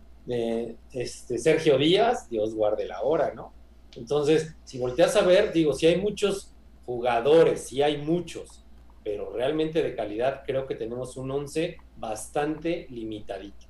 Este, 0.94 1.38
Sergio 1.40 1.78
Díaz, 1.78 2.30
Dios 2.30 2.56
guarde 2.56 2.86
la 2.88 3.02
hora, 3.02 3.34
¿no? 3.36 3.54
Entonces, 3.96 4.56
si 4.63 4.80
volteas 4.80 5.16
a 5.18 5.24
ver, 5.24 5.54
digo, 5.54 5.74
si 5.74 5.88
hay 5.88 5.98
muchos 6.02 6.56
jugadores, 6.86 7.68
si 7.68 7.82
hay 7.82 7.98
muchos, 7.98 8.66
pero 9.04 9.32
realmente 9.34 9.84
de 9.84 9.96
calidad 9.96 10.44
creo 10.46 10.68
que 10.68 10.76
tenemos 10.76 11.18
un 11.18 11.32
11 11.32 11.78
bastante 11.96 12.88
limitadito. 12.90 13.66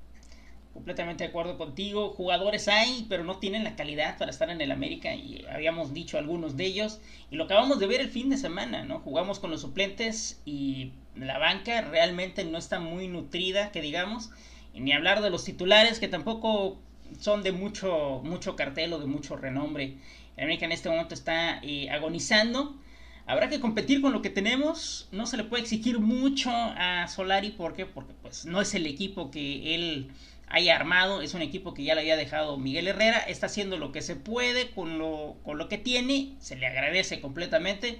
Completamente 0.77 1.23
de 1.23 1.31
acuerdo 1.31 1.57
contigo. 1.57 2.11
Jugadores 2.11 2.67
hay, 2.67 3.07
pero 3.09 3.23
no 3.23 3.39
tienen 3.39 3.63
la 3.63 3.75
calidad 3.75 4.15
para 4.19 4.29
estar 4.29 4.51
en 4.51 4.61
el 4.61 4.71
América. 4.71 5.15
Y 5.15 5.43
habíamos 5.51 5.91
dicho 5.91 6.19
algunos 6.19 6.55
de 6.55 6.67
ellos. 6.67 7.01
Y 7.31 7.35
lo 7.35 7.45
acabamos 7.45 7.79
de 7.79 7.87
ver 7.87 7.99
el 7.99 8.09
fin 8.09 8.29
de 8.29 8.37
semana, 8.37 8.83
¿no? 8.83 8.99
Jugamos 8.99 9.39
con 9.39 9.49
los 9.49 9.61
suplentes 9.61 10.39
y 10.45 10.91
la 11.15 11.39
banca 11.39 11.81
realmente 11.81 12.45
no 12.45 12.59
está 12.59 12.79
muy 12.79 13.07
nutrida, 13.07 13.71
que 13.71 13.81
digamos. 13.81 14.29
Ni 14.75 14.93
hablar 14.93 15.23
de 15.23 15.31
los 15.31 15.45
titulares, 15.45 15.99
que 15.99 16.07
tampoco 16.07 16.77
son 17.19 17.41
de 17.41 17.53
mucho, 17.53 18.21
mucho 18.23 18.55
cartel 18.55 18.93
o 18.93 18.99
de 18.99 19.07
mucho 19.07 19.35
renombre. 19.35 19.95
El 20.35 20.43
América 20.43 20.65
en 20.65 20.73
este 20.73 20.89
momento 20.89 21.15
está 21.15 21.59
eh, 21.63 21.89
agonizando. 21.89 22.75
Habrá 23.25 23.49
que 23.49 23.59
competir 23.59 23.99
con 23.99 24.13
lo 24.13 24.21
que 24.21 24.29
tenemos. 24.29 25.09
No 25.11 25.25
se 25.25 25.37
le 25.37 25.43
puede 25.43 25.63
exigir 25.63 25.97
mucho 25.99 26.51
a 26.51 27.07
Solari. 27.07 27.49
¿Por 27.49 27.73
qué? 27.73 27.87
Porque 27.87 28.13
pues, 28.21 28.45
no 28.45 28.61
es 28.61 28.75
el 28.75 28.85
equipo 28.85 29.31
que 29.31 29.73
él 29.73 30.11
haya 30.47 30.75
armado. 30.75 31.21
Es 31.21 31.33
un 31.33 31.41
equipo 31.41 31.73
que 31.73 31.83
ya 31.83 31.95
le 31.95 32.01
había 32.01 32.15
dejado 32.15 32.57
Miguel 32.57 32.87
Herrera. 32.87 33.19
Está 33.19 33.45
haciendo 33.45 33.77
lo 33.77 33.91
que 33.91 34.01
se 34.01 34.15
puede 34.15 34.71
con 34.71 34.97
lo, 34.97 35.37
con 35.43 35.57
lo 35.57 35.69
que 35.69 35.77
tiene. 35.77 36.35
Se 36.39 36.55
le 36.55 36.67
agradece 36.67 37.21
completamente. 37.21 37.99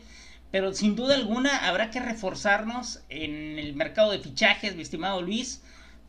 Pero 0.52 0.74
sin 0.74 0.96
duda 0.96 1.16
alguna 1.16 1.68
habrá 1.68 1.92
que 1.92 2.00
reforzarnos 2.00 3.04
en 3.10 3.60
el 3.60 3.76
mercado 3.76 4.12
de 4.12 4.20
fichajes, 4.20 4.76
mi 4.76 4.82
estimado 4.82 5.22
Luis, 5.22 5.62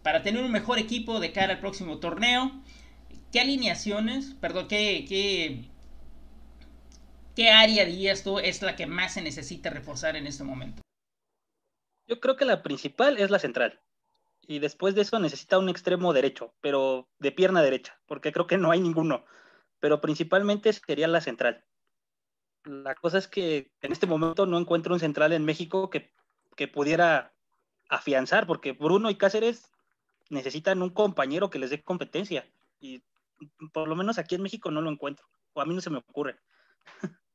para 0.03 0.23
tener 0.23 0.43
un 0.45 0.53
mejor 0.53 0.79
equipo 0.79 1.19
de 1.19 1.33
cara 1.33 1.55
al 1.55 1.61
próximo 1.61 1.99
torneo. 1.99 2.53
¿Qué 3.33 3.41
alineaciones, 3.41 4.35
perdón, 4.41 4.69
qué, 4.69 5.05
qué, 5.09 5.65
qué 7.35 7.51
área 7.51 7.85
dirías 7.85 8.23
tú 8.23 8.39
es 8.39 8.63
la 8.63 8.77
que 8.77 8.87
más 8.87 9.15
se 9.15 9.23
necesita 9.23 9.71
reforzar 9.71 10.17
en 10.17 10.27
este 10.27 10.45
momento? 10.45 10.83
Yo 12.07 12.21
creo 12.21 12.37
que 12.37 12.47
la 12.47 12.63
principal 12.63 13.19
es 13.19 13.31
la 13.31 13.39
central. 13.39 13.81
Y 14.51 14.61
después 14.61 14.95
de 14.95 15.03
eso 15.03 15.19
necesita 15.19 15.59
un 15.59 15.69
extremo 15.69 16.15
derecho, 16.15 16.55
pero 16.63 17.07
de 17.19 17.33
pierna 17.33 17.61
derecha, 17.61 18.01
porque 18.07 18.33
creo 18.33 18.47
que 18.47 18.57
no 18.57 18.71
hay 18.71 18.81
ninguno. 18.81 19.27
Pero 19.79 20.01
principalmente 20.01 20.73
sería 20.73 21.07
la 21.07 21.21
central. 21.21 21.67
La 22.65 22.95
cosa 22.95 23.19
es 23.19 23.29
que 23.29 23.71
en 23.83 23.93
este 23.93 24.07
momento 24.07 24.47
no 24.47 24.59
encuentro 24.59 24.95
un 24.95 25.01
central 25.01 25.35
en 25.35 25.45
México 25.45 25.91
que, 25.91 26.15
que 26.57 26.67
pudiera 26.67 27.35
afianzar, 27.91 28.47
porque 28.47 28.73
Bruno 28.73 29.11
y 29.11 29.17
Cáceres 29.17 29.71
necesitan 30.31 30.81
un 30.81 30.91
compañero 30.91 31.51
que 31.51 31.59
les 31.59 31.69
dé 31.69 31.83
competencia. 31.83 32.51
Y 32.81 33.05
por 33.75 33.87
lo 33.87 33.97
menos 33.97 34.17
aquí 34.17 34.35
en 34.35 34.43
México 34.43 34.71
no 34.71 34.81
lo 34.81 34.91
encuentro, 34.91 35.27
o 35.53 35.61
a 35.61 35.67
mí 35.67 35.75
no 35.75 35.83
se 35.83 35.91
me 35.91 35.99
ocurre. 35.99 36.41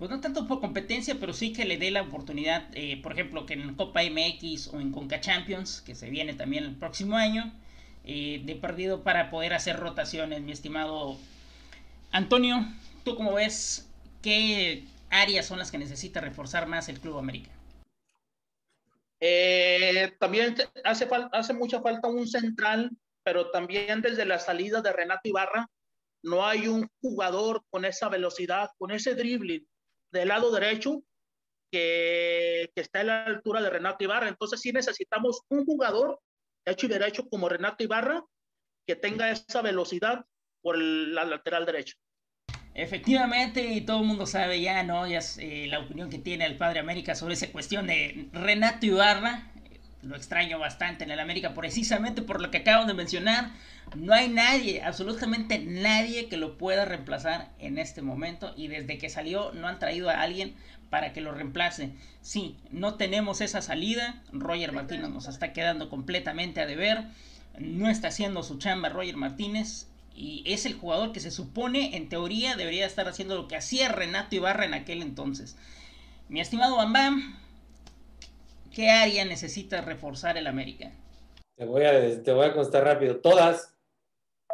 Pues 0.00 0.10
no 0.10 0.22
tanto 0.22 0.48
por 0.48 0.60
competencia, 0.60 1.16
pero 1.20 1.34
sí 1.34 1.52
que 1.52 1.66
le 1.66 1.76
dé 1.76 1.90
la 1.90 2.00
oportunidad, 2.00 2.70
eh, 2.72 2.98
por 3.02 3.12
ejemplo, 3.12 3.44
que 3.44 3.52
en 3.52 3.74
Copa 3.74 4.00
MX 4.02 4.68
o 4.68 4.80
en 4.80 4.92
Conca 4.92 5.20
Champions, 5.20 5.82
que 5.82 5.94
se 5.94 6.08
viene 6.08 6.32
también 6.32 6.64
el 6.64 6.74
próximo 6.74 7.16
año, 7.18 7.52
eh, 8.04 8.40
de 8.42 8.56
perdido 8.56 9.02
para 9.02 9.28
poder 9.28 9.52
hacer 9.52 9.76
rotaciones, 9.76 10.40
mi 10.40 10.52
estimado 10.52 11.18
Antonio. 12.12 12.64
¿Tú 13.04 13.14
cómo 13.14 13.34
ves 13.34 13.90
qué 14.22 14.84
áreas 15.10 15.44
son 15.44 15.58
las 15.58 15.70
que 15.70 15.76
necesita 15.76 16.22
reforzar 16.22 16.66
más 16.66 16.88
el 16.88 16.98
Club 16.98 17.18
América? 17.18 17.50
Eh, 19.20 20.14
también 20.18 20.56
hace, 20.82 21.06
hace 21.30 21.52
mucha 21.52 21.82
falta 21.82 22.08
un 22.08 22.26
central 22.26 22.90
pero 23.22 23.50
también 23.50 24.00
desde 24.00 24.24
la 24.24 24.38
salida 24.38 24.80
de 24.80 24.94
Renato 24.94 25.28
Ibarra, 25.28 25.68
no 26.22 26.46
hay 26.46 26.68
un 26.68 26.88
jugador 27.02 27.62
con 27.68 27.84
esa 27.84 28.08
velocidad, 28.08 28.70
con 28.78 28.92
ese 28.92 29.14
dribbling 29.14 29.66
del 30.10 30.28
lado 30.28 30.50
derecho 30.50 31.02
que, 31.72 32.70
que 32.74 32.80
está 32.80 33.00
a 33.00 33.04
la 33.04 33.24
altura 33.24 33.62
de 33.62 33.70
Renato 33.70 34.04
Ibarra. 34.04 34.28
Entonces 34.28 34.60
sí 34.60 34.72
necesitamos 34.72 35.42
un 35.48 35.64
jugador 35.64 36.20
hecho 36.64 36.86
y 36.86 36.88
derecho 36.88 37.28
como 37.28 37.48
Renato 37.48 37.82
Ibarra 37.82 38.24
que 38.86 38.96
tenga 38.96 39.30
esa 39.30 39.62
velocidad 39.62 40.24
por 40.62 40.76
la 40.78 41.24
lateral 41.24 41.66
derecho. 41.66 41.96
Efectivamente, 42.74 43.64
y 43.64 43.80
todo 43.80 44.00
el 44.00 44.06
mundo 44.06 44.26
sabe 44.26 44.60
ya, 44.60 44.82
¿no? 44.82 45.06
Ya 45.06 45.18
es 45.18 45.38
eh, 45.38 45.66
la 45.68 45.80
opinión 45.80 46.08
que 46.08 46.18
tiene 46.18 46.46
el 46.46 46.56
Padre 46.56 46.80
América 46.80 47.14
sobre 47.14 47.34
esa 47.34 47.50
cuestión 47.50 47.86
de 47.86 48.28
Renato 48.32 48.86
Ibarra 48.86 49.52
lo 50.02 50.16
extraño 50.16 50.58
bastante 50.58 51.04
en 51.04 51.10
el 51.10 51.20
América 51.20 51.54
precisamente 51.54 52.22
por 52.22 52.40
lo 52.40 52.50
que 52.50 52.58
acabo 52.58 52.86
de 52.86 52.94
mencionar. 52.94 53.50
No 53.94 54.14
hay 54.14 54.28
nadie, 54.28 54.82
absolutamente 54.82 55.58
nadie 55.58 56.28
que 56.28 56.36
lo 56.36 56.56
pueda 56.56 56.84
reemplazar 56.84 57.50
en 57.58 57.78
este 57.78 58.02
momento 58.02 58.54
y 58.56 58.68
desde 58.68 58.98
que 58.98 59.10
salió 59.10 59.52
no 59.52 59.68
han 59.68 59.78
traído 59.78 60.08
a 60.10 60.20
alguien 60.20 60.54
para 60.90 61.12
que 61.12 61.20
lo 61.20 61.32
reemplace. 61.32 61.92
Sí, 62.20 62.56
no 62.70 62.94
tenemos 62.94 63.40
esa 63.40 63.62
salida. 63.62 64.22
Roger 64.32 64.72
Martínez 64.72 65.10
nos 65.10 65.28
está 65.28 65.52
quedando 65.52 65.88
completamente 65.88 66.60
a 66.60 66.66
deber. 66.66 67.04
No 67.58 67.88
está 67.88 68.08
haciendo 68.08 68.42
su 68.42 68.58
chamba 68.58 68.88
Roger 68.88 69.16
Martínez 69.16 69.86
y 70.14 70.42
es 70.46 70.66
el 70.66 70.74
jugador 70.74 71.12
que 71.12 71.20
se 71.20 71.30
supone 71.30 71.96
en 71.96 72.08
teoría 72.08 72.56
debería 72.56 72.86
estar 72.86 73.08
haciendo 73.08 73.36
lo 73.36 73.48
que 73.48 73.56
hacía 73.56 73.88
Renato 73.88 74.36
Ibarra 74.36 74.64
en 74.64 74.74
aquel 74.74 75.02
entonces. 75.02 75.56
Mi 76.28 76.40
estimado 76.40 76.76
Bam 76.76 77.38
¿Qué 78.74 78.88
área 78.88 79.24
necesita 79.24 79.80
reforzar 79.80 80.36
el 80.36 80.46
América? 80.46 80.92
Te 81.56 81.64
voy 81.64 81.84
a, 81.84 82.22
te 82.22 82.32
voy 82.32 82.46
a 82.46 82.52
constar 82.52 82.84
rápido. 82.84 83.20
Todas. 83.20 83.74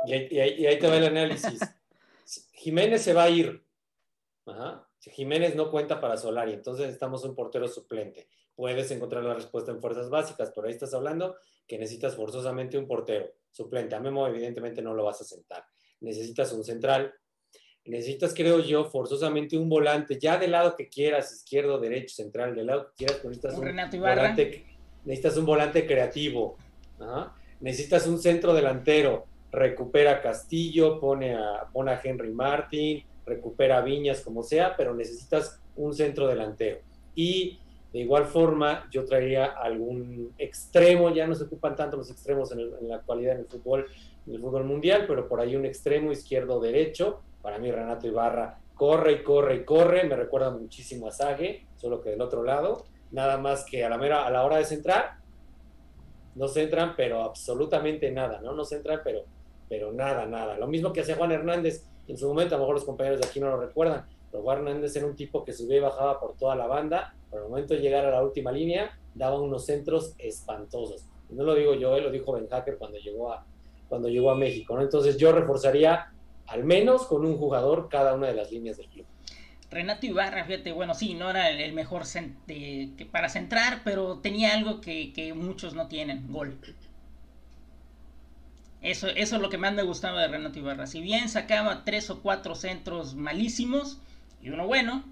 Y, 0.07 0.13
ahí 0.39 0.79
te 0.79 0.89
va 0.89 0.97
el 0.97 1.05
análisis. 1.05 1.61
Jiménez 2.53 3.03
se 3.03 3.13
va 3.13 3.25
a 3.25 3.31
ir. 3.31 3.65
Jiménez 5.01 5.55
no 5.55 5.71
cuenta 5.71 6.01
para 6.01 6.17
Solari, 6.17 6.53
entonces 6.53 6.87
necesitamos 6.87 7.25
un 7.25 7.35
portero 7.35 7.69
suplente. 7.69 8.29
Puedes 8.55 8.91
encontrar 8.91 9.23
la 9.23 9.35
respuesta 9.35 9.71
en 9.71 9.81
fuerzas 9.81 10.11
básicas, 10.11 10.51
pero 10.55 10.67
ahí 10.67 10.73
estás 10.73 10.95
hablando 10.95 11.37
que 11.67 11.79
necesitas 11.79 12.17
forzosamente 12.17 12.79
un 12.79 12.87
portero 12.87 13.31
suplente. 13.51 13.95
A 13.95 14.01
Memo 14.01 14.27
evidentemente 14.27 14.83
no 14.83 14.95
lo 14.95 15.05
vas 15.05 15.21
a 15.21 15.25
sentar. 15.25 15.65
Necesitas 16.01 16.53
un 16.53 16.65
central, 16.65 17.15
necesitas, 17.87 18.35
creo 18.35 18.61
yo, 18.61 18.85
forzosamente 18.85 19.57
un 19.57 19.69
volante, 19.69 20.19
ya 20.19 20.39
del 20.39 20.53
lado 20.53 20.77
que 20.77 20.89
quieras, 20.89 21.33
izquierdo, 21.33 21.79
derecho, 21.79 22.15
central, 22.15 22.55
del 22.55 22.67
lado 22.67 22.89
que 22.89 23.05
quieras, 23.05 23.25
necesitas 23.25 23.55
un, 23.55 24.01
volante, 24.01 24.65
necesitas 25.05 25.37
un 25.37 25.47
volante 25.47 25.87
creativo, 25.87 26.57
necesitas 27.61 28.07
un 28.07 28.19
centro 28.19 28.55
delantero, 28.55 29.27
recupera 29.53 30.21
Castillo, 30.21 31.01
pone 31.01 31.35
a, 31.35 31.67
pone 31.73 31.93
a 31.93 32.01
Henry 32.03 32.31
Martin, 32.31 33.05
recupera 33.25 33.81
Viñas, 33.81 34.21
como 34.21 34.43
sea, 34.43 34.77
pero 34.77 34.95
necesitas 34.95 35.61
un 35.77 35.95
centro 35.95 36.27
delantero. 36.27 36.81
Y 37.15 37.59
de 37.93 38.01
igual 38.01 38.27
forma, 38.27 38.89
yo 38.91 39.05
traería 39.05 39.47
algún 39.47 40.33
extremo, 40.39 41.15
ya 41.15 41.27
no 41.27 41.35
se 41.35 41.45
ocupan 41.45 41.77
tanto 41.77 41.97
los 41.97 42.11
extremos 42.11 42.53
en, 42.53 42.61
en 42.61 42.89
la 42.89 42.97
actualidad 42.97 43.35
en 43.35 43.41
el 43.41 43.47
fútbol, 43.47 43.87
en 44.27 44.35
el 44.35 44.41
fútbol 44.41 44.65
mundial, 44.65 45.05
pero 45.07 45.29
por 45.29 45.41
ahí 45.41 45.57
un 45.57 45.65
extremo 45.65 46.13
izquierdo 46.13 46.61
derecho, 46.61 47.23
para 47.47 47.59
mí 47.59 47.71
Renato 47.71 48.09
Ibarra 48.09 48.59
corre 48.75 49.13
y 49.13 49.23
corre 49.23 49.55
y 49.55 49.65
corre, 49.65 50.03
me 50.03 50.17
recuerda 50.17 50.51
muchísimo 50.51 51.07
a 51.07 51.13
Sage, 51.13 51.65
solo 51.77 52.01
que 52.01 52.11
del 52.11 52.21
otro 52.21 52.43
lado, 52.43 52.87
nada 53.13 53.39
más 53.39 53.65
que 53.65 53.85
a 53.85 53.89
la, 53.89 53.97
mera, 53.99 54.27
a 54.27 54.31
la 54.33 54.45
hora 54.45 54.57
de 54.57 54.65
centrar, 54.65 55.19
no 56.35 56.49
centran, 56.49 56.97
pero 56.97 57.23
absolutamente 57.23 58.11
nada, 58.11 58.41
¿no? 58.41 58.53
No 58.53 58.65
centran, 58.65 59.01
pero, 59.05 59.21
pero 59.69 59.93
nada, 59.93 60.27
nada. 60.27 60.59
Lo 60.59 60.67
mismo 60.67 60.93
que 60.93 61.03
hacía 61.03 61.15
Juan 61.15 61.31
Hernández 61.31 61.87
en 62.09 62.19
su 62.19 62.27
momento, 62.27 62.57
a 62.57 62.59
lo 62.59 62.65
mejor 62.65 62.75
los 62.75 62.85
compañeros 62.85 63.21
de 63.21 63.29
aquí 63.29 63.39
no 63.39 63.49
lo 63.49 63.61
recuerdan, 63.61 64.05
pero 64.33 64.43
Juan 64.43 64.67
Hernández 64.67 64.97
era 64.97 65.07
un 65.07 65.15
tipo 65.15 65.45
que 65.45 65.53
subía 65.53 65.77
y 65.77 65.81
bajaba 65.81 66.19
por 66.19 66.37
toda 66.37 66.57
la 66.57 66.67
banda, 66.67 67.15
pero 67.31 67.45
al 67.45 67.49
momento 67.49 67.75
de 67.75 67.81
llegar 67.81 68.07
a 68.07 68.11
la 68.11 68.25
última 68.25 68.51
línea, 68.51 68.91
daba 69.15 69.41
unos 69.41 69.67
centros 69.67 70.17
espantosos. 70.19 71.05
no 71.31 71.45
lo 71.45 71.55
digo 71.55 71.75
yo, 71.75 71.95
él 71.95 72.03
lo 72.03 72.11
dijo 72.11 72.33
Ben 72.33 72.49
Hacker 72.49 72.77
cuando 72.77 72.99
llegó 72.99 73.33
a, 73.33 73.47
cuando 73.89 74.09
llegó 74.09 74.33
a 74.33 74.35
México, 74.35 74.75
¿no? 74.75 74.83
Entonces 74.83 75.17
yo 75.17 75.31
reforzaría 75.31 76.11
al 76.47 76.65
menos 76.65 77.07
con 77.07 77.25
un 77.25 77.37
jugador 77.37 77.89
cada 77.89 78.15
una 78.15 78.29
de 78.29 78.35
las 78.35 78.51
líneas 78.51 78.77
del 78.77 78.89
club. 78.89 79.07
Renato 79.71 80.07
Ibarra, 80.07 80.45
fíjate, 80.45 80.73
bueno, 80.73 80.95
sí, 80.95 81.15
no 81.15 81.31
era 81.31 81.51
el 81.51 81.73
mejor 81.73 82.05
para 83.11 83.29
centrar, 83.29 83.83
pero 83.85 84.19
tenía 84.19 84.55
algo 84.55 84.81
que, 84.81 85.33
muchos 85.37 85.75
no 85.75 85.89
tienen, 85.89 86.31
gol. 86.33 86.57
Eso, 88.81 89.09
es 89.09 89.33
lo 89.33 89.51
que 89.51 89.59
más 89.59 89.75
me 89.75 89.83
gustaba 89.83 90.21
de 90.23 90.29
Renato 90.29 90.59
Ibarra. 90.59 90.87
Si 90.87 91.01
bien 91.01 91.29
sacaba 91.29 91.85
tres 91.85 92.11
o 92.11 92.23
cuatro 92.23 92.55
centros 92.55 93.15
malísimos 93.17 93.99
y 94.41 94.51
uno 94.51 94.67
bueno, 94.67 95.05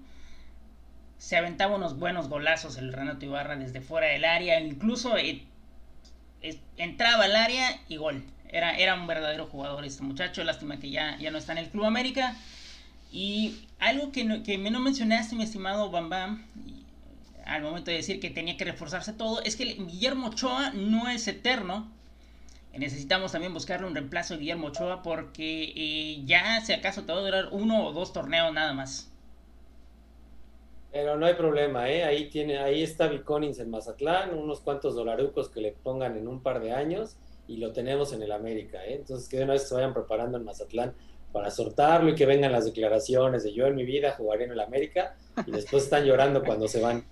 se 1.17 1.35
aventaba 1.35 1.75
unos 1.75 1.99
buenos 1.99 2.29
golazos 2.29 2.77
el 2.77 2.93
Renato 2.93 3.25
Ibarra 3.25 3.57
desde 3.57 3.81
fuera 3.81 4.07
del 4.07 4.23
área, 4.23 4.59
incluso 4.61 5.17
eh, 5.17 5.45
entraba 6.77 7.25
al 7.25 7.35
área 7.35 7.81
y 7.89 7.97
gol. 7.97 8.23
Era, 8.55 8.77
era 8.77 8.95
un 8.95 9.05
verdadero 9.05 9.47
jugador 9.47 9.83
este 9.83 10.01
muchacho. 10.01 10.41
Lástima 10.45 10.79
que 10.79 10.89
ya, 10.89 11.17
ya 11.17 11.29
no 11.29 11.37
está 11.37 11.51
en 11.51 11.57
el 11.57 11.69
Club 11.69 11.83
América. 11.83 12.37
Y 13.11 13.67
algo 13.79 14.13
que 14.13 14.23
no, 14.23 14.43
que 14.43 14.57
no 14.57 14.79
mencionaste, 14.79 15.35
mi 15.35 15.43
estimado 15.43 15.91
Bam 15.91 16.09
Bam, 16.09 16.45
al 17.45 17.61
momento 17.63 17.91
de 17.91 17.97
decir 17.97 18.21
que 18.21 18.29
tenía 18.29 18.55
que 18.55 18.63
reforzarse 18.63 19.11
todo, 19.11 19.41
es 19.43 19.57
que 19.57 19.65
Guillermo 19.65 20.27
Ochoa 20.27 20.71
no 20.71 21.09
es 21.09 21.27
eterno. 21.27 21.91
Necesitamos 22.73 23.33
también 23.33 23.53
buscarle 23.53 23.87
un 23.87 23.93
reemplazo 23.93 24.35
a 24.35 24.37
Guillermo 24.37 24.67
Ochoa 24.67 25.03
porque 25.03 25.73
eh, 25.75 26.21
ya, 26.23 26.61
si 26.61 26.71
acaso, 26.71 27.03
te 27.03 27.11
va 27.11 27.19
a 27.19 27.23
durar 27.23 27.49
uno 27.51 27.85
o 27.87 27.91
dos 27.91 28.13
torneos 28.13 28.53
nada 28.53 28.71
más. 28.71 29.11
Pero 30.93 31.17
no 31.17 31.25
hay 31.25 31.33
problema, 31.33 31.89
¿eh? 31.89 32.05
Ahí, 32.05 32.29
tiene, 32.29 32.59
ahí 32.59 32.83
está 32.83 33.09
Viconins 33.09 33.59
en 33.59 33.69
Mazatlán, 33.69 34.33
unos 34.33 34.61
cuantos 34.61 34.95
dolarucos 34.95 35.49
que 35.49 35.59
le 35.59 35.73
pongan 35.73 36.15
en 36.15 36.29
un 36.29 36.41
par 36.41 36.61
de 36.61 36.71
años 36.71 37.17
y 37.47 37.57
lo 37.57 37.71
tenemos 37.71 38.13
en 38.13 38.21
el 38.21 38.31
América. 38.31 38.83
¿eh? 38.85 38.95
Entonces, 38.95 39.29
que 39.29 39.37
de 39.37 39.43
una 39.43 39.53
vez 39.53 39.67
se 39.67 39.75
vayan 39.75 39.93
preparando 39.93 40.37
en 40.37 40.43
Mazatlán 40.43 40.93
para 41.31 41.51
sortarlo 41.51 42.09
y 42.09 42.15
que 42.15 42.25
vengan 42.25 42.51
las 42.51 42.65
declaraciones 42.65 43.43
de 43.43 43.53
yo 43.53 43.67
en 43.67 43.75
mi 43.75 43.83
vida 43.83 44.13
jugaré 44.17 44.45
en 44.45 44.51
el 44.51 44.59
América 44.59 45.15
y 45.45 45.51
después 45.51 45.83
están 45.83 46.05
llorando 46.05 46.43
cuando 46.43 46.67
se 46.67 46.81
van. 46.81 47.05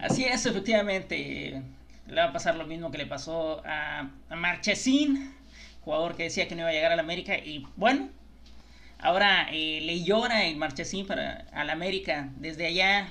Así 0.00 0.24
es, 0.24 0.44
efectivamente. 0.44 1.62
Le 2.06 2.14
va 2.14 2.24
a 2.24 2.32
pasar 2.32 2.56
lo 2.56 2.66
mismo 2.66 2.90
que 2.90 2.98
le 2.98 3.06
pasó 3.06 3.62
a, 3.64 4.10
a 4.28 4.36
Marchesín 4.36 5.38
jugador 5.88 6.16
que 6.16 6.24
decía 6.24 6.46
que 6.48 6.54
no 6.54 6.60
iba 6.60 6.68
a 6.68 6.72
llegar 6.72 6.92
a 6.92 6.96
la 6.96 7.02
América 7.02 7.38
y 7.38 7.66
bueno, 7.76 8.10
ahora 8.98 9.48
eh, 9.50 9.80
le 9.80 10.02
llora 10.02 10.44
el 10.44 10.56
Marchesín 10.56 11.06
para 11.06 11.46
la 11.64 11.72
América 11.72 12.28
desde 12.36 12.66
allá. 12.66 13.08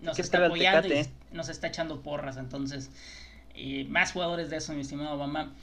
nos, 0.00 0.18
está 0.20 0.46
apoyando 0.46 0.94
y 0.94 1.08
nos 1.32 1.48
está 1.48 1.66
echando 1.66 2.02
porras, 2.02 2.36
entonces 2.36 2.88
eh, 3.56 3.84
más 3.88 4.12
jugadores 4.12 4.48
de 4.48 4.58
eso, 4.58 4.72
mi 4.74 4.82
estimado 4.82 5.18
Bam 5.18 5.54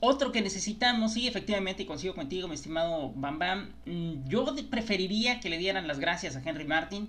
Otro 0.00 0.30
que 0.30 0.42
necesitamos, 0.42 1.14
sí, 1.14 1.26
efectivamente, 1.26 1.82
y 1.82 1.86
consigo 1.86 2.14
contigo, 2.14 2.48
mi 2.48 2.54
estimado 2.54 3.12
Bam 3.14 3.38
Bam, 3.38 3.72
mm, 3.86 4.28
yo 4.28 4.44
preferiría 4.70 5.40
que 5.40 5.48
le 5.48 5.56
dieran 5.56 5.88
las 5.88 5.98
gracias 5.98 6.36
a 6.36 6.42
Henry 6.44 6.64
Martin, 6.64 7.08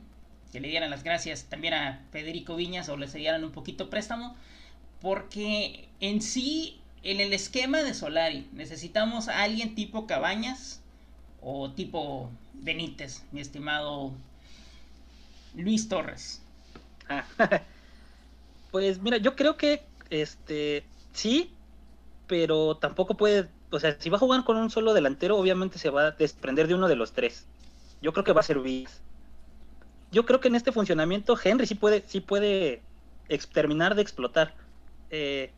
que 0.51 0.61
le 0.61 0.69
dieran 0.69 0.89
las 0.89 1.03
gracias 1.03 1.45
también 1.45 1.73
a 1.73 2.05
Federico 2.11 2.55
Viñas 2.55 2.87
o 2.87 2.95
le 2.95 3.07
dieran 3.07 3.43
un 3.43 3.51
poquito 3.51 3.89
préstamo, 3.89 4.35
porque 5.01 5.89
en 5.99 6.21
sí, 6.21 6.79
en 7.03 7.19
el 7.19 7.33
esquema 7.33 7.83
de 7.83 7.93
Solari, 7.93 8.47
necesitamos 8.53 9.27
a 9.27 9.43
alguien 9.43 9.75
tipo 9.75 10.07
Cabañas 10.07 10.81
o 11.41 11.71
tipo 11.71 12.31
Benítez, 12.53 13.23
mi 13.31 13.41
estimado 13.41 14.13
Luis 15.55 15.89
Torres. 15.89 16.41
Ah, 17.09 17.25
pues 18.71 19.01
mira, 19.01 19.17
yo 19.17 19.35
creo 19.35 19.57
que 19.57 19.83
este 20.09 20.83
sí, 21.13 21.51
pero 22.27 22.77
tampoco 22.77 23.15
puede, 23.15 23.49
o 23.71 23.79
sea, 23.79 23.95
si 23.99 24.09
va 24.09 24.17
a 24.17 24.19
jugar 24.19 24.43
con 24.43 24.57
un 24.57 24.69
solo 24.69 24.93
delantero, 24.93 25.37
obviamente 25.37 25.79
se 25.79 25.89
va 25.89 26.07
a 26.07 26.11
desprender 26.11 26.67
de 26.67 26.75
uno 26.75 26.87
de 26.87 26.95
los 26.95 27.13
tres. 27.13 27.45
Yo 28.01 28.13
creo 28.13 28.23
que 28.23 28.33
va 28.33 28.41
a 28.41 28.43
ser 28.43 28.59
Viñas 28.59 29.01
yo 30.11 30.25
creo 30.25 30.39
que 30.39 30.47
en 30.47 30.55
este 30.55 30.71
funcionamiento 30.71 31.37
Henry 31.41 31.67
sí 31.67 31.75
puede, 31.75 32.03
sí 32.07 32.21
puede 32.21 32.81
terminar 33.53 33.95
de 33.95 34.01
explotar. 34.01 34.53
Eh, 35.09 35.51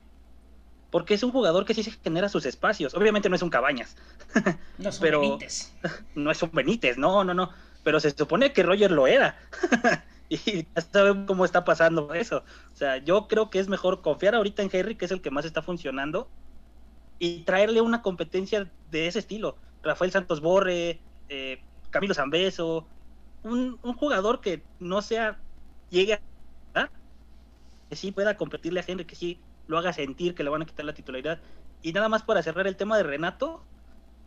porque 0.92 1.14
es 1.14 1.22
un 1.22 1.32
jugador 1.32 1.66
que 1.66 1.76
sí 1.76 1.84
se 1.84 1.92
genera 1.92 2.30
sus 2.30 2.46
espacios. 2.46 2.96
Obviamente 2.96 3.30
no 3.30 3.36
es 3.36 3.42
un 3.42 3.50
Cabañas. 3.50 3.96
No 4.78 4.90
es 4.90 5.00
un 5.00 5.04
Benítez. 5.04 5.74
No 6.16 6.32
es 6.32 6.42
un 6.42 6.52
Benítez, 6.52 6.98
no, 6.98 7.24
no, 7.24 7.34
no. 7.34 7.52
Pero 7.84 8.00
se 8.00 8.12
supone 8.12 8.54
que 8.54 8.64
Roger 8.64 8.92
lo 8.92 9.06
era. 9.06 9.38
y 10.30 10.64
ya 10.64 10.82
saben 10.82 11.26
cómo 11.26 11.46
está 11.46 11.64
pasando 11.64 12.14
eso. 12.14 12.44
O 12.74 12.76
sea, 12.76 12.98
yo 12.98 13.28
creo 13.28 13.50
que 13.50 13.60
es 13.60 13.68
mejor 13.68 14.02
confiar 14.02 14.34
ahorita 14.34 14.64
en 14.64 14.70
Henry, 14.72 14.96
que 14.96 15.06
es 15.06 15.12
el 15.12 15.22
que 15.22 15.32
más 15.32 15.46
está 15.46 15.62
funcionando, 15.62 16.28
y 17.20 17.42
traerle 17.42 17.82
una 17.82 18.02
competencia 18.02 18.72
de 18.90 19.08
ese 19.08 19.20
estilo. 19.20 19.58
Rafael 19.84 20.12
Santos 20.12 20.42
Borre, 20.42 21.00
eh, 21.28 21.62
Camilo 21.90 22.14
Zambeso, 22.14 22.88
un, 23.44 23.78
jugador 23.78 24.42
que 24.42 24.64
no 24.80 25.02
sea, 25.02 25.38
llegue 25.90 26.20
a, 26.74 26.90
que 27.90 27.96
sí 27.96 28.12
pueda 28.12 28.38
competirle 28.38 28.80
a 28.80 28.86
Henry, 28.88 29.06
que 29.06 29.16
sí 29.16 29.40
lo 29.68 29.78
haga 29.78 29.94
sentir 29.94 30.34
que 30.34 30.44
le 30.44 30.50
van 30.50 30.62
a 30.62 30.66
quitar 30.66 30.86
la 30.86 30.94
titularidad. 30.94 31.40
Y 31.82 31.94
nada 31.94 32.10
más 32.10 32.24
para 32.24 32.42
cerrar 32.42 32.68
el 32.68 32.76
tema 32.76 32.98
de 32.98 33.04
Renato, 33.04 33.64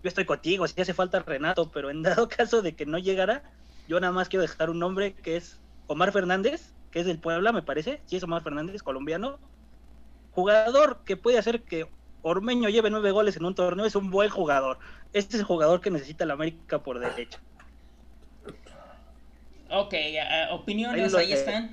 yo 0.03 0.09
estoy 0.09 0.25
contigo, 0.25 0.67
si 0.67 0.81
hace 0.81 0.95
falta 0.95 1.21
Renato, 1.21 1.71
pero 1.71 1.91
en 1.91 2.03
dado 2.03 2.29
caso 2.37 2.63
de 2.63 2.75
que 2.75 2.87
no 2.87 2.99
llegara, 2.99 3.43
yo 3.89 4.01
nada 4.01 4.13
más 4.13 4.29
quiero 4.29 4.43
dejar 4.43 4.71
un 4.71 4.79
nombre 4.79 5.15
que 5.15 5.37
es 5.37 5.61
Omar 5.87 6.13
Fernández, 6.13 6.73
que 6.91 7.01
es 7.01 7.07
del 7.07 7.19
Puebla, 7.19 7.53
me 7.53 7.63
parece, 7.63 8.01
sí 8.07 8.17
es 8.17 8.23
Omar 8.23 8.43
Fernández, 8.43 8.83
colombiano, 8.83 9.39
jugador 10.33 11.01
que 11.05 11.17
puede 11.17 11.39
hacer 11.39 11.63
que 11.63 11.89
Ormeño 12.23 12.69
lleve 12.69 12.91
nueve 12.91 13.11
goles 13.11 13.37
en 13.37 13.45
un 13.45 13.55
torneo, 13.55 13.85
es 13.85 13.97
un 13.97 14.11
buen 14.11 14.31
jugador. 14.31 14.79
Este 15.13 15.37
es 15.37 15.41
el 15.41 15.47
jugador 15.47 15.81
que 15.81 15.91
necesita 15.91 16.25
la 16.25 16.35
América 16.35 16.83
por 16.83 16.99
derecho. 17.01 17.39
Ok, 19.71 19.95
opiniones 20.51 21.15
ahí 21.15 21.33
están. 21.33 21.71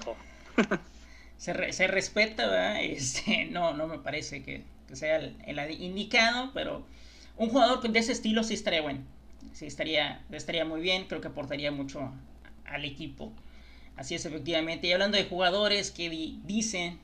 se, 1.38 1.74
se, 1.74 1.88
respeta, 1.88 2.48
¿verdad? 2.48 2.78
Este, 2.84 3.46
no, 3.46 3.74
no 3.74 3.88
me 3.88 4.00
parece 4.00 4.42
que, 4.44 4.64
sea 4.94 5.18
el, 5.18 5.82
indicado, 5.82 6.52
pero 6.54 6.84
un 7.38 7.50
jugador 7.50 7.82
de 7.82 8.00
ese 8.00 8.12
estilo 8.12 8.44
sí 8.44 8.54
estaría 8.54 8.82
bueno. 8.82 9.02
Sí 9.54 9.66
estaría, 9.66 10.24
estaría 10.32 10.66
muy 10.66 10.82
bien, 10.82 11.06
creo 11.08 11.22
que 11.22 11.28
aportaría 11.28 11.72
mucho 11.72 12.12
al 12.66 12.86
equipo. 12.86 13.32
Así 13.98 14.16
es, 14.16 14.26
efectivamente. 14.26 14.88
Y 14.88 14.94
hablando 14.94 15.18
de 15.18 15.26
jugadores 15.26 15.92
que 15.92 16.10
dicen 16.10 17.00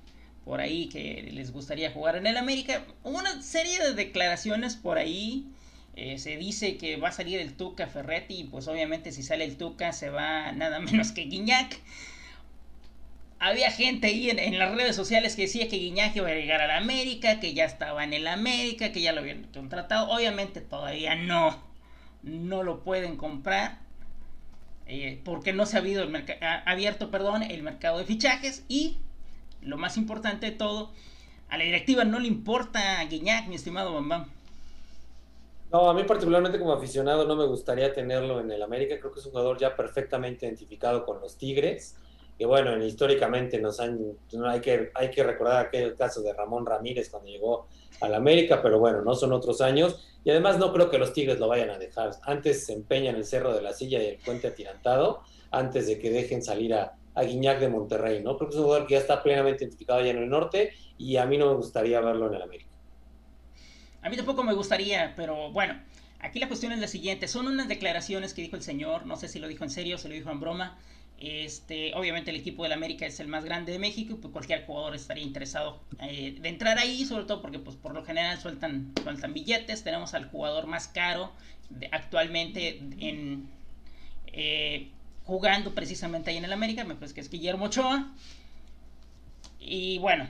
por 0.45 0.61
ahí 0.61 0.87
que 0.87 1.27
les 1.33 1.51
gustaría 1.51 1.91
jugar 1.91 2.15
en 2.15 2.27
el 2.27 2.37
América, 2.37 2.85
una 3.03 3.41
serie 3.41 3.79
de 3.79 3.93
declaraciones 3.95 4.75
por 4.75 4.97
ahí 4.99 5.47
eh, 5.95 6.19
se 6.19 6.35
dice 6.35 6.75
que 6.77 6.97
va 6.97 7.09
a 7.09 7.11
salir 7.13 7.39
el 7.39 7.53
Tuca 7.53 7.87
Ferretti, 7.87 8.41
y 8.41 8.43
pues 8.43 8.67
obviamente 8.67 9.11
si 9.13 9.23
sale 9.23 9.45
el 9.45 9.57
Tuca 9.57 9.93
se 9.93 10.09
va 10.09 10.51
nada 10.51 10.79
menos 10.91 11.11
que 11.11 11.23
Guiñac. 11.23 11.79
Había 13.39 13.69
gente 13.69 14.07
ahí 14.07 14.29
en, 14.29 14.57
las 14.57 14.75
redes 14.75 14.95
sociales 14.95 15.35
que 15.35 15.43
decía 15.43 15.67
que 15.67 15.77
Guiñac 15.77 16.15
iba 16.15 16.29
a 16.29 16.33
llegar 16.33 16.61
a 16.61 16.67
la 16.67 16.77
América, 16.77 17.39
que 17.39 17.53
ya 17.53 17.65
estaba 17.65 18.03
en 18.03 18.13
el 18.13 18.27
América, 18.27 18.91
que 18.91 19.01
ya 19.01 19.13
lo 19.13 19.21
habían 19.21 19.43
contratado. 19.53 20.09
Obviamente 20.09 20.61
todavía 20.61 21.15
no, 21.15 21.61
no 22.23 22.63
lo 22.63 22.83
pueden 22.83 23.17
comprar. 23.17 23.79
Eh, 24.87 25.19
porque 25.23 25.51
no 25.51 25.65
se 25.65 25.77
ha 25.77 25.79
habido 25.79 26.03
el 26.03 26.25
abierto 26.65 27.09
perdón, 27.09 27.41
el 27.41 27.63
mercado 27.63 27.97
de 27.97 28.05
fichajes 28.05 28.63
y 28.67 28.99
lo 29.65 29.77
más 29.77 29.97
importante 29.97 30.45
de 30.45 30.51
todo, 30.51 30.91
a 31.49 31.57
la 31.57 31.63
directiva 31.63 32.03
no 32.03 32.19
le 32.19 32.27
importa 32.27 33.03
Guiñac, 33.05 33.47
mi 33.47 33.55
estimado 33.55 33.93
Bambam. 33.93 34.25
No, 35.71 35.89
a 35.89 35.93
mí 35.93 36.03
particularmente 36.03 36.59
como 36.59 36.73
aficionado 36.73 37.25
no 37.25 37.35
me 37.35 37.45
gustaría 37.45 37.91
tenerlo 37.91 38.39
en 38.39 38.51
el 38.51 38.61
América. 38.61 38.99
Creo 38.99 39.11
que 39.11 39.19
es 39.19 39.25
un 39.25 39.31
jugador 39.31 39.57
ya 39.57 39.75
perfectamente 39.75 40.45
identificado 40.45 41.05
con 41.05 41.19
los 41.19 41.37
Tigres. 41.37 41.97
Y 42.37 42.45
bueno, 42.45 42.77
históricamente 42.83 43.59
nos 43.59 43.79
han, 43.79 43.99
hay 44.45 44.61
que, 44.61 44.91
hay 44.93 45.09
que 45.09 45.23
recordar 45.23 45.65
aquel 45.65 45.95
caso 45.95 46.21
de 46.21 46.33
Ramón 46.33 46.65
Ramírez 46.65 47.09
cuando 47.09 47.29
llegó 47.29 47.67
al 48.01 48.13
América, 48.13 48.61
pero 48.61 48.79
bueno, 48.79 49.01
no 49.01 49.15
son 49.15 49.33
otros 49.33 49.61
años. 49.61 49.99
Y 50.23 50.29
además 50.31 50.59
no 50.59 50.71
creo 50.73 50.89
que 50.89 50.97
los 50.97 51.13
Tigres 51.13 51.39
lo 51.39 51.47
vayan 51.47 51.69
a 51.69 51.77
dejar. 51.77 52.11
Antes 52.23 52.65
se 52.65 52.73
empeña 52.73 53.09
en 53.09 53.17
el 53.17 53.25
Cerro 53.25 53.53
de 53.53 53.61
la 53.61 53.73
Silla 53.73 54.01
y 54.01 54.07
el 54.07 54.17
Puente 54.17 54.47
Atirantado, 54.47 55.21
antes 55.51 55.87
de 55.87 55.99
que 55.99 56.09
dejen 56.09 56.41
salir 56.41 56.73
a, 56.73 56.95
a 57.15 57.23
Guiñac 57.23 57.59
de 57.59 57.69
Monterrey, 57.69 58.21
¿no? 58.21 58.37
Creo 58.37 58.49
que 58.49 58.55
es 58.55 58.59
un 58.59 58.65
jugador 58.65 58.87
que 58.87 58.93
ya 58.95 58.99
está 58.99 59.23
plenamente 59.23 59.63
identificado 59.63 60.03
ya 60.03 60.11
en 60.11 60.17
el 60.17 60.29
norte 60.29 60.73
y 60.97 61.17
a 61.17 61.25
mí 61.25 61.37
no 61.37 61.49
me 61.49 61.55
gustaría 61.55 62.01
verlo 62.01 62.27
en 62.27 62.35
el 62.35 62.41
América. 62.41 62.69
A 64.01 64.09
mí 64.09 64.17
tampoco 64.17 64.43
me 64.43 64.53
gustaría, 64.53 65.13
pero 65.15 65.51
bueno, 65.51 65.79
aquí 66.19 66.39
la 66.39 66.47
cuestión 66.47 66.73
es 66.73 66.79
la 66.79 66.87
siguiente. 66.87 67.27
Son 67.27 67.47
unas 67.47 67.67
declaraciones 67.67 68.33
que 68.33 68.41
dijo 68.41 68.55
el 68.55 68.61
señor, 68.61 69.05
no 69.05 69.15
sé 69.15 69.27
si 69.27 69.39
lo 69.39 69.47
dijo 69.47 69.63
en 69.63 69.69
serio, 69.69 69.97
se 69.97 70.09
lo 70.09 70.13
dijo 70.13 70.29
en 70.29 70.39
broma. 70.39 70.77
Este, 71.17 71.93
obviamente 71.95 72.29
el 72.29 72.35
equipo 72.37 72.63
del 72.63 72.73
América 72.73 73.05
es 73.05 73.21
el 73.21 73.29
más 73.29 73.45
grande 73.45 73.71
de 73.71 73.79
México 73.79 74.13
y 74.13 74.17
pues 74.17 74.33
cualquier 74.33 74.65
jugador 74.65 74.95
estaría 74.95 75.23
interesado 75.23 75.79
eh, 76.01 76.35
de 76.39 76.49
entrar 76.49 76.77
ahí, 76.77 77.05
sobre 77.05 77.23
todo 77.23 77.41
porque 77.41 77.57
pues 77.57 77.77
por 77.77 77.93
lo 77.93 78.03
general 78.03 78.37
sueltan, 78.37 78.91
sueltan 79.01 79.33
billetes. 79.33 79.83
Tenemos 79.83 80.13
al 80.13 80.25
jugador 80.25 80.67
más 80.67 80.89
caro 80.89 81.31
actualmente 81.91 82.79
en 82.99 83.49
eh, 84.27 84.91
jugando 85.25 85.73
precisamente 85.73 86.31
ahí 86.31 86.37
en 86.37 86.45
el 86.45 86.53
América, 86.53 86.83
me 86.83 86.95
parece 86.95 87.13
que 87.13 87.21
es 87.21 87.29
Guillermo 87.29 87.65
Ochoa. 87.65 88.13
Y 89.59 89.97
bueno, 89.99 90.27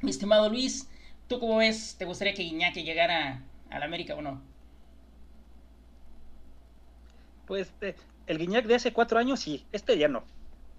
mi 0.00 0.10
estimado 0.10 0.48
Luis, 0.48 0.88
¿Tú 1.28 1.38
cómo 1.38 1.58
ves? 1.58 1.94
¿Te 1.98 2.06
gustaría 2.06 2.32
que 2.32 2.42
Iñaki 2.42 2.82
llegara 2.82 3.42
al 3.68 3.82
América 3.82 4.14
o 4.14 4.22
no? 4.22 4.40
Pues 7.46 7.70
eh, 7.82 7.94
el 8.26 8.38
Guiñac 8.38 8.66
de 8.66 8.74
hace 8.74 8.92
cuatro 8.94 9.18
años 9.18 9.40
sí, 9.40 9.66
este 9.70 9.98
ya 9.98 10.08
no. 10.08 10.24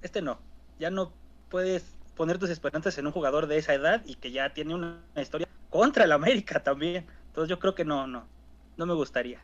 Este 0.02 0.24
no. 0.24 0.40
Ya 0.80 0.90
no 0.90 1.14
puedes 1.50 1.96
poner 2.16 2.40
tus 2.40 2.50
esperanzas 2.50 2.98
en 2.98 3.06
un 3.06 3.12
jugador 3.12 3.46
de 3.46 3.58
esa 3.58 3.76
edad 3.76 4.02
y 4.06 4.16
que 4.16 4.32
ya 4.32 4.54
tiene 4.54 4.74
una, 4.74 5.04
historia 5.16 5.48
contra 5.70 6.06
el 6.06 6.12
América 6.12 6.64
también. 6.64 7.06
Entonces 7.28 7.50
yo 7.50 7.60
creo 7.60 7.76
que 7.76 7.86
no, 7.86 8.08
no, 8.08 8.28
no 8.76 8.86
me 8.88 8.96
gustaría. 8.96 9.40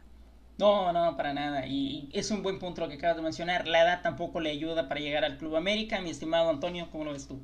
No, 0.58 0.91
no, 0.94 1.15
para 1.18 1.34
nada. 1.34 1.65
Y 1.68 2.10
es 2.13 2.32
un 2.32 2.41
buen 2.44 2.60
punto 2.60 2.82
lo 2.82 2.88
que 2.89 2.96
acabas 2.96 3.18
de 3.18 3.24
mencionar. 3.24 3.68
La 3.68 3.82
edad 3.84 4.02
tampoco 4.02 4.39
le 4.41 4.52
ayuda 4.52 4.88
para 4.88 5.00
llegar 5.02 5.24
al 5.26 5.38
Club 5.38 5.56
América. 5.56 6.02
Mi 6.02 6.10
estimado 6.10 6.50
Antonio, 6.50 6.89
¿cómo 6.91 7.06
lo 7.06 7.13
ves 7.13 7.28
tú? 7.28 7.41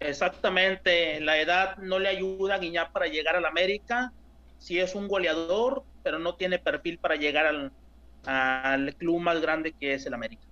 Exactamente, 0.00 1.20
la 1.20 1.38
edad 1.40 1.76
no 1.78 1.98
le 1.98 2.08
ayuda 2.08 2.56
a 2.56 2.58
Guiñac 2.58 2.92
para 2.92 3.06
llegar 3.06 3.36
al 3.36 3.46
América. 3.46 4.12
Sí 4.58 4.78
es 4.78 4.94
un 4.94 5.08
goleador, 5.08 5.84
pero 6.02 6.18
no 6.18 6.36
tiene 6.36 6.58
perfil 6.58 6.98
para 6.98 7.16
llegar 7.16 7.46
al, 7.46 7.72
al 8.24 8.94
club 8.96 9.20
más 9.20 9.40
grande 9.40 9.72
que 9.72 9.94
es 9.94 10.06
el 10.06 10.14
América. 10.14 10.46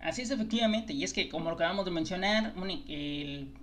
Así 0.00 0.22
es 0.22 0.30
efectivamente, 0.30 0.94
y 0.94 1.04
es 1.04 1.12
que 1.12 1.28
como 1.28 1.50
lo 1.50 1.56
acabamos 1.56 1.84
de 1.84 1.90
mencionar, 1.90 2.54
él, 2.88 3.54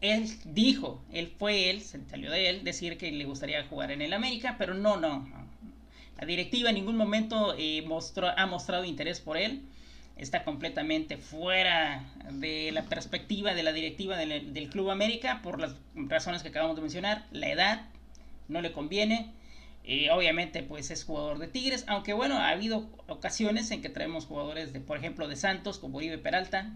él, 0.00 0.28
dijo, 0.44 1.04
él 1.12 1.28
fue 1.38 1.68
él, 1.70 1.82
se 1.82 2.02
salió 2.08 2.30
de 2.30 2.48
él, 2.48 2.64
decir 2.64 2.96
que 2.96 3.12
le 3.12 3.24
gustaría 3.26 3.66
jugar 3.66 3.90
en 3.90 4.00
el 4.00 4.14
América, 4.14 4.56
pero 4.58 4.72
no, 4.74 4.96
no. 4.96 5.49
La 6.20 6.26
directiva 6.26 6.68
en 6.68 6.76
ningún 6.76 6.96
momento 6.96 7.54
eh, 7.58 7.82
mostró, 7.86 8.28
ha 8.28 8.46
mostrado 8.46 8.84
interés 8.84 9.20
por 9.20 9.36
él 9.36 9.62
está 10.20 10.44
completamente 10.44 11.16
fuera 11.16 12.04
de 12.30 12.72
la 12.72 12.82
perspectiva 12.82 13.54
de 13.54 13.62
la 13.62 13.72
directiva 13.72 14.18
del, 14.18 14.68
Club 14.68 14.90
América 14.90 15.40
por 15.42 15.58
las 15.58 15.76
razones 15.94 16.42
que 16.42 16.48
acabamos 16.48 16.76
de 16.76 16.82
mencionar. 16.82 17.26
La 17.32 17.48
edad 17.48 17.86
no 18.48 18.60
le 18.60 18.72
conviene. 18.72 19.32
Eh, 19.82 20.10
obviamente, 20.10 20.62
pues 20.62 20.90
es 20.90 21.04
jugador 21.04 21.38
de 21.38 21.48
Tigres, 21.48 21.84
aunque 21.88 22.12
bueno, 22.12 22.36
ha 22.36 22.50
habido 22.50 22.90
ocasiones 23.08 23.70
en 23.70 23.80
que 23.80 23.88
traemos 23.88 24.26
jugadores 24.26 24.74
de, 24.74 24.80
por 24.80 24.98
ejemplo, 24.98 25.26
de 25.26 25.36
Santos, 25.36 25.78
como 25.78 25.96
Oribe 25.96 26.18
Peralta, 26.18 26.70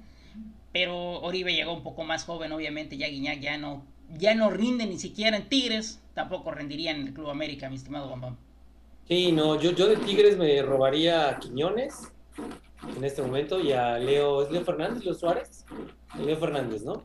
pero 0.72 1.20
Oribe 1.20 1.54
llegó 1.54 1.74
un 1.74 1.82
poco 1.82 2.02
más 2.02 2.24
joven, 2.24 2.50
obviamente, 2.50 2.96
ya 2.96 3.08
Guiñac 3.08 3.40
ya 3.40 3.58
no 3.58 3.84
ya 4.16 4.34
no 4.34 4.50
rinde 4.50 4.86
ni 4.86 4.98
siquiera 4.98 5.36
en 5.36 5.48
Tigres, 5.48 6.00
tampoco 6.14 6.50
rendiría 6.50 6.92
en 6.92 7.08
el 7.08 7.12
Club 7.12 7.28
América, 7.28 7.68
mi 7.68 7.76
estimado 7.76 8.08
Bambam. 8.08 8.36
Sí, 9.08 9.32
no, 9.32 9.60
yo, 9.60 9.72
yo 9.72 9.86
de 9.86 9.96
Tigres 9.96 10.36
me 10.38 10.62
robaría 10.62 11.28
a 11.28 11.38
Quiñones 11.38 12.10
en 12.96 13.04
este 13.04 13.22
momento 13.22 13.60
y 13.60 13.72
a 13.72 13.98
Leo, 13.98 14.42
¿es 14.42 14.50
Leo 14.50 14.64
Fernández, 14.64 15.04
Leo 15.04 15.14
Suárez? 15.14 15.64
Leo 16.18 16.36
Fernández, 16.36 16.82
¿no? 16.82 17.04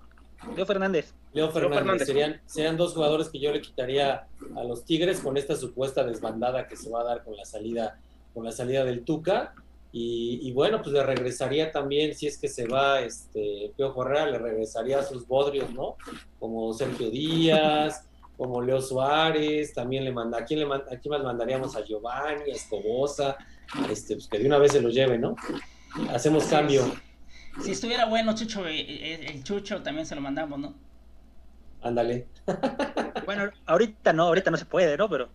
Leo 0.55 0.65
Fernández. 0.65 1.13
Leo 1.33 1.51
Fernández, 1.51 2.07
Serían, 2.07 2.41
serían 2.45 2.77
dos 2.77 2.93
jugadores 2.93 3.29
que 3.29 3.39
yo 3.39 3.51
le 3.51 3.61
quitaría 3.61 4.27
a 4.55 4.63
los 4.63 4.85
Tigres 4.85 5.19
con 5.19 5.37
esta 5.37 5.55
supuesta 5.55 6.03
desbandada 6.03 6.67
que 6.67 6.75
se 6.75 6.89
va 6.89 7.01
a 7.01 7.03
dar 7.03 7.23
con 7.23 7.35
la 7.35 7.45
salida, 7.45 7.99
con 8.33 8.45
la 8.45 8.51
salida 8.51 8.85
del 8.85 9.03
Tuca. 9.03 9.53
Y, 9.91 10.51
bueno, 10.51 10.83
pues 10.83 10.93
le 10.93 11.03
regresaría 11.03 11.71
también, 11.71 12.13
si 12.13 12.27
es 12.27 12.37
que 12.37 12.47
se 12.47 12.67
va 12.67 13.01
este 13.01 13.73
Pio 13.75 13.91
Correa, 13.93 14.27
le 14.27 14.37
regresaría 14.37 14.99
a 14.99 15.03
sus 15.03 15.27
bodrios, 15.27 15.71
¿no? 15.73 15.95
Como 16.39 16.71
Sergio 16.73 17.09
Díaz, 17.09 18.07
como 18.39 18.61
Leo 18.61 18.81
Suárez, 18.81 19.73
también 19.73 20.05
le 20.05 20.13
manda, 20.13 20.37
¿a 20.37 20.45
quién, 20.45 20.61
le 20.61 20.65
manda, 20.65 20.85
aquí 20.89 21.09
más 21.09 21.21
mandaríamos? 21.21 21.75
A 21.75 21.83
Giovanni, 21.83 22.49
a 22.49 22.55
Escobosa, 22.55 23.35
este, 23.91 24.15
pues 24.15 24.29
que 24.29 24.39
de 24.39 24.45
una 24.47 24.57
vez 24.57 24.71
se 24.71 24.79
lo 24.79 24.87
lleve, 24.87 25.17
¿no? 25.17 25.35
Hacemos 26.09 26.45
cambio. 26.45 26.89
Si 27.61 27.71
estuviera 27.71 28.05
bueno 28.05 28.33
Chucho, 28.33 28.65
eh, 28.65 28.79
eh, 28.79 29.25
el 29.27 29.43
Chucho 29.43 29.83
también 29.83 30.05
se 30.05 30.15
lo 30.15 30.21
mandamos, 30.21 30.57
¿no? 30.57 30.73
Ándale. 31.81 32.27
bueno, 33.25 33.51
ahorita 33.65 34.13
no, 34.13 34.23
ahorita 34.23 34.51
no 34.51 34.57
se 34.57 34.65
puede, 34.65 34.95
¿no? 34.95 35.09
Pero 35.09 35.29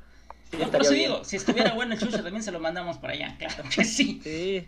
por 0.51 0.89
digo, 0.89 1.25
si 1.25 1.37
estuviera 1.37 1.75
bueno 1.75 1.93
el 1.93 2.01
Chucho, 2.01 2.23
también 2.23 2.43
se 2.43 2.53
lo 2.53 2.59
mandamos 2.59 2.97
para 2.97 3.13
allá, 3.13 3.37
claro 3.39 3.65
que 3.69 3.85
sí. 3.85 4.19
Sí. 4.25 4.67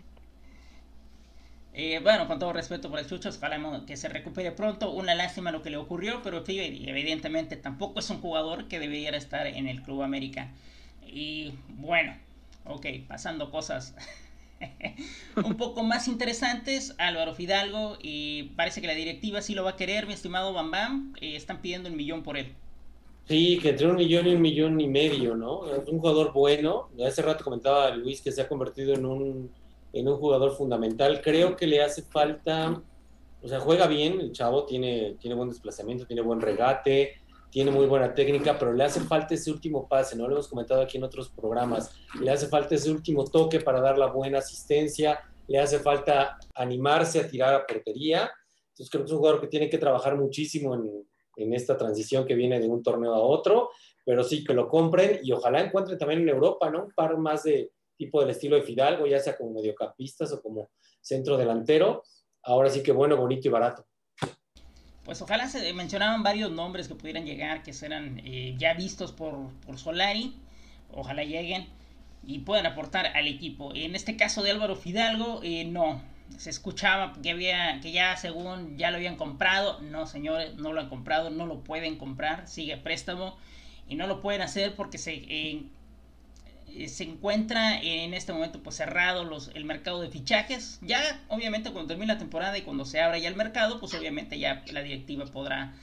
Eh, 1.79 1.99
bueno, 2.01 2.27
con 2.27 2.39
todo 2.39 2.53
respeto 2.53 2.89
por 2.89 2.97
el 2.97 3.05
Chucho, 3.05 3.29
ojalá 3.29 3.85
que 3.85 3.97
se 3.97 4.09
recupere 4.09 4.51
pronto. 4.51 4.89
Una 4.89 5.13
lástima 5.13 5.51
lo 5.51 5.61
que 5.61 5.69
le 5.69 5.77
ocurrió, 5.77 6.23
pero 6.23 6.43
evidentemente 6.47 7.55
tampoco 7.55 7.99
es 7.99 8.09
un 8.09 8.19
jugador 8.19 8.67
que 8.67 8.79
debiera 8.79 9.15
estar 9.15 9.45
en 9.45 9.67
el 9.67 9.83
Club 9.83 10.01
América. 10.01 10.51
Y 11.05 11.53
bueno, 11.69 12.17
ok, 12.65 12.87
pasando 13.07 13.51
cosas 13.51 13.93
un 15.35 15.55
poco 15.55 15.83
más 15.83 16.07
interesantes, 16.07 16.95
Álvaro 16.97 17.35
Fidalgo, 17.35 17.99
y 18.01 18.53
parece 18.55 18.81
que 18.81 18.87
la 18.87 18.95
directiva 18.95 19.43
sí 19.43 19.53
lo 19.53 19.63
va 19.63 19.71
a 19.71 19.75
querer, 19.75 20.07
mi 20.07 20.13
estimado 20.13 20.53
Bam 20.53 20.71
Bam, 20.71 21.13
eh, 21.21 21.35
están 21.35 21.61
pidiendo 21.61 21.89
un 21.89 21.95
millón 21.95 22.23
por 22.23 22.37
él. 22.37 22.55
Sí, 23.27 23.59
que 23.61 23.69
entre 23.69 23.85
un 23.85 23.97
millón 23.97 24.25
y 24.25 24.33
un 24.33 24.41
millón 24.41 24.81
y 24.81 24.87
medio, 24.87 25.35
¿no? 25.35 25.59
Un 25.59 25.99
jugador 25.99 26.33
bueno. 26.33 26.89
Hace 27.05 27.21
rato 27.21 27.43
comentaba 27.43 27.91
Luis 27.91 28.19
que 28.19 28.31
se 28.31 28.41
ha 28.41 28.47
convertido 28.47 28.95
en 28.95 29.05
un, 29.05 29.51
en 29.93 30.07
un 30.07 30.17
jugador 30.17 30.55
fundamental. 30.55 31.21
Creo 31.21 31.55
que 31.55 31.67
le 31.67 31.81
hace 31.81 32.01
falta, 32.03 32.81
o 33.41 33.47
sea, 33.47 33.59
juega 33.59 33.87
bien, 33.87 34.19
el 34.19 34.31
chavo 34.31 34.65
tiene, 34.65 35.15
tiene 35.19 35.35
buen 35.35 35.49
desplazamiento, 35.49 36.05
tiene 36.05 36.21
buen 36.21 36.41
regate, 36.41 37.15
tiene 37.49 37.71
muy 37.71 37.85
buena 37.85 38.13
técnica, 38.13 38.57
pero 38.59 38.73
le 38.73 38.83
hace 38.83 38.99
falta 39.01 39.33
ese 39.33 39.51
último 39.51 39.87
pase, 39.87 40.15
¿no? 40.15 40.27
Lo 40.27 40.35
hemos 40.35 40.47
comentado 40.47 40.81
aquí 40.81 40.97
en 40.97 41.03
otros 41.03 41.29
programas. 41.29 41.91
Le 42.21 42.29
hace 42.29 42.47
falta 42.47 42.75
ese 42.75 42.91
último 42.91 43.23
toque 43.23 43.59
para 43.59 43.79
dar 43.79 43.97
la 43.97 44.07
buena 44.07 44.39
asistencia, 44.39 45.19
le 45.47 45.59
hace 45.59 45.79
falta 45.79 46.37
animarse 46.55 47.19
a 47.19 47.27
tirar 47.27 47.53
a 47.53 47.65
portería. 47.65 48.29
Entonces 48.69 48.89
creo 48.91 49.03
que 49.03 49.07
es 49.07 49.11
un 49.13 49.19
jugador 49.19 49.41
que 49.41 49.47
tiene 49.47 49.69
que 49.69 49.77
trabajar 49.77 50.17
muchísimo 50.17 50.75
en 50.75 51.07
en 51.37 51.53
esta 51.53 51.77
transición 51.77 52.25
que 52.25 52.35
viene 52.35 52.59
de 52.59 52.67
un 52.67 52.83
torneo 52.83 53.13
a 53.13 53.19
otro, 53.19 53.69
pero 54.03 54.23
sí 54.23 54.43
que 54.43 54.53
lo 54.53 54.67
compren 54.67 55.19
y 55.23 55.31
ojalá 55.31 55.61
encuentren 55.61 55.97
también 55.97 56.21
en 56.21 56.29
Europa, 56.29 56.69
¿no? 56.69 56.85
Un 56.85 56.91
par 56.91 57.17
más 57.17 57.43
de 57.43 57.71
tipo 57.97 58.21
del 58.21 58.29
estilo 58.29 58.55
de 58.55 58.61
Fidalgo, 58.61 59.05
ya 59.05 59.19
sea 59.19 59.35
como 59.35 59.51
mediocampistas 59.51 60.31
o 60.31 60.41
como 60.41 60.69
centro 61.01 61.37
delantero. 61.37 62.03
Ahora 62.43 62.69
sí 62.69 62.83
que 62.83 62.91
bueno, 62.91 63.17
bonito 63.17 63.47
y 63.47 63.51
barato. 63.51 63.85
Pues 65.03 65.21
ojalá 65.21 65.47
se 65.47 65.73
mencionaban 65.73 66.21
varios 66.23 66.51
nombres 66.51 66.87
que 66.87 66.95
pudieran 66.95 67.25
llegar, 67.25 67.63
que 67.63 67.73
serán 67.73 68.21
eh, 68.25 68.55
ya 68.57 68.73
vistos 68.73 69.11
por, 69.11 69.51
por 69.65 69.77
Solari. 69.77 70.35
Ojalá 70.93 71.23
lleguen 71.23 71.67
y 72.25 72.39
puedan 72.39 72.65
aportar 72.65 73.07
al 73.07 73.27
equipo. 73.27 73.73
En 73.73 73.95
este 73.95 74.17
caso 74.17 74.43
de 74.43 74.51
Álvaro 74.51 74.75
Fidalgo, 74.75 75.39
eh, 75.43 75.63
no, 75.63 76.01
se 76.35 76.49
escuchaba 76.49 77.13
que 77.21 77.31
había 77.31 77.79
que 77.81 77.91
ya 77.91 78.17
según 78.17 78.77
ya 78.77 78.91
lo 78.91 78.97
habían 78.97 79.15
comprado 79.15 79.79
no 79.81 80.05
señores 80.05 80.55
no 80.55 80.73
lo 80.73 80.81
han 80.81 80.89
comprado 80.89 81.29
no 81.29 81.45
lo 81.45 81.63
pueden 81.63 81.97
comprar 81.97 82.47
sigue 82.47 82.77
préstamo 82.77 83.37
y 83.87 83.95
no 83.95 84.07
lo 84.07 84.19
pueden 84.19 84.41
hacer 84.41 84.75
porque 84.75 84.97
se 84.97 85.13
eh, 85.13 85.63
se 86.87 87.03
encuentra 87.03 87.81
en 87.81 88.13
este 88.13 88.33
momento 88.33 88.61
pues 88.61 88.75
cerrado 88.75 89.27
el 89.53 89.65
mercado 89.65 90.01
de 90.01 90.09
fichajes 90.09 90.79
ya 90.81 90.99
obviamente 91.27 91.71
cuando 91.71 91.87
termine 91.87 92.13
la 92.13 92.19
temporada 92.19 92.57
y 92.57 92.61
cuando 92.61 92.85
se 92.85 93.01
abra 93.01 93.17
ya 93.17 93.29
el 93.29 93.35
mercado 93.35 93.79
pues 93.79 93.93
obviamente 93.93 94.37
ya 94.37 94.63
la 94.71 94.83
directiva 94.83 95.25
podrá 95.25 95.73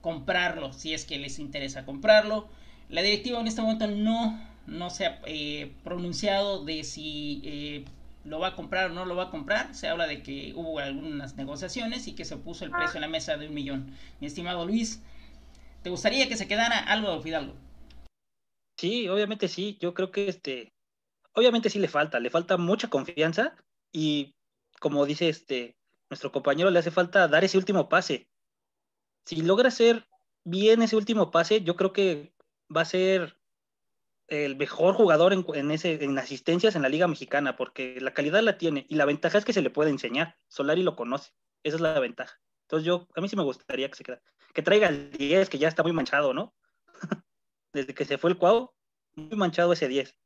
comprarlo 0.00 0.72
si 0.72 0.94
es 0.94 1.04
que 1.04 1.18
les 1.18 1.38
interesa 1.38 1.84
comprarlo 1.84 2.48
la 2.88 3.02
directiva 3.02 3.40
en 3.40 3.46
este 3.46 3.62
momento 3.62 3.86
no 3.88 4.38
no 4.66 4.90
se 4.90 5.06
ha 5.06 5.20
eh, 5.26 5.72
pronunciado 5.82 6.64
de 6.64 6.84
si 6.84 7.42
eh, 7.44 7.84
lo 8.24 8.38
va 8.38 8.48
a 8.48 8.56
comprar 8.56 8.90
o 8.90 8.94
no 8.94 9.04
lo 9.04 9.16
va 9.16 9.24
a 9.24 9.30
comprar. 9.30 9.74
Se 9.74 9.88
habla 9.88 10.06
de 10.06 10.22
que 10.22 10.52
hubo 10.56 10.78
algunas 10.78 11.36
negociaciones 11.36 12.08
y 12.08 12.12
que 12.12 12.24
se 12.24 12.36
puso 12.36 12.64
el 12.64 12.70
precio 12.70 12.96
en 12.96 13.02
la 13.02 13.08
mesa 13.08 13.36
de 13.36 13.48
un 13.48 13.54
millón. 13.54 13.92
Mi 14.20 14.26
estimado 14.26 14.64
Luis, 14.66 15.02
¿te 15.82 15.90
gustaría 15.90 16.28
que 16.28 16.36
se 16.36 16.48
quedara 16.48 16.78
algo 16.78 17.14
de 17.14 17.22
Fidalgo? 17.22 17.54
Sí, 18.76 19.08
obviamente 19.08 19.48
sí. 19.48 19.78
Yo 19.80 19.94
creo 19.94 20.10
que 20.10 20.28
este, 20.28 20.72
obviamente 21.32 21.70
sí 21.70 21.78
le 21.78 21.88
falta, 21.88 22.20
le 22.20 22.30
falta 22.30 22.56
mucha 22.56 22.88
confianza 22.88 23.56
y 23.92 24.34
como 24.80 25.06
dice 25.06 25.28
este 25.28 25.76
nuestro 26.10 26.32
compañero, 26.32 26.70
le 26.70 26.78
hace 26.78 26.90
falta 26.90 27.26
dar 27.28 27.44
ese 27.44 27.58
último 27.58 27.88
pase. 27.88 28.28
Si 29.24 29.42
logra 29.42 29.68
hacer 29.68 30.06
bien 30.44 30.82
ese 30.82 30.96
último 30.96 31.30
pase, 31.30 31.62
yo 31.62 31.76
creo 31.76 31.92
que 31.92 32.34
va 32.74 32.82
a 32.82 32.84
ser 32.84 33.38
el 34.28 34.56
mejor 34.56 34.94
jugador 34.94 35.32
en, 35.32 35.70
ese, 35.70 36.02
en 36.04 36.18
asistencias 36.18 36.76
en 36.76 36.82
la 36.82 36.88
Liga 36.88 37.08
Mexicana, 37.08 37.56
porque 37.56 37.98
la 38.00 38.14
calidad 38.14 38.42
la 38.42 38.58
tiene 38.58 38.86
y 38.88 38.94
la 38.94 39.04
ventaja 39.04 39.38
es 39.38 39.44
que 39.44 39.52
se 39.52 39.62
le 39.62 39.70
puede 39.70 39.90
enseñar. 39.90 40.36
Solari 40.48 40.82
lo 40.82 40.96
conoce, 40.96 41.32
esa 41.62 41.76
es 41.76 41.82
la 41.82 41.98
ventaja. 41.98 42.38
Entonces 42.62 42.86
yo, 42.86 43.08
a 43.14 43.20
mí 43.20 43.28
sí 43.28 43.36
me 43.36 43.42
gustaría 43.42 43.88
que 43.88 43.96
se 43.96 44.04
quede, 44.04 44.20
que 44.52 44.62
traiga 44.62 44.88
el 44.88 45.10
10, 45.10 45.50
que 45.50 45.58
ya 45.58 45.68
está 45.68 45.82
muy 45.82 45.92
manchado, 45.92 46.32
¿no? 46.32 46.54
Desde 47.74 47.92
que 47.92 48.04
se 48.04 48.16
fue 48.16 48.30
el 48.30 48.38
Cuau, 48.38 48.70
muy 49.16 49.36
manchado 49.36 49.72
ese 49.72 49.88
10. 49.88 50.16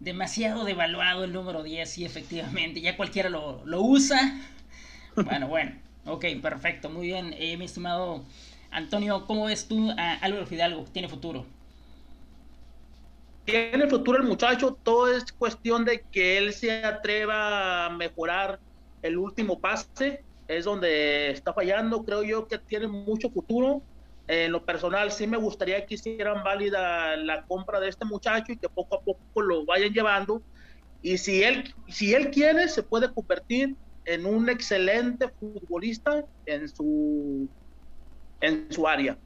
Demasiado 0.00 0.64
devaluado 0.64 1.24
el 1.24 1.32
número 1.32 1.62
10, 1.62 1.88
sí, 1.88 2.04
efectivamente, 2.04 2.80
ya 2.80 2.96
cualquiera 2.96 3.30
lo, 3.30 3.62
usa. 3.64 4.38
bueno, 5.14 5.46
bueno, 5.48 5.80
ok, 6.04 6.26
perfecto, 6.42 6.90
muy 6.90 7.06
bien, 7.06 7.34
eh, 7.38 7.56
mi 7.56 7.66
estimado 7.66 8.24
Antonio, 8.72 9.24
¿cómo 9.26 9.46
ves 9.46 9.68
tú 9.68 9.90
a 9.96 10.14
Álvaro 10.14 10.46
Fidalgo? 10.46 10.84
¿Tiene 10.92 11.08
futuro? 11.08 11.46
tiene 13.44 13.88
futuro 13.88 14.18
el 14.18 14.28
muchacho, 14.28 14.78
todo 14.82 15.12
es 15.12 15.32
cuestión 15.32 15.84
de 15.84 16.04
que 16.10 16.38
él 16.38 16.52
se 16.52 16.84
atreva 16.84 17.86
a 17.86 17.90
mejorar 17.90 18.60
el 19.02 19.18
último 19.18 19.60
pase, 19.60 20.24
es 20.46 20.64
donde 20.64 21.30
está 21.30 21.52
fallando, 21.52 22.04
creo 22.04 22.22
yo 22.22 22.46
que 22.46 22.58
tiene 22.58 22.86
mucho 22.86 23.30
futuro. 23.30 23.82
En 24.26 24.52
lo 24.52 24.64
personal, 24.64 25.12
sí 25.12 25.26
me 25.26 25.36
gustaría 25.36 25.84
que 25.86 25.94
hicieran 25.96 26.42
válida 26.44 27.16
la 27.16 27.44
compra 27.46 27.80
de 27.80 27.88
este 27.88 28.04
muchacho 28.06 28.52
y 28.52 28.58
que 28.58 28.68
poco 28.68 28.96
a 28.96 29.02
poco 29.02 29.42
lo 29.42 29.66
vayan 29.66 29.92
llevando. 29.92 30.44
Y 31.02 31.18
si 31.18 31.42
él, 31.42 31.64
si 31.88 32.14
él 32.14 32.30
quiere, 32.30 32.68
se 32.68 32.82
puede 32.84 33.12
convertir 33.12 33.76
en 34.04 34.26
un 34.26 34.48
excelente 34.50 35.28
futbolista 35.38 36.24
en 36.46 36.68
su, 36.68 37.50
en 38.40 38.72
su 38.72 38.86
área. 38.88 39.20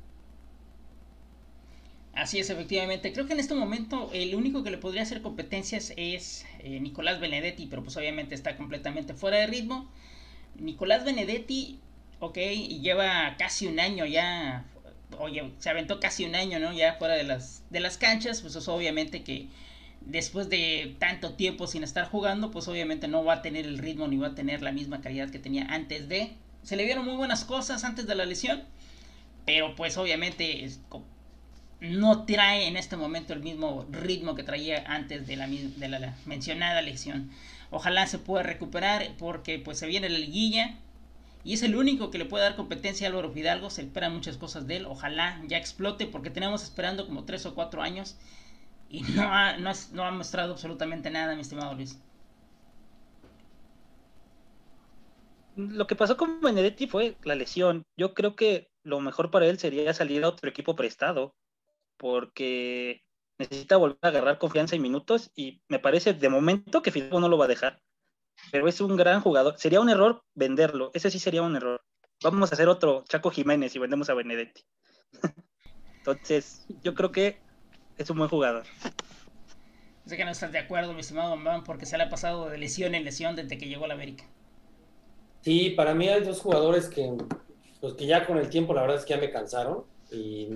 Así 2.13 2.39
es, 2.39 2.49
efectivamente. 2.51 3.13
Creo 3.13 3.27
que 3.27 3.35
en 3.35 3.41
este 3.41 3.55
momento 3.55 4.11
el 4.13 4.35
único 4.35 4.63
que 4.65 4.71
le 4.71 4.79
podría 4.79 5.03
hacer 5.03 5.21
competencias 5.23 5.93
es 5.97 6.47
eh, 6.61 6.81
Nicolás 6.81 7.21
Benedetti, 7.21 7.67
pero 7.67 7.83
pues 7.83 7.97
obviamente 7.99 8.35
está 8.35 8.57
completamente 8.57 9.15
fuera 9.15 9.39
de 9.39 9.47
ritmo. 9.47 9.91
Nicolás 10.57 11.05
Benedetti, 11.05 11.81
ok, 12.21 12.39
lleva 12.83 13.37
casi 13.39 13.67
un 13.67 13.81
año 13.81 14.07
ya, 14.07 14.65
oye, 15.19 15.53
se 15.59 15.71
aventó 15.71 16.01
casi 16.01 16.25
un 16.25 16.35
año, 16.35 16.59
¿no? 16.59 16.73
Ya 16.73 16.95
fuera 16.95 17.15
de 17.15 17.25
las, 17.25 17.63
de 17.71 17.81
las 17.81 17.99
canchas, 17.99 18.41
pues 18.41 18.57
eso 18.57 18.75
obviamente 18.75 19.23
que 19.23 19.49
después 20.01 20.49
de 20.49 20.97
tanto 20.99 21.35
tiempo 21.35 21.67
sin 21.67 21.83
estar 21.83 22.09
jugando, 22.09 22.51
pues 22.51 22.69
obviamente 22.69 23.09
no 23.09 23.25
va 23.25 23.35
a 23.35 23.43
tener 23.43 23.67
el 23.67 23.79
ritmo 23.79 24.09
ni 24.09 24.17
va 24.17 24.29
a 24.29 24.35
tener 24.35 24.63
la 24.63 24.73
misma 24.73 25.01
calidad 25.01 25.31
que 25.31 25.39
tenía 25.39 25.67
antes 25.67 26.09
de. 26.09 26.33
Se 26.63 26.77
le 26.77 26.85
vieron 26.85 27.05
muy 27.05 27.17
buenas 27.17 27.45
cosas 27.45 27.85
antes 27.85 28.07
de 28.07 28.15
la 28.15 28.25
lesión, 28.25 28.65
pero 29.45 29.75
pues 29.77 29.97
obviamente 29.97 30.69
no 31.81 32.25
trae 32.25 32.67
en 32.67 32.77
este 32.77 32.97
momento 32.97 33.33
el 33.33 33.41
mismo 33.41 33.87
ritmo 33.91 34.35
que 34.35 34.43
traía 34.43 34.85
antes 34.87 35.27
de 35.27 35.37
la, 35.37 35.47
de 35.47 35.89
la 35.89 36.17
mencionada 36.25 36.83
lesión. 36.83 37.31
Ojalá 37.71 38.07
se 38.07 38.19
pueda 38.19 38.43
recuperar 38.43 39.13
porque 39.19 39.59
pues 39.59 39.79
se 39.79 39.87
viene 39.87 40.09
la 40.09 40.19
liguilla 40.19 40.77
y 41.47 41.53
es 41.53 41.63
el 41.63 41.77
único 41.77 42.11
que 42.11 42.19
le 42.19 42.25
puede 42.25 42.43
dar 42.43 42.57
competencia 42.57 43.07
a 43.07 43.11
Álvaro 43.11 43.31
Fidalgo. 43.31 43.71
Se 43.71 43.83
esperan 43.83 44.13
muchas 44.13 44.37
cosas 44.37 44.67
de 44.67 44.79
él. 44.79 44.87
Ojalá 44.87 45.41
ya 45.47 45.57
explote 45.57 46.09
porque 46.09 46.29
tenemos 46.29 46.65
esperando 46.65 47.07
como 47.07 47.25
3 47.25 47.47
o 47.47 47.55
4 47.55 47.83
años 47.83 48.17
y 48.89 49.03
no 49.03 49.23
ha, 49.33 49.57
no, 49.57 49.73
mostrado 50.11 50.55
absolutamente 50.55 51.09
nada, 51.09 51.37
mi 51.37 51.43
estimado 51.43 51.73
Luis. 51.75 52.01
Lo 55.55 55.87
que 55.87 55.95
pasó 55.95 56.17
con 56.17 56.41
Benedetti 56.41 56.89
fue 56.89 57.17
la 57.23 57.37
lesión. 57.37 57.85
Yo 57.97 58.13
creo 58.13 58.35
que 58.35 58.69
lo 58.83 58.99
mejor 58.99 59.31
para 59.31 59.47
él 59.47 59.61
sería 59.61 59.95
salir 59.95 60.25
a 60.25 60.29
otro 60.31 60.51
equipo 60.51 60.75
prestado, 60.75 61.37
porque 61.97 63.05
necesita 63.39 63.77
volver 63.77 63.99
a 64.03 64.09
agarrar 64.09 64.39
confianza 64.39 64.75
y 64.75 64.81
minutos 64.81 65.31
y 65.37 65.63
me 65.69 65.79
parece 65.79 66.13
de 66.13 66.29
momento 66.29 66.83
que 66.83 66.91
Fidalgo 66.91 67.21
no 67.21 67.29
lo 67.29 67.39
va 67.39 67.45
a 67.45 67.49
dejar. 67.49 67.86
Pero 68.51 68.69
es 68.69 68.81
un 68.81 68.97
gran 68.97 69.21
jugador. 69.21 69.55
Sería 69.59 69.81
un 69.81 69.89
error 69.89 70.23
venderlo. 70.35 70.91
Ese 70.95 71.11
sí 71.11 71.19
sería 71.19 71.43
un 71.43 71.57
error. 71.57 71.83
Vamos 72.23 72.51
a 72.51 72.55
hacer 72.55 72.69
otro 72.69 73.05
Chaco 73.09 73.31
Jiménez 73.31 73.75
y 73.77 73.79
vendemos 73.79 74.09
a 74.09 74.15
Benedetti. 74.15 74.63
Entonces, 75.99 76.67
yo 76.83 76.95
creo 76.95 77.13
que 77.13 77.39
es 77.99 78.09
un 78.11 78.19
buen 78.19 78.31
jugador. 78.31 78.65
Sé 80.07 80.17
que 80.17 80.25
no 80.25 80.31
estás 80.31 80.53
de 80.53 80.59
acuerdo, 80.59 80.93
mi 80.93 81.01
estimado 81.01 81.31
Bambam, 81.31 81.65
porque 81.65 81.85
se 81.85 81.97
le 81.97 82.05
ha 82.05 82.09
pasado 82.09 82.49
de 82.49 82.59
lesión 82.59 82.95
en 82.95 83.05
lesión 83.05 83.35
desde 83.35 83.59
que 83.59 83.67
llegó 83.67 83.87
a 83.87 83.89
la 83.89 83.95
América. 83.95 84.25
Sí, 85.43 85.71
para 85.71 85.95
mí 85.95 86.09
hay 86.09 86.23
dos 86.23 86.41
jugadores 86.41 86.89
que, 86.89 87.13
pues 87.81 87.95
que 87.95 88.07
ya 88.07 88.25
con 88.25 88.39
el 88.39 88.49
tiempo 88.49 88.73
la 88.73 88.83
verdad 88.83 88.99
es 88.99 89.05
que 89.05 89.15
ya 89.15 89.21
me 89.21 89.31
cansaron 89.31 89.85
y, 90.11 90.49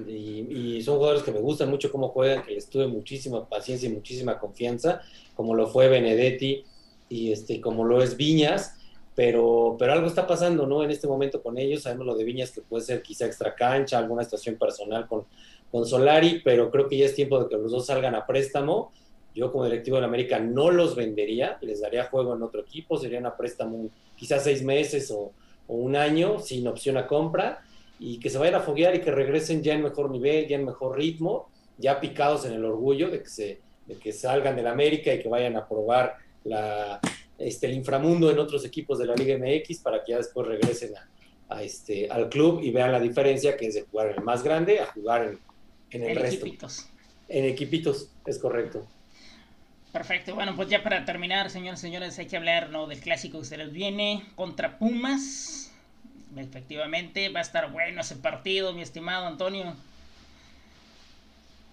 y, 0.48 0.82
son 0.82 0.96
jugadores 0.96 1.24
que 1.24 1.32
me 1.32 1.40
gustan 1.40 1.68
mucho 1.68 1.90
cómo 1.90 2.08
juegan, 2.08 2.44
que 2.44 2.52
les 2.52 2.70
tuve 2.70 2.86
muchísima 2.86 3.48
paciencia 3.48 3.88
y 3.88 3.92
muchísima 3.92 4.38
confianza, 4.38 5.02
como 5.34 5.54
lo 5.54 5.66
fue 5.66 5.88
Benedetti 5.88 6.64
y 7.10 7.32
este, 7.32 7.60
como 7.60 7.84
lo 7.84 8.02
es 8.02 8.16
Viñas, 8.16 8.76
pero, 9.14 9.76
pero 9.78 9.92
algo 9.92 10.06
está 10.06 10.26
pasando, 10.26 10.66
¿no? 10.66 10.82
En 10.82 10.90
este 10.90 11.06
momento 11.06 11.42
con 11.42 11.58
ellos, 11.58 11.82
sabemos 11.82 12.06
lo 12.06 12.14
de 12.14 12.24
Viñas 12.24 12.52
que 12.52 12.62
puede 12.62 12.82
ser 12.82 13.02
quizá 13.02 13.26
extra 13.26 13.54
cancha, 13.54 13.98
alguna 13.98 14.22
estación 14.22 14.54
personal 14.56 15.06
con, 15.06 15.26
con 15.70 15.84
Solari, 15.84 16.40
pero 16.42 16.70
creo 16.70 16.88
que 16.88 16.96
ya 16.96 17.06
es 17.06 17.14
tiempo 17.14 17.42
de 17.42 17.48
que 17.48 17.56
los 17.56 17.72
dos 17.72 17.86
salgan 17.86 18.14
a 18.14 18.24
préstamo. 18.24 18.92
Yo 19.34 19.52
como 19.52 19.64
directivo 19.64 19.96
de 19.96 20.02
la 20.02 20.06
América 20.06 20.38
no 20.38 20.70
los 20.70 20.96
vendería, 20.96 21.58
les 21.60 21.80
daría 21.80 22.04
juego 22.04 22.34
en 22.34 22.42
otro 22.42 22.62
equipo, 22.62 22.96
serían 22.96 23.26
a 23.26 23.36
préstamo 23.36 23.90
quizás 24.16 24.44
seis 24.44 24.62
meses 24.62 25.10
o, 25.10 25.32
o 25.66 25.74
un 25.74 25.96
año 25.96 26.38
sin 26.38 26.66
opción 26.66 26.96
a 26.96 27.06
compra 27.06 27.62
y 27.98 28.18
que 28.18 28.30
se 28.30 28.38
vayan 28.38 28.54
a 28.54 28.60
foguear 28.60 28.94
y 28.94 29.00
que 29.00 29.10
regresen 29.10 29.62
ya 29.62 29.74
en 29.74 29.82
mejor 29.82 30.10
nivel, 30.10 30.48
ya 30.48 30.56
en 30.56 30.64
mejor 30.64 30.96
ritmo, 30.96 31.50
ya 31.76 32.00
picados 32.00 32.46
en 32.46 32.54
el 32.54 32.64
orgullo 32.64 33.10
de 33.10 33.22
que, 33.22 33.28
se, 33.28 33.60
de 33.86 33.96
que 33.96 34.12
salgan 34.12 34.56
de 34.56 34.62
la 34.62 34.72
América 34.72 35.12
y 35.12 35.20
que 35.20 35.28
vayan 35.28 35.56
a 35.56 35.68
probar 35.68 36.16
la, 36.44 37.00
este, 37.38 37.66
el 37.66 37.74
inframundo 37.74 38.30
en 38.30 38.38
otros 38.38 38.64
equipos 38.64 38.98
de 38.98 39.06
la 39.06 39.14
Liga 39.14 39.36
MX 39.38 39.78
para 39.80 40.02
que 40.02 40.12
ya 40.12 40.18
después 40.18 40.46
regresen 40.46 40.92
a, 41.48 41.62
este, 41.62 42.10
al 42.10 42.28
club 42.28 42.60
y 42.62 42.70
vean 42.70 42.92
la 42.92 43.00
diferencia 43.00 43.56
que 43.56 43.66
es 43.66 43.74
de 43.74 43.82
jugar 43.82 44.10
en 44.10 44.18
el 44.18 44.22
más 44.22 44.42
grande 44.42 44.80
a 44.80 44.86
jugar 44.86 45.36
en, 45.90 46.02
el 46.02 46.16
resto. 46.16 46.46
Equipitos. 46.46 46.88
En 47.28 47.44
equipitos, 47.44 48.10
es 48.26 48.38
correcto. 48.38 48.86
Perfecto, 49.92 50.34
bueno, 50.36 50.54
pues 50.54 50.68
ya 50.68 50.84
para 50.84 51.04
terminar, 51.04 51.50
señores, 51.50 51.80
señores, 51.80 52.18
hay 52.18 52.26
que 52.26 52.36
hablar 52.36 52.70
¿no? 52.70 52.86
del 52.86 53.00
clásico 53.00 53.40
que 53.40 53.44
se 53.44 53.56
les 53.56 53.72
viene 53.72 54.24
contra 54.36 54.78
Pumas 54.78 55.70
efectivamente 56.36 57.28
va 57.28 57.40
a 57.40 57.42
estar 57.42 57.70
bueno 57.72 58.00
ese 58.00 58.16
partido, 58.16 58.72
mi 58.72 58.82
estimado 58.82 59.26
Antonio. 59.26 59.74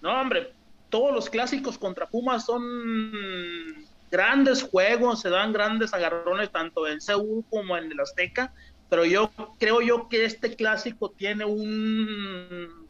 No, 0.00 0.20
hombre, 0.20 0.52
todos 0.90 1.14
los 1.14 1.30
clásicos 1.30 1.78
contra 1.78 2.06
Pumas 2.06 2.44
son 2.44 3.84
grandes 4.10 4.62
juegos, 4.62 5.20
se 5.20 5.30
dan 5.30 5.52
grandes 5.52 5.92
agarrones 5.92 6.50
tanto 6.50 6.86
en 6.86 7.00
Seúl 7.00 7.44
como 7.50 7.76
en 7.76 7.90
el 7.90 8.00
Azteca, 8.00 8.52
pero 8.88 9.04
yo 9.04 9.30
creo 9.58 9.80
yo 9.80 10.08
que 10.08 10.24
este 10.24 10.56
clásico 10.56 11.10
tiene 11.10 11.44
un, 11.44 12.88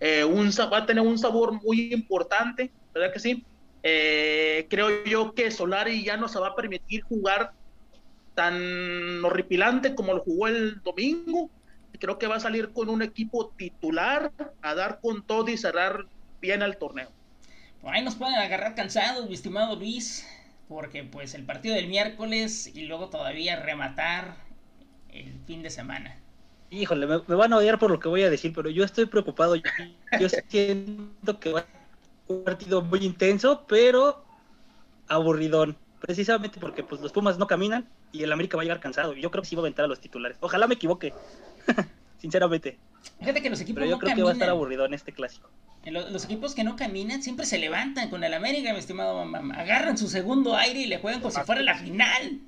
eh, 0.00 0.24
un 0.24 0.50
va 0.72 0.78
a 0.78 0.86
tener 0.86 1.04
un 1.04 1.18
sabor 1.18 1.52
muy 1.52 1.92
importante, 1.92 2.70
¿verdad 2.94 3.12
que 3.12 3.20
sí? 3.20 3.44
Eh, 3.82 4.66
creo 4.68 5.04
yo 5.04 5.34
que 5.34 5.50
Solari 5.50 6.04
ya 6.04 6.16
no 6.16 6.28
se 6.28 6.38
va 6.38 6.48
a 6.48 6.54
permitir 6.54 7.02
jugar 7.02 7.52
tan 8.34 9.24
horripilante 9.24 9.94
como 9.94 10.14
lo 10.14 10.20
jugó 10.20 10.46
el 10.46 10.80
domingo. 10.82 11.50
Creo 11.98 12.18
que 12.18 12.28
va 12.28 12.36
a 12.36 12.40
salir 12.40 12.72
con 12.72 12.88
un 12.88 13.02
equipo 13.02 13.52
titular 13.56 14.30
a 14.62 14.74
dar 14.74 15.00
con 15.00 15.26
todo 15.26 15.48
y 15.48 15.56
cerrar 15.56 16.06
bien 16.40 16.62
el 16.62 16.76
torneo. 16.76 17.17
Por 17.82 17.94
ahí 17.94 18.02
nos 18.02 18.16
pueden 18.16 18.34
agarrar 18.34 18.74
cansados, 18.74 19.28
mi 19.28 19.34
estimado 19.34 19.76
Luis, 19.76 20.26
porque 20.68 21.04
pues 21.04 21.34
el 21.34 21.44
partido 21.44 21.74
del 21.74 21.86
miércoles 21.86 22.70
y 22.74 22.82
luego 22.82 23.08
todavía 23.08 23.56
rematar 23.56 24.36
el 25.10 25.32
fin 25.46 25.62
de 25.62 25.70
semana. 25.70 26.16
Híjole, 26.70 27.06
me, 27.06 27.34
van 27.34 27.52
a 27.52 27.56
odiar 27.56 27.78
por 27.78 27.90
lo 27.90 27.98
que 27.98 28.08
voy 28.08 28.22
a 28.22 28.30
decir, 28.30 28.52
pero 28.54 28.68
yo 28.68 28.84
estoy 28.84 29.06
preocupado. 29.06 29.54
Yo, 29.56 30.28
siento 30.48 31.40
que 31.40 31.52
va 31.52 31.60
a 31.60 31.62
ser 31.62 31.70
un 32.26 32.44
partido 32.44 32.82
muy 32.82 33.00
intenso, 33.00 33.64
pero 33.66 34.24
aburridón 35.08 35.76
precisamente 36.00 36.60
porque 36.60 36.84
pues 36.84 37.00
los 37.00 37.10
Pumas 37.10 37.38
no 37.38 37.46
caminan 37.46 37.88
y 38.12 38.22
el 38.22 38.32
América 38.32 38.56
va 38.56 38.62
a 38.62 38.64
llegar 38.64 38.80
cansado. 38.80 39.14
Yo 39.14 39.30
creo 39.30 39.42
que 39.42 39.48
sí 39.48 39.56
va 39.56 39.60
a 39.60 39.64
aventar 39.64 39.86
a 39.86 39.88
los 39.88 40.00
titulares. 40.00 40.36
Ojalá 40.40 40.66
me 40.66 40.74
equivoque, 40.74 41.14
sinceramente. 42.18 42.78
Fíjate 43.18 43.42
que 43.42 43.50
los 43.50 43.60
equipos 43.60 43.80
Pero 43.80 43.90
yo 43.90 43.98
creo 43.98 44.14
que 44.14 44.22
va 44.22 44.30
a 44.30 44.32
estar 44.32 44.48
aburrido 44.48 44.84
en 44.84 44.94
este 44.94 45.12
clásico. 45.12 45.50
Los, 45.86 46.24
equipos 46.24 46.54
que 46.54 46.64
no 46.64 46.76
caminan 46.76 47.22
siempre 47.22 47.46
se 47.46 47.58
levantan 47.58 48.10
con 48.10 48.22
el 48.22 48.34
América, 48.34 48.72
mi 48.72 48.78
estimado 48.78 49.20
Agarran 49.54 49.96
su 49.96 50.08
segundo 50.08 50.54
aire 50.54 50.80
y 50.80 50.86
le 50.86 50.98
juegan 50.98 51.20
como 51.20 51.32
si 51.32 51.40
fuera 51.42 51.62
la 51.62 51.76
final. 51.76 52.40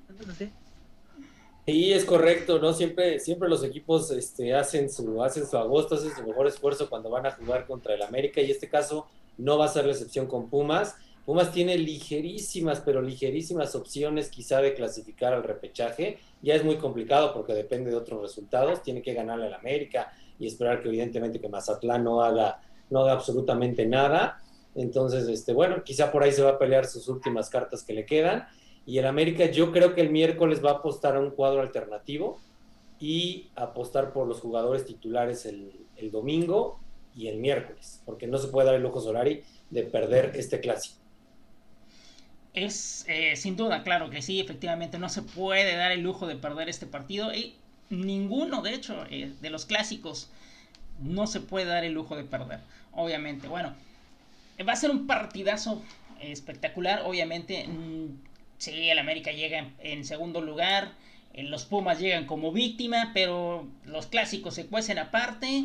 Sí, 1.65 1.93
es 1.93 2.05
correcto, 2.05 2.59
¿no? 2.59 2.73
Siempre, 2.75 3.19
siempre 3.19 3.49
los 3.49 3.65
equipos 3.65 4.11
este, 4.11 4.55
hacen, 4.55 4.91
su, 4.91 5.23
hacen 5.23 5.47
su 5.47 5.57
agosto, 5.57 5.95
hacen 5.95 6.15
su 6.15 6.23
mejor 6.25 6.47
esfuerzo 6.49 6.91
cuando 6.91 7.09
van 7.09 7.27
a 7.27 7.31
jugar 7.31 7.67
contra 7.67 7.95
el 7.95 8.03
América 8.03 8.41
y 8.41 8.51
este 8.51 8.69
caso 8.69 9.07
no 9.39 9.57
va 9.57 9.67
a 9.67 9.69
ser 9.69 9.87
la 9.87 9.93
excepción 9.93 10.27
con 10.27 10.51
Pumas 10.51 10.97
Pumas 11.25 11.53
tiene 11.53 11.79
ligerísimas, 11.79 12.81
pero 12.81 13.03
ligerísimas 13.03 13.77
opciones 13.77 14.31
quizá 14.31 14.61
de 14.61 14.75
clasificar 14.75 15.33
al 15.33 15.45
repechaje. 15.45 16.19
Ya 16.43 16.55
es 16.55 16.65
muy 16.65 16.77
complicado 16.77 17.33
porque 17.35 17.53
depende 17.53 17.91
de 17.91 17.97
otros 17.97 18.23
resultados. 18.23 18.83
Tiene 18.83 19.01
que 19.01 19.15
ganarle 19.15 19.47
al 19.47 19.55
América 19.55 20.13
y 20.41 20.47
esperar 20.47 20.83
que 20.83 20.89
evidentemente 20.89 21.41
que 21.41 21.49
Mazatlán 21.49 22.03
no 22.03 22.23
haga, 22.23 22.61
no 22.89 23.01
haga 23.01 23.13
absolutamente 23.13 23.87
nada. 23.87 24.43
Entonces, 24.75 25.29
este, 25.29 25.53
bueno, 25.53 25.85
quizá 25.85 26.11
por 26.11 26.23
ahí 26.23 26.33
se 26.33 26.43
va 26.43 26.53
a 26.53 26.59
pelear 26.59 26.87
sus 26.87 27.07
últimas 27.09 27.51
cartas 27.51 27.85
que 27.85 27.93
le 27.93 28.07
quedan. 28.07 28.49
Y 28.87 28.99
el 28.99 29.07
América 29.07 29.45
yo 29.47 29.71
creo 29.71 29.95
que 29.95 30.01
el 30.01 30.11
miércoles 30.11 30.65
va 30.65 30.71
a 30.71 30.75
apostar 30.75 31.15
a 31.15 31.21
un 31.21 31.31
cuadro 31.31 31.61
alternativo 31.61 32.41
y 32.99 33.51
apostar 33.55 34.13
por 34.13 34.27
los 34.27 34.41
jugadores 34.41 34.87
titulares 34.87 35.45
el, 35.45 35.73
domingo 36.11 36.81
y 37.15 37.29
el 37.29 37.37
miércoles, 37.37 38.01
porque 38.07 38.27
no 38.27 38.39
se 38.39 38.49
puede 38.49 38.67
dar 38.67 38.77
el 38.77 38.83
lujo 38.83 39.03
Solari 39.03 39.43
de 39.69 39.83
perder 39.83 40.33
este 40.35 40.61
clásico. 40.61 40.97
Es 42.55 43.05
eh, 43.07 43.37
sin 43.37 43.57
duda, 43.57 43.83
claro 43.83 44.09
que 44.09 44.23
sí, 44.23 44.41
efectivamente, 44.41 44.99
no 44.99 45.11
se 45.11 45.21
puede 45.23 45.77
dar 45.77 45.93
el 45.93 46.01
lujo 46.01 46.27
de 46.27 46.37
perder 46.37 46.71
este 46.71 46.87
partido. 46.87 47.35
Y 47.35 47.60
ninguno, 47.91 48.63
de 48.63 48.75
hecho, 48.75 49.05
eh, 49.11 49.33
de 49.41 49.51
los 49.51 49.67
clásicos 49.67 50.31
no 51.01 51.27
se 51.27 51.41
puede 51.41 51.67
dar 51.67 51.85
el 51.85 51.93
lujo 51.93 52.17
de 52.17 52.25
perder. 52.25 52.61
Obviamente, 52.93 53.49
bueno, 53.49 53.75
va 54.67 54.73
a 54.73 54.77
ser 54.77 54.91
un 54.91 55.07
partidazo 55.07 55.83
espectacular. 56.21 57.03
Obviamente, 57.05 57.67
mm, 57.67 58.19
sí, 58.59 58.89
el 58.89 58.99
América 58.99 59.33
llega 59.33 59.71
en, 59.79 60.05
segundo 60.05 60.41
lugar. 60.41 60.93
Eh, 61.33 61.43
los 61.45 61.65
Pumas 61.65 61.99
llegan 61.99 62.27
como 62.27 62.53
víctima, 62.53 63.11
pero 63.15 63.67
los 63.85 64.07
clásicos 64.07 64.55
se 64.55 64.67
cuecen 64.67 64.99
aparte. 64.99 65.65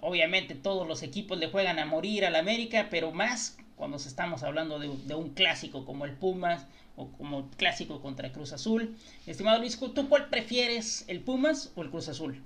Obviamente 0.00 0.54
todos 0.54 0.86
los 0.86 1.02
equipos 1.02 1.38
le 1.38 1.48
juegan 1.48 1.78
a 1.78 1.86
morir 1.86 2.26
al 2.26 2.36
América, 2.36 2.88
pero 2.90 3.10
más 3.10 3.56
cuando 3.76 3.96
estamos 3.96 4.42
hablando 4.42 4.78
de, 4.78 5.14
un 5.14 5.30
clásico 5.30 5.84
como 5.84 6.04
el 6.04 6.12
Pumas 6.12 6.66
o 6.96 7.10
como 7.12 7.50
clásico 7.50 8.00
contra 8.00 8.32
Cruz 8.32 8.52
Azul. 8.52 8.96
Estimado 9.26 9.58
Luis, 9.58 9.78
¿tú 9.78 10.08
cuál 10.08 10.28
prefieres, 10.28 11.04
el 11.08 11.20
Pumas 11.20 11.72
o 11.74 11.82
el 11.82 11.90
Cruz 11.90 12.08
Azul? 12.08 12.40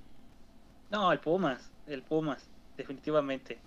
No, 0.90 1.12
el 1.12 1.20
Pumas, 1.20 1.70
el 1.86 2.02
Pumas, 2.02 2.48
definitivamente. 2.76 3.58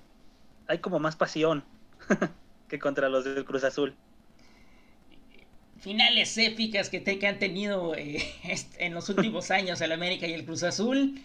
Hay 0.67 0.79
como 0.79 0.99
más 0.99 1.15
pasión 1.15 1.63
que 2.67 2.79
contra 2.79 3.09
los 3.09 3.25
del 3.25 3.45
Cruz 3.45 3.63
Azul. 3.63 3.95
Finales 5.79 6.37
épicas 6.37 6.89
que, 6.89 6.99
te, 6.99 7.17
que 7.17 7.27
han 7.27 7.39
tenido 7.39 7.95
eh, 7.95 8.23
en 8.77 8.93
los 8.93 9.09
últimos 9.09 9.51
años 9.51 9.81
el 9.81 9.91
América 9.91 10.27
y 10.27 10.33
el 10.33 10.45
Cruz 10.45 10.63
Azul. 10.63 11.21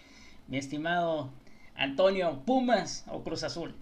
Mi 0.49 0.59
estimado 0.59 1.31
Antonio, 1.75 2.43
Pumas 2.45 3.05
o 3.09 3.23
Cruz 3.23 3.43
Azul. 3.43 3.75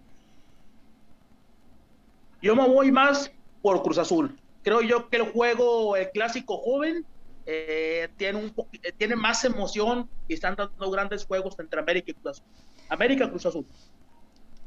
Yo 2.43 2.55
me 2.55 2.67
voy 2.69 2.93
más 2.93 3.31
por 3.63 3.83
Cruz 3.83 3.99
Azul. 3.99 4.37
Creo 4.65 4.81
yo 4.81 5.09
que 5.11 5.19
el 5.19 5.31
juego, 5.31 5.95
el 5.95 6.11
clásico 6.11 6.57
joven, 6.57 7.05
eh, 7.47 8.09
tiene, 8.17 8.39
un 8.39 8.55
eh, 8.83 8.93
tiene 8.97 9.15
más 9.15 9.45
emoción 9.45 10.09
y 10.27 10.35
están 10.35 10.57
dando 10.57 10.91
grandes 10.91 11.27
juegos 11.27 11.55
entre 11.59 11.79
América 11.79 12.11
y 12.11 12.15
Cruz 12.15 12.39
Azul. 12.39 12.47
América 12.89 13.29
Cruz 13.29 13.45
Azul. 13.45 13.67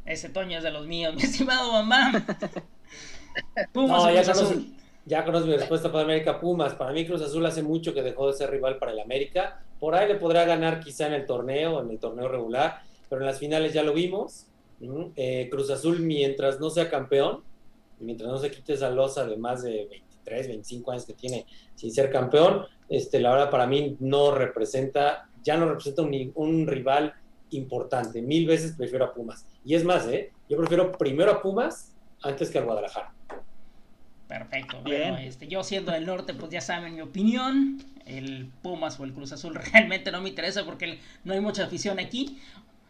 Ese 0.06 0.30
Toño 0.30 0.60
es 0.60 0.64
de 0.64 0.70
los 0.70 0.86
míos, 0.86 1.16
mi 1.18 1.24
estimado 1.24 1.72
mamá. 1.72 2.12
Pumas 3.74 4.04
no, 4.04 4.14
ya, 4.14 4.24
Cruz 4.24 4.38
Azul. 4.38 4.68
ya 5.06 5.26
mi 5.26 5.58
respuesta 5.58 5.92
para 5.92 6.04
América 6.04 6.40
Pumas. 6.40 6.76
Para 6.76 6.92
mí 6.92 7.06
Cruz 7.06 7.24
Azul 7.24 7.44
hace 7.48 7.64
mucho 7.64 7.94
que 7.96 8.04
dejó 8.04 8.28
de 8.28 8.34
ser 8.34 8.52
rival 8.52 8.78
para 8.78 8.92
el 8.92 9.00
América. 9.00 9.64
Por 9.80 9.96
ahí 9.96 10.08
le 10.08 10.16
podrá 10.16 10.46
ganar 10.46 10.80
quizá 10.80 11.08
en 11.08 11.14
el 11.14 11.26
torneo, 11.26 11.82
en 11.82 11.90
el 11.90 11.98
torneo 11.98 12.28
regular, 12.28 12.84
pero 13.10 13.22
en 13.22 13.28
las 13.28 13.40
finales 13.40 13.74
ya 13.74 13.82
lo 13.82 13.94
vimos. 13.94 14.46
Eh, 15.16 15.48
Cruz 15.50 15.72
Azul, 15.72 16.02
mientras 16.02 16.60
no 16.60 16.70
sea 16.70 16.88
campeón, 16.88 17.42
mientras 18.00 18.30
no 18.30 18.38
se 18.38 18.52
quite 18.52 18.74
esa 18.74 18.90
losa 18.90 19.26
de 19.26 19.38
más 19.38 19.64
de 19.64 19.88
23, 19.90 20.48
25 20.48 20.92
años 20.92 21.06
que 21.06 21.14
tiene 21.14 21.46
sin 21.76 21.92
ser 21.92 22.12
campeón, 22.12 22.66
este, 22.90 23.20
la 23.20 23.32
verdad 23.32 23.50
para 23.50 23.68
mí 23.68 23.98
no 24.00 24.32
representa, 24.32 25.30
ya 25.44 25.58
no 25.58 25.68
representa 25.68 26.02
un, 26.02 26.68
rival 26.68 27.14
importante. 27.52 28.22
Mil 28.22 28.46
veces 28.48 28.76
prefiero 28.78 29.06
a 29.06 29.14
Pumas. 29.14 29.46
Y 29.64 29.76
es 29.76 29.84
más, 29.84 30.08
¿eh? 30.08 30.32
yo 30.50 30.58
prefiero 30.58 30.92
primero 30.92 31.32
a 31.32 31.42
Pumas 31.42 31.94
antes 32.22 32.50
que 32.50 32.60
a 32.60 32.62
Guadalajara. 32.62 33.14
Perfecto. 34.28 34.82
Bueno, 34.82 35.18
este, 35.18 35.48
yo 35.48 35.64
siendo 35.64 35.94
del 35.94 36.06
norte, 36.06 36.34
pues 36.34 36.52
ya 36.52 36.62
saben 36.62 36.96
mi 36.96 37.02
opinión. 37.02 37.82
El 38.06 38.50
Pumas 38.62 39.00
o 39.00 39.04
el 39.04 39.14
Cruz 39.14 39.32
Azul 39.32 39.56
realmente 39.74 40.12
no 40.12 40.22
me 40.22 40.30
interesa 40.30 40.66
porque 40.66 41.00
no 41.24 41.34
hay 41.34 41.40
mucha 41.40 41.66
afición 41.66 42.00
aquí. 42.00 42.40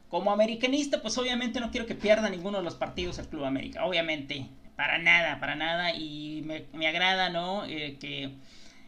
Como 0.10 0.32
americanista, 0.32 1.02
pues 1.02 1.18
obviamente 1.18 1.60
no 1.60 1.70
quiero 1.70 1.86
que 1.86 1.96
pierda 1.96 2.30
ninguno 2.30 2.60
de 2.60 2.64
los 2.64 2.76
partidos 2.76 3.20
el 3.20 3.28
Club 3.28 3.44
América. 3.44 3.86
Obviamente, 3.86 4.48
para 4.78 5.00
nada, 5.00 5.42
para 5.42 5.56
nada. 5.56 5.94
Y 5.94 6.44
me, 6.46 6.88
agrada, 6.88 7.30
¿no? 7.30 7.66
Eh, 7.66 7.98
que 8.00 8.30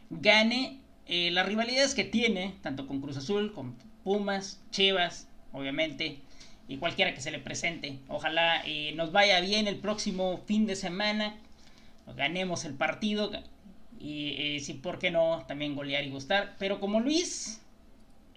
gane 0.08 0.78
eh, 1.06 1.30
las 1.32 1.44
rivalidades 1.44 1.94
que 1.94 2.04
tiene, 2.04 2.54
tanto 2.62 2.86
con 2.86 3.02
Cruz 3.02 3.18
Azul, 3.18 3.52
con 3.52 3.74
Pumas, 4.04 4.62
Chivas, 4.70 5.28
obviamente, 5.52 6.18
y 6.68 6.78
cualquiera 6.78 7.12
que 7.12 7.20
se 7.20 7.32
le 7.32 7.40
presente. 7.40 7.98
Ojalá 8.08 8.62
eh, 8.64 8.92
nos 8.94 9.12
vaya 9.12 9.40
bien 9.40 9.66
el 9.66 9.76
próximo 9.76 10.40
fin 10.46 10.66
de 10.66 10.76
semana, 10.76 11.36
ganemos 12.16 12.64
el 12.64 12.74
partido 12.74 13.30
y 14.00 14.58
si, 14.60 14.74
¿por 14.74 14.98
qué 14.98 15.10
no? 15.10 15.44
También 15.46 15.74
golear 15.74 16.04
y 16.04 16.10
gustar. 16.10 16.56
Pero 16.58 16.80
como 16.80 17.00
Luis, 17.00 17.60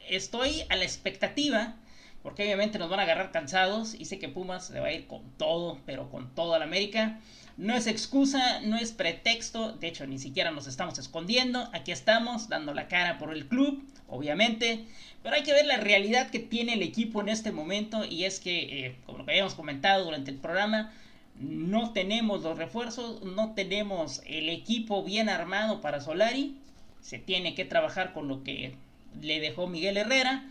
estoy 0.09 0.63
a 0.69 0.75
la 0.75 0.83
expectativa 0.83 1.75
porque 2.23 2.43
obviamente 2.43 2.79
nos 2.79 2.89
van 2.89 3.01
a 3.01 3.03
agarrar 3.03 3.31
cansados 3.31 3.93
y 3.93 4.05
sé 4.05 4.17
que 4.17 4.29
Pumas 4.29 4.67
se 4.67 4.79
va 4.79 4.87
a 4.87 4.93
ir 4.93 5.05
con 5.07 5.21
todo, 5.37 5.79
pero 5.85 6.09
con 6.09 6.33
todo 6.33 6.55
al 6.55 6.63
América. 6.63 7.19
No 7.57 7.75
es 7.75 7.85
excusa, 7.85 8.61
no 8.61 8.77
es 8.77 8.93
pretexto, 8.93 9.73
de 9.73 9.89
hecho 9.89 10.07
ni 10.07 10.17
siquiera 10.17 10.49
nos 10.49 10.65
estamos 10.65 10.97
escondiendo, 10.97 11.69
aquí 11.73 11.91
estamos 11.91 12.49
dando 12.49 12.73
la 12.73 12.87
cara 12.87 13.19
por 13.19 13.31
el 13.31 13.45
club, 13.45 13.83
obviamente, 14.07 14.85
pero 15.21 15.35
hay 15.35 15.43
que 15.43 15.53
ver 15.53 15.67
la 15.67 15.77
realidad 15.77 16.31
que 16.31 16.39
tiene 16.39 16.73
el 16.73 16.81
equipo 16.81 17.21
en 17.21 17.29
este 17.29 17.51
momento 17.51 18.05
y 18.05 18.23
es 18.23 18.39
que, 18.39 18.85
eh, 18.85 18.95
como 19.05 19.19
lo 19.19 19.25
que 19.25 19.31
habíamos 19.31 19.53
comentado 19.53 20.05
durante 20.05 20.31
el 20.31 20.37
programa, 20.37 20.91
no 21.39 21.91
tenemos 21.93 22.41
los 22.41 22.57
refuerzos, 22.57 23.21
no 23.23 23.53
tenemos 23.53 24.21
el 24.25 24.49
equipo 24.49 25.03
bien 25.03 25.29
armado 25.29 25.81
para 25.81 26.01
Solari, 26.01 26.57
se 27.01 27.19
tiene 27.19 27.53
que 27.53 27.65
trabajar 27.65 28.13
con 28.13 28.27
lo 28.27 28.43
que 28.43 28.75
le 29.21 29.39
dejó 29.39 29.67
Miguel 29.67 29.97
Herrera 29.97 30.45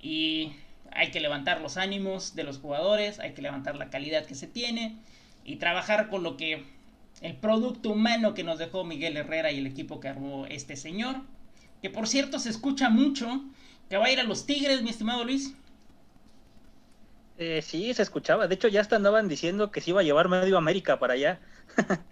y 0.00 0.52
hay 0.94 1.10
que 1.10 1.20
levantar 1.20 1.60
los 1.60 1.76
ánimos 1.76 2.34
de 2.34 2.44
los 2.44 2.58
jugadores, 2.58 3.18
hay 3.18 3.32
que 3.32 3.42
levantar 3.42 3.76
la 3.76 3.90
calidad 3.90 4.26
que 4.26 4.34
se 4.34 4.46
tiene 4.46 4.96
y 5.44 5.56
trabajar 5.56 6.08
con 6.08 6.22
lo 6.22 6.36
que 6.36 6.64
el 7.20 7.36
producto 7.36 7.90
humano 7.90 8.34
que 8.34 8.44
nos 8.44 8.58
dejó 8.58 8.84
Miguel 8.84 9.16
Herrera 9.16 9.52
y 9.52 9.58
el 9.58 9.66
equipo 9.66 10.00
que 10.00 10.08
armó 10.08 10.46
este 10.46 10.76
señor, 10.76 11.16
que 11.80 11.90
por 11.90 12.08
cierto 12.08 12.38
se 12.38 12.50
escucha 12.50 12.90
mucho 12.90 13.44
que 13.88 13.96
va 13.96 14.06
a 14.06 14.10
ir 14.10 14.20
a 14.20 14.24
los 14.24 14.46
Tigres, 14.46 14.82
mi 14.82 14.90
estimado 14.90 15.24
Luis. 15.24 15.54
Eh, 17.38 17.60
sí, 17.62 17.92
se 17.94 18.02
escuchaba. 18.02 18.46
De 18.46 18.54
hecho, 18.54 18.68
ya 18.68 18.80
hasta 18.80 18.96
andaban 18.96 19.28
diciendo 19.28 19.70
que 19.70 19.80
se 19.80 19.90
iba 19.90 20.00
a 20.00 20.04
llevar 20.04 20.28
medio 20.28 20.56
América 20.56 20.98
para 20.98 21.14
allá. 21.14 21.40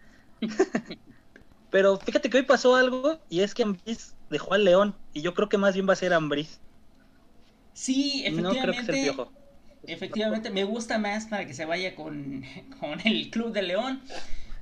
Pero 1.71 1.99
fíjate 1.99 2.31
que 2.31 2.39
hoy 2.39 2.43
pasó 2.43 2.75
algo 2.75 3.21
y 3.29 3.41
es 3.41 3.55
que 3.55 3.63
Ambris 3.63 4.17
dejó 4.29 4.55
al 4.55 4.65
León 4.65 4.97
y 5.13 5.23
yo 5.23 5.35
creo 5.35 5.49
que 5.49 5.59
más 5.59 5.75
bien 5.75 5.89
va 5.89 5.93
a 5.93 5.97
ser 5.97 6.13
Ambris. 6.13 6.61
Sí, 7.81 8.25
efectivamente. 8.27 9.11
Efectivamente, 9.87 10.51
me 10.51 10.65
gusta 10.65 10.99
más 10.99 11.25
para 11.29 11.47
que 11.47 11.55
se 11.55 11.65
vaya 11.65 11.95
con, 11.97 12.45
el 13.05 13.31
Club 13.31 13.53
de 13.53 13.63
León. 13.63 14.03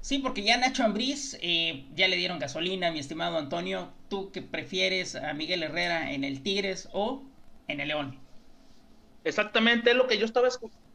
Sí, 0.00 0.20
porque 0.20 0.44
ya 0.44 0.56
Nacho 0.56 0.84
Ambriz 0.84 1.36
eh, 1.42 1.84
ya 1.96 2.06
le 2.06 2.14
dieron 2.14 2.38
gasolina, 2.38 2.92
mi 2.92 3.00
estimado 3.00 3.36
Antonio. 3.36 3.92
¿Tú 4.08 4.30
qué 4.30 4.40
prefieres 4.40 5.16
a 5.16 5.34
Miguel 5.34 5.64
Herrera 5.64 6.12
en 6.12 6.22
el 6.22 6.44
Tigres 6.44 6.88
o 6.92 7.24
en 7.66 7.80
el 7.80 7.88
León? 7.88 8.20
Exactamente, 9.24 9.90
es 9.90 9.96
lo 9.96 10.06
que 10.06 10.18
yo 10.18 10.24
estaba 10.24 10.48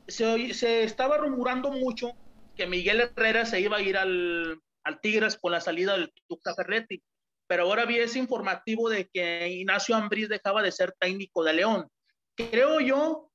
se, 0.07 0.53
se 0.53 0.84
estaba 0.84 1.17
rumorando 1.17 1.71
mucho 1.71 2.13
que 2.55 2.67
Miguel 2.67 3.01
Herrera 3.01 3.45
se 3.45 3.59
iba 3.59 3.76
a 3.76 3.82
ir 3.82 3.97
al, 3.97 4.61
al 4.86 5.01
Tigres 5.01 5.38
con 5.38 5.51
la 5.51 5.59
salida 5.59 5.91
del 5.91 6.13
Tuca 6.30 6.55
Ferretti. 6.55 7.03
Pero 7.47 7.63
ahora 7.63 7.84
vi 7.84 7.97
ese 7.97 8.17
informativo 8.17 8.89
de 8.89 9.09
que 9.09 9.49
Ignacio 9.49 9.93
Ambriz 9.93 10.30
dejaba 10.30 10.61
de 10.61 10.71
ser 10.71 10.93
técnico 10.97 11.43
de 11.43 11.53
León. 11.53 11.89
Creo 12.36 12.79
yo 12.79 13.29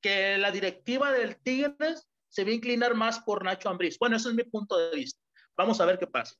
que 0.00 0.38
la 0.38 0.50
directiva 0.50 1.12
del 1.12 1.36
Tigres 1.36 2.08
se 2.28 2.44
va 2.44 2.50
a 2.50 2.54
inclinar 2.54 2.94
más 2.94 3.20
por 3.20 3.44
Nacho 3.44 3.68
Ambriz. 3.68 3.98
Bueno, 3.98 4.16
ese 4.16 4.28
es 4.28 4.34
mi 4.34 4.44
punto 4.44 4.76
de 4.78 4.96
vista. 4.96 5.20
Vamos 5.56 5.80
a 5.80 5.86
ver 5.86 5.98
qué 5.98 6.06
pasa. 6.06 6.34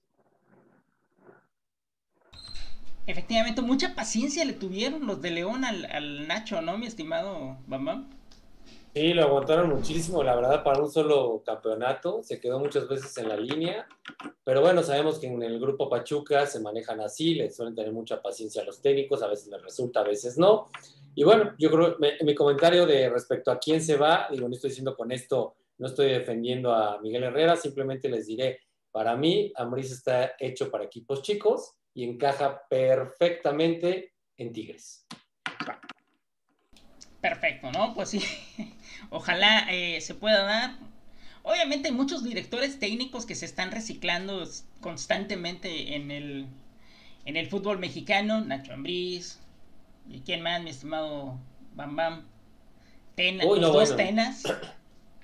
Efectivamente, 3.07 3.63
mucha 3.63 3.95
paciencia 3.95 4.45
le 4.45 4.53
tuvieron 4.53 5.07
los 5.07 5.23
de 5.23 5.31
León 5.31 5.65
al, 5.65 6.29
Nacho, 6.29 6.61
¿no, 6.61 6.77
mi 6.77 6.87
estimado 6.87 7.57
Bambam? 7.67 8.11
Sí, 8.95 9.15
lo 9.15 9.25
aguantaron 9.25 9.71
muchísimo, 9.71 10.23
la 10.23 10.35
verdad, 10.35 10.63
para 10.63 10.83
un 10.83 10.91
solo 10.91 11.43
campeonato. 11.45 12.23
Se 12.23 12.39
quedó 12.39 12.59
muchas 12.59 12.87
veces 12.87 13.17
en 13.19 13.29
la 13.29 13.37
línea. 13.37 13.87
Pero 14.45 14.61
bueno, 14.61 14.83
sabemos 14.83 15.19
que 15.19 15.27
en 15.27 15.43
el 15.43 15.59
grupo 15.59 15.89
Pachuca 15.89 16.47
se 16.47 16.61
manejan 16.61 17.01
así, 17.01 17.35
le 17.35 17.51
suelen 17.51 17.75
tener 17.75 17.93
mucha 17.93 18.21
paciencia 18.21 18.63
a 18.63 18.65
los 18.65 18.81
técnicos, 18.81 19.23
a 19.23 19.29
veces 19.29 19.49
les 19.49 19.63
resulta, 19.63 20.01
a 20.01 20.05
veces 20.05 20.37
no. 20.37 20.69
Y 21.19 21.25
bueno, 21.25 21.53
yo 21.59 21.69
creo, 21.73 21.97
mi 22.23 22.33
comentario 22.33 22.87
de 22.87 23.11
respecto 23.11 23.51
a 23.51 23.59
quién 23.59 23.83
se 23.83 23.97
va, 23.97 24.29
digo, 24.31 24.49
no 24.49 24.55
estoy 24.55 24.71
diciendo 24.71 24.95
con 24.97 25.11
esto, 25.11 25.57
no 25.79 25.89
estoy 25.89 26.11
defendiendo 26.11 26.73
a 26.73 27.01
Miguel 27.01 27.25
Herrera, 27.25 27.57
simplemente 27.57 28.09
les 28.09 28.29
diré, 28.29 28.61
para 28.93 29.17
mí, 29.17 29.53
Ambriz 29.57 29.91
está 29.91 30.35
hecho 30.39 30.71
para 30.71 30.85
equipos 30.85 31.23
chicos 31.23 31.75
y 31.93 32.05
encaja 32.05 32.63
perfectamente 32.71 34.13
en 34.37 34.53
Tigres. 34.53 35.09
Perfecto, 37.21 37.73
¿no? 37.73 37.95
Pues 37.97 38.11
sí, 38.11 38.23
ojalá 39.11 39.67
eh, 39.73 40.01
se 40.01 40.15
pueda 40.15 40.45
dar. 40.45 40.79
Obviamente 41.43 41.89
hay 41.89 41.95
muchos 41.95 42.23
directores 42.23 42.79
técnicos 42.79 43.27
que 43.27 43.35
se 43.35 43.45
están 43.45 43.73
reciclando 43.73 44.45
constantemente 44.81 45.97
en 45.97 46.13
el, 46.13 46.47
en 47.25 47.37
el 47.37 47.49
fútbol 47.49 47.81
mexicano. 47.81 48.41
Nacho 48.45 48.73
Ambriz, 48.73 49.41
¿y 50.09 50.21
quién 50.21 50.43
más, 50.43 50.63
mi 50.63 50.71
estimado 50.71 51.39
Bam 51.75 51.97
Bam? 51.97 52.27
los 53.17 53.73
dos 53.73 53.97
Tenas. 53.97 54.43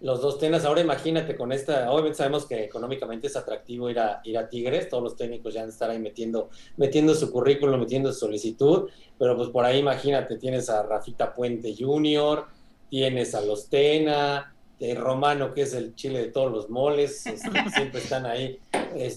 Los 0.01 0.20
dos 0.20 0.39
Tenas, 0.39 0.66
ahora 0.66 0.82
imagínate 0.82 1.35
con 1.35 1.51
esta, 1.51 1.91
obviamente 1.91 2.18
sabemos 2.18 2.45
que 2.45 2.62
económicamente 2.64 3.28
es 3.28 3.37
atractivo 3.37 3.89
ir 3.89 3.99
a, 3.99 4.20
ir 4.24 4.37
a 4.37 4.51
Tigres, 4.51 4.91
todos 4.91 5.03
los 5.03 5.16
técnicos 5.16 5.55
ya 5.55 5.61
han 5.61 5.68
de 5.68 5.72
estar 5.72 5.89
ahí 5.89 5.99
metiendo, 5.99 6.51
metiendo 6.76 7.14
su 7.14 7.30
currículum, 7.30 7.80
metiendo 7.80 8.12
su 8.12 8.18
solicitud, 8.18 8.91
pero 9.18 9.35
pues 9.35 9.49
por 9.49 9.64
ahí 9.64 9.78
imagínate, 9.78 10.37
tienes 10.37 10.68
a 10.68 10.82
Rafita 10.82 11.32
Puente 11.32 11.74
Jr., 11.78 12.45
tienes 12.91 13.35
a 13.35 13.41
los 13.41 13.70
Tena, 13.70 14.55
el 14.78 14.97
Romano, 14.97 15.55
que 15.55 15.62
es 15.62 15.72
el 15.72 15.95
chile 15.95 16.18
de 16.18 16.32
todos 16.32 16.53
los 16.53 16.68
moles, 16.68 17.22
siempre 17.74 18.01
están 18.01 18.26
ahí, 18.26 18.59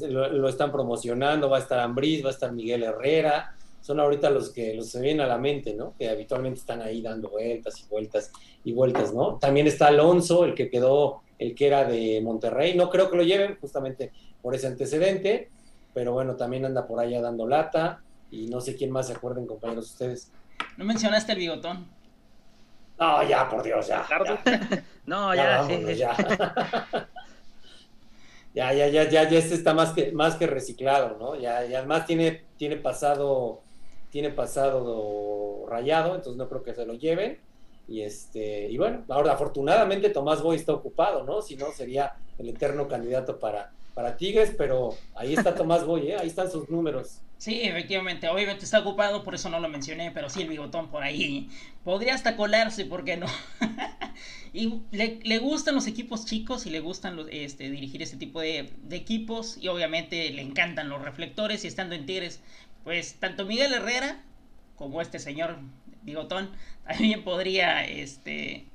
lo, 0.09 0.47
están 0.47 0.72
promocionando, 0.72 1.49
va 1.49 1.57
a 1.57 1.61
estar 1.61 1.80
Ambriz, 1.80 2.24
va 2.24 2.30
a 2.30 2.34
estar 2.34 2.53
Miguel 2.53 2.84
Herrera, 2.84 3.57
son 3.82 3.99
ahorita 3.99 4.30
los 4.30 4.49
que 4.51 4.73
los 4.73 4.89
se 4.89 5.01
vienen 5.01 5.21
a 5.21 5.28
la 5.28 5.38
mente, 5.38 5.73
¿no? 5.73 5.93
Que 5.97 6.09
habitualmente 6.09 6.59
están 6.59 6.82
ahí 6.82 7.01
dando 7.01 7.30
vueltas 7.30 7.80
y 7.80 7.88
vueltas 7.89 8.32
y 8.63 8.73
vueltas, 8.73 9.13
¿no? 9.13 9.38
También 9.38 9.67
está 9.67 9.88
Alonso, 9.88 10.45
el 10.45 10.53
que 10.53 10.69
quedó, 10.69 11.21
el 11.39 11.55
que 11.55 11.67
era 11.67 11.86
de 11.86 12.19
Monterrey, 12.21 12.75
no 12.75 12.89
creo 12.89 13.09
que 13.09 13.17
lo 13.17 13.23
lleven 13.23 13.57
justamente 13.61 14.11
por 14.41 14.55
ese 14.55 14.67
antecedente, 14.67 15.49
pero 15.93 16.13
bueno, 16.13 16.36
también 16.36 16.65
anda 16.65 16.86
por 16.86 16.99
allá 16.99 17.21
dando 17.21 17.47
lata 17.47 18.01
y 18.30 18.47
no 18.47 18.61
sé 18.61 18.75
quién 18.75 18.91
más 18.91 19.07
se 19.07 19.13
acuerden, 19.13 19.47
compañeros, 19.47 19.91
ustedes. 19.91 20.32
¿No 20.75 20.86
mencionaste 20.86 21.32
el 21.32 21.39
bigotón? 21.39 21.88
No, 22.99 23.23
ya, 23.28 23.47
por 23.47 23.63
Dios, 23.63 23.88
ya. 23.88 24.05
no, 25.05 25.34
ya, 25.34 25.67
ya. 25.67 25.95
ya. 28.53 28.73
ya, 28.73 28.88
ya, 28.88 29.03
ya, 29.03 29.30
ya, 29.30 29.38
este 29.38 29.55
está 29.55 29.73
más 29.73 29.93
que, 29.93 30.11
más 30.11 30.36
que 30.36 30.47
reciclado, 30.47 31.17
¿no? 31.17 31.36
Ya, 31.36 31.65
y 31.65 31.73
además 31.75 32.05
tiene, 32.05 32.43
tiene 32.57 32.78
pasado 32.78 33.61
tiene 34.10 34.30
pasado 34.30 35.66
rayado, 35.68 36.16
entonces 36.16 36.38
no 36.38 36.47
creo 36.49 36.64
que 36.64 36.74
se 36.74 36.86
lo 36.86 36.93
lleven. 36.93 37.39
Y 37.88 38.01
este, 38.01 38.70
y 38.70 38.78
bueno, 38.78 39.05
ahora 39.08 39.34
afortunadamente 39.34 40.10
Tomás 40.10 40.41
Boy 40.41 40.58
está 40.58 40.74
ocupado, 40.74 41.24
¿no? 41.24 41.41
Si 41.41 41.55
no, 41.55 41.72
sería 41.72 42.16
el 42.38 42.49
eterno 42.49 42.88
candidato 42.88 43.39
para, 43.39 43.72
para 43.93 44.18
Tigres, 44.18 44.53
pero 44.58 44.95
ahí 45.16 45.34
está 45.34 45.55
Tomás 45.55 45.86
Boy, 45.86 46.12
¿eh? 46.12 46.18
ahí 46.20 46.28
están 46.28 46.51
sus 46.51 46.70
números. 46.70 47.22
Sí, 47.38 47.62
efectivamente, 47.62 48.28
obviamente 48.30 48.66
está 48.66 48.80
ocupado, 48.80 49.24
por 49.24 49.36
eso 49.36 49.49
no 49.49 49.60
lo 49.60 49.70
mencioné, 49.70 50.10
pero 50.12 50.28
sí 50.28 50.41
el 50.41 50.49
bigotón 50.49 50.89
por 50.89 51.03
ahí. 51.03 51.49
Podría 51.84 52.16
hasta 52.16 52.36
colarse, 52.36 52.86
¿por 52.86 53.05
qué 53.05 53.16
no? 53.16 53.28
y 54.53 54.82
le, 54.91 55.38
gustan 55.38 55.76
los 55.76 55.86
equipos 55.86 56.26
chicos 56.26 56.66
y 56.66 56.72
le 56.72 56.80
gustan 56.80 57.16
los, 57.16 57.28
este, 57.30 57.70
dirigir 57.70 58.01
este 58.01 58.18
tipo 58.18 58.41
de, 58.41 58.74
equipos 58.89 59.58
y 59.62 59.68
obviamente 59.68 60.32
le 60.32 60.41
encantan 60.41 60.89
los 60.89 61.03
reflectores 61.03 61.64
y 61.64 61.68
estando 61.68 61.93
en 61.93 62.08
Tigres, 62.08 62.41
pues 62.88 63.15
tanto 63.19 63.43
Miguel 63.43 63.73
Herrera 63.73 64.23
como 64.77 65.01
este 65.01 65.19
señor 65.19 65.57
Bigotón 66.03 66.49
también 66.88 67.21
podría 67.25 67.85
este 67.85 68.65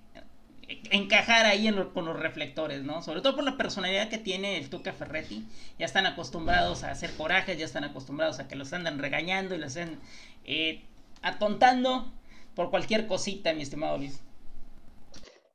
encajar 0.91 1.47
ahí 1.47 1.75
con 1.95 2.05
los 2.05 2.21
reflectores, 2.21 2.83
¿no? 2.83 3.01
Sobre 3.01 3.23
todo 3.23 3.37
por 3.37 3.45
la 3.45 3.57
personalidad 3.57 4.11
que 4.11 4.19
tiene 4.19 4.59
el 4.59 4.69
Tuca 4.69 4.93
Ferretti. 4.93 5.47
Ya 5.79 5.87
están 5.87 6.05
acostumbrados 6.05 6.85
a 6.85 6.91
hacer 6.91 7.11
corajes, 7.15 7.57
ya 7.57 7.65
están 7.65 7.85
acostumbrados 7.85 8.39
a 8.39 8.49
que 8.49 8.55
los 8.55 8.75
andan 8.75 8.99
regañando 8.99 9.55
y 9.55 9.59
los 9.59 9.75
estén 9.75 9.99
eh, 10.45 10.85
atontando 11.23 12.13
por 12.55 12.69
cualquier 12.69 13.07
cosita, 13.07 13.55
mi 13.55 13.63
estimado 13.63 13.97
Luis. 13.97 14.21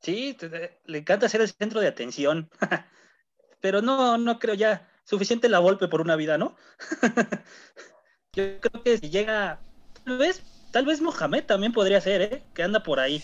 Sí, 0.00 0.36
le 0.84 0.98
encanta 0.98 1.28
ser 1.28 1.42
el 1.42 1.48
centro 1.48 1.80
de 1.80 1.86
atención. 1.86 2.50
Pero 3.60 3.82
no, 3.82 4.18
no 4.18 4.40
creo 4.40 4.56
ya. 4.56 4.88
Suficiente 5.04 5.48
la 5.48 5.60
golpe 5.60 5.86
por 5.86 6.00
una 6.00 6.16
vida, 6.16 6.38
¿no? 6.38 6.56
Yo 8.34 8.60
creo 8.60 8.82
que 8.82 8.98
si 8.98 9.10
llega. 9.10 9.58
Tal 10.04 10.18
vez, 10.18 10.42
tal 10.70 10.86
vez 10.86 11.00
Mohamed 11.00 11.44
también 11.44 11.72
podría 11.72 12.00
ser, 12.00 12.22
¿eh? 12.22 12.42
Que 12.54 12.62
anda 12.62 12.82
por 12.82 13.00
ahí. 13.00 13.22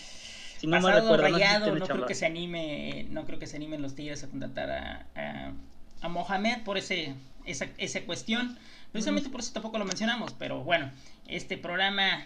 Si 0.57 0.67
no 0.67 0.81
me 0.81 0.91
recuerdo. 0.91 1.29
no, 1.29 1.85
creo 1.85 2.05
que 2.05 2.15
se 2.15 2.25
anime, 2.25 3.05
no 3.09 3.25
creo 3.25 3.39
que 3.39 3.47
se 3.47 3.57
animen 3.57 3.81
los 3.81 3.95
Tigres 3.95 4.23
a 4.23 4.27
contratar 4.29 4.69
a, 4.71 5.53
a, 6.01 6.09
Mohamed 6.09 6.63
por 6.63 6.77
ese, 6.77 7.15
esa, 7.45 7.67
esa 7.77 8.01
cuestión. 8.01 8.57
Precisamente 8.91 9.29
por 9.29 9.41
eso 9.41 9.53
tampoco 9.53 9.77
lo 9.77 9.85
mencionamos, 9.85 10.33
pero 10.33 10.63
bueno, 10.63 10.91
este 11.27 11.57
programa 11.57 12.25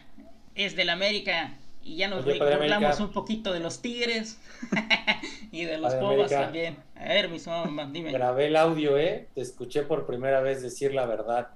es 0.55 0.75
del 0.75 0.89
América 0.89 1.57
y 1.83 1.95
ya 1.97 2.07
nos 2.07 2.25
recordamos 2.25 2.99
un 2.99 3.11
poquito 3.11 3.51
de 3.51 3.59
los 3.59 3.81
Tigres 3.81 4.39
y 5.51 5.65
de 5.65 5.77
los 5.77 5.95
Pumas 5.95 6.29
también. 6.29 6.77
A 6.95 7.05
ver, 7.05 7.29
mis 7.29 7.45
dime. 7.91 8.11
Grabé 8.11 8.47
el 8.47 8.55
audio, 8.55 8.97
¿eh? 8.97 9.27
Te 9.33 9.41
escuché 9.41 9.81
por 9.83 10.05
primera 10.05 10.41
vez 10.41 10.61
decir 10.61 10.93
la 10.93 11.05
verdad. 11.05 11.49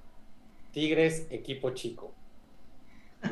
Tigres, 0.74 1.26
equipo 1.30 1.70
chico. 1.70 2.12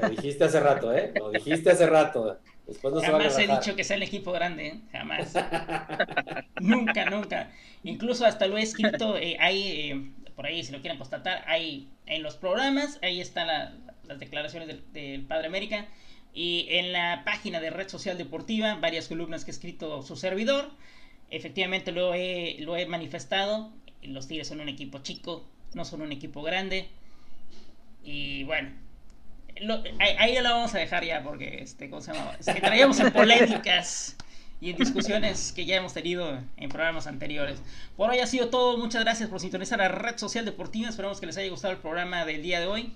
Lo 0.01 0.09
dijiste 0.09 0.45
hace 0.45 0.61
rato, 0.61 0.95
¿eh? 0.95 1.12
Lo 1.16 1.30
dijiste 1.30 1.70
hace 1.70 1.86
rato. 1.86 2.38
Después 2.66 2.95
no 2.95 3.01
Jamás 3.03 3.38
he 3.38 3.47
dicho 3.47 3.76
que 3.76 3.84
sea 3.84 3.97
el 3.97 4.05
equipo 4.05 4.32
grande, 4.32 4.68
¿eh? 4.68 4.80
Jamás. 4.93 5.34
nunca, 6.61 7.11
nunca. 7.11 7.51
Incluso 7.82 8.24
hasta 8.24 8.47
lo 8.47 8.57
he 8.57 8.62
escrito, 8.62 9.18
eh, 9.18 9.36
hay, 9.40 9.90
eh, 9.90 10.12
por 10.36 10.47
ahí 10.47 10.62
si 10.62 10.72
lo 10.72 10.80
quieren 10.80 10.97
constatar, 10.97 11.45
hay 11.47 11.90
en 12.07 12.22
los 12.22 12.36
programas, 12.36 12.99
ahí 13.03 13.20
están 13.20 13.49
las 14.07 14.18
declaraciones 14.18 14.68
del, 14.68 14.93
del 14.93 15.26
Padre 15.26 15.49
América 15.49 15.88
y 16.32 16.66
en 16.70 16.93
la 16.93 17.22
página 17.24 17.61
de 17.61 17.70
Red 17.70 17.88
Social 17.88 18.16
Deportiva, 18.16 18.76
varias 18.76 19.09
columnas 19.09 19.45
que 19.45 19.51
ha 19.51 19.55
escrito 19.55 20.03
su 20.03 20.16
servidor. 20.16 20.70
Efectivamente 21.30 21.93
lo 21.93 22.14
he, 22.14 22.57
lo 22.61 22.76
he 22.76 22.86
manifestado. 22.86 23.72
Los 24.03 24.28
Tigres 24.28 24.49
son 24.49 24.61
un 24.61 24.68
equipo 24.68 24.99
chico, 24.99 25.45
no 25.74 25.84
son 25.84 26.03
un 26.03 26.12
equipo 26.12 26.43
grande. 26.43 26.88
Y 28.05 28.44
bueno, 28.44 28.70
ahí, 29.98 30.34
ya 30.34 30.42
lo 30.42 30.50
vamos 30.50 30.74
a 30.74 30.78
dejar 30.78 31.05
ya 31.05 31.22
porque, 31.22 31.62
este, 31.62 31.88
¿cómo 31.88 32.03
se 32.03 32.12
llama? 32.12 32.36
traíamos 32.61 32.98
en 33.00 33.12
polémicas 33.12 34.16
y 34.61 34.70
en 34.70 34.76
discusiones 34.76 35.53
que 35.53 35.64
ya 35.64 35.76
hemos 35.76 35.92
tenido 35.92 36.38
en 36.57 36.68
programas 36.68 37.07
anteriores. 37.07 37.61
Por 37.96 38.11
hoy 38.11 38.20
ha 38.20 38.26
sido 38.26 38.48
todo. 38.48 38.78
Muchas 38.78 39.03
gracias 39.03 39.28
por 39.28 39.40
sintonizar 39.40 39.80
a 39.80 39.88
Red 39.88 40.18
Social 40.18 40.44
Deportiva. 40.44 40.88
Esperamos 40.88 41.20
que 41.20 41.26
les 41.26 41.36
haya 41.36 41.50
gustado 41.50 41.74
el 41.74 41.80
programa 41.80 42.24
del 42.24 42.42
día 42.42 42.61
de 42.61 42.66
hoy. 42.66 42.92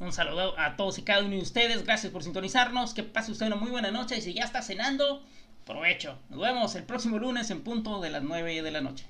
Un 0.00 0.12
saludo 0.12 0.58
a 0.58 0.74
todos 0.74 0.98
y 0.98 1.02
cada 1.02 1.20
uno 1.20 1.36
de 1.36 1.42
ustedes. 1.42 1.84
Gracias 1.84 2.12
por 2.12 2.24
sintonizarnos. 2.24 2.92
Que 2.92 3.04
pase 3.04 3.30
usted 3.30 3.46
una 3.46 3.54
muy 3.54 3.70
buena 3.70 3.92
noche. 3.92 4.18
Y 4.18 4.20
si 4.20 4.34
ya 4.34 4.42
está 4.42 4.62
cenando, 4.62 5.22
provecho. 5.64 6.18
Nos 6.28 6.40
vemos 6.40 6.74
el 6.74 6.82
próximo 6.82 7.18
lunes 7.18 7.48
en 7.50 7.62
punto 7.62 8.00
de 8.00 8.10
las 8.10 8.24
9 8.24 8.62
de 8.62 8.70
la 8.72 8.80
noche. 8.80 9.06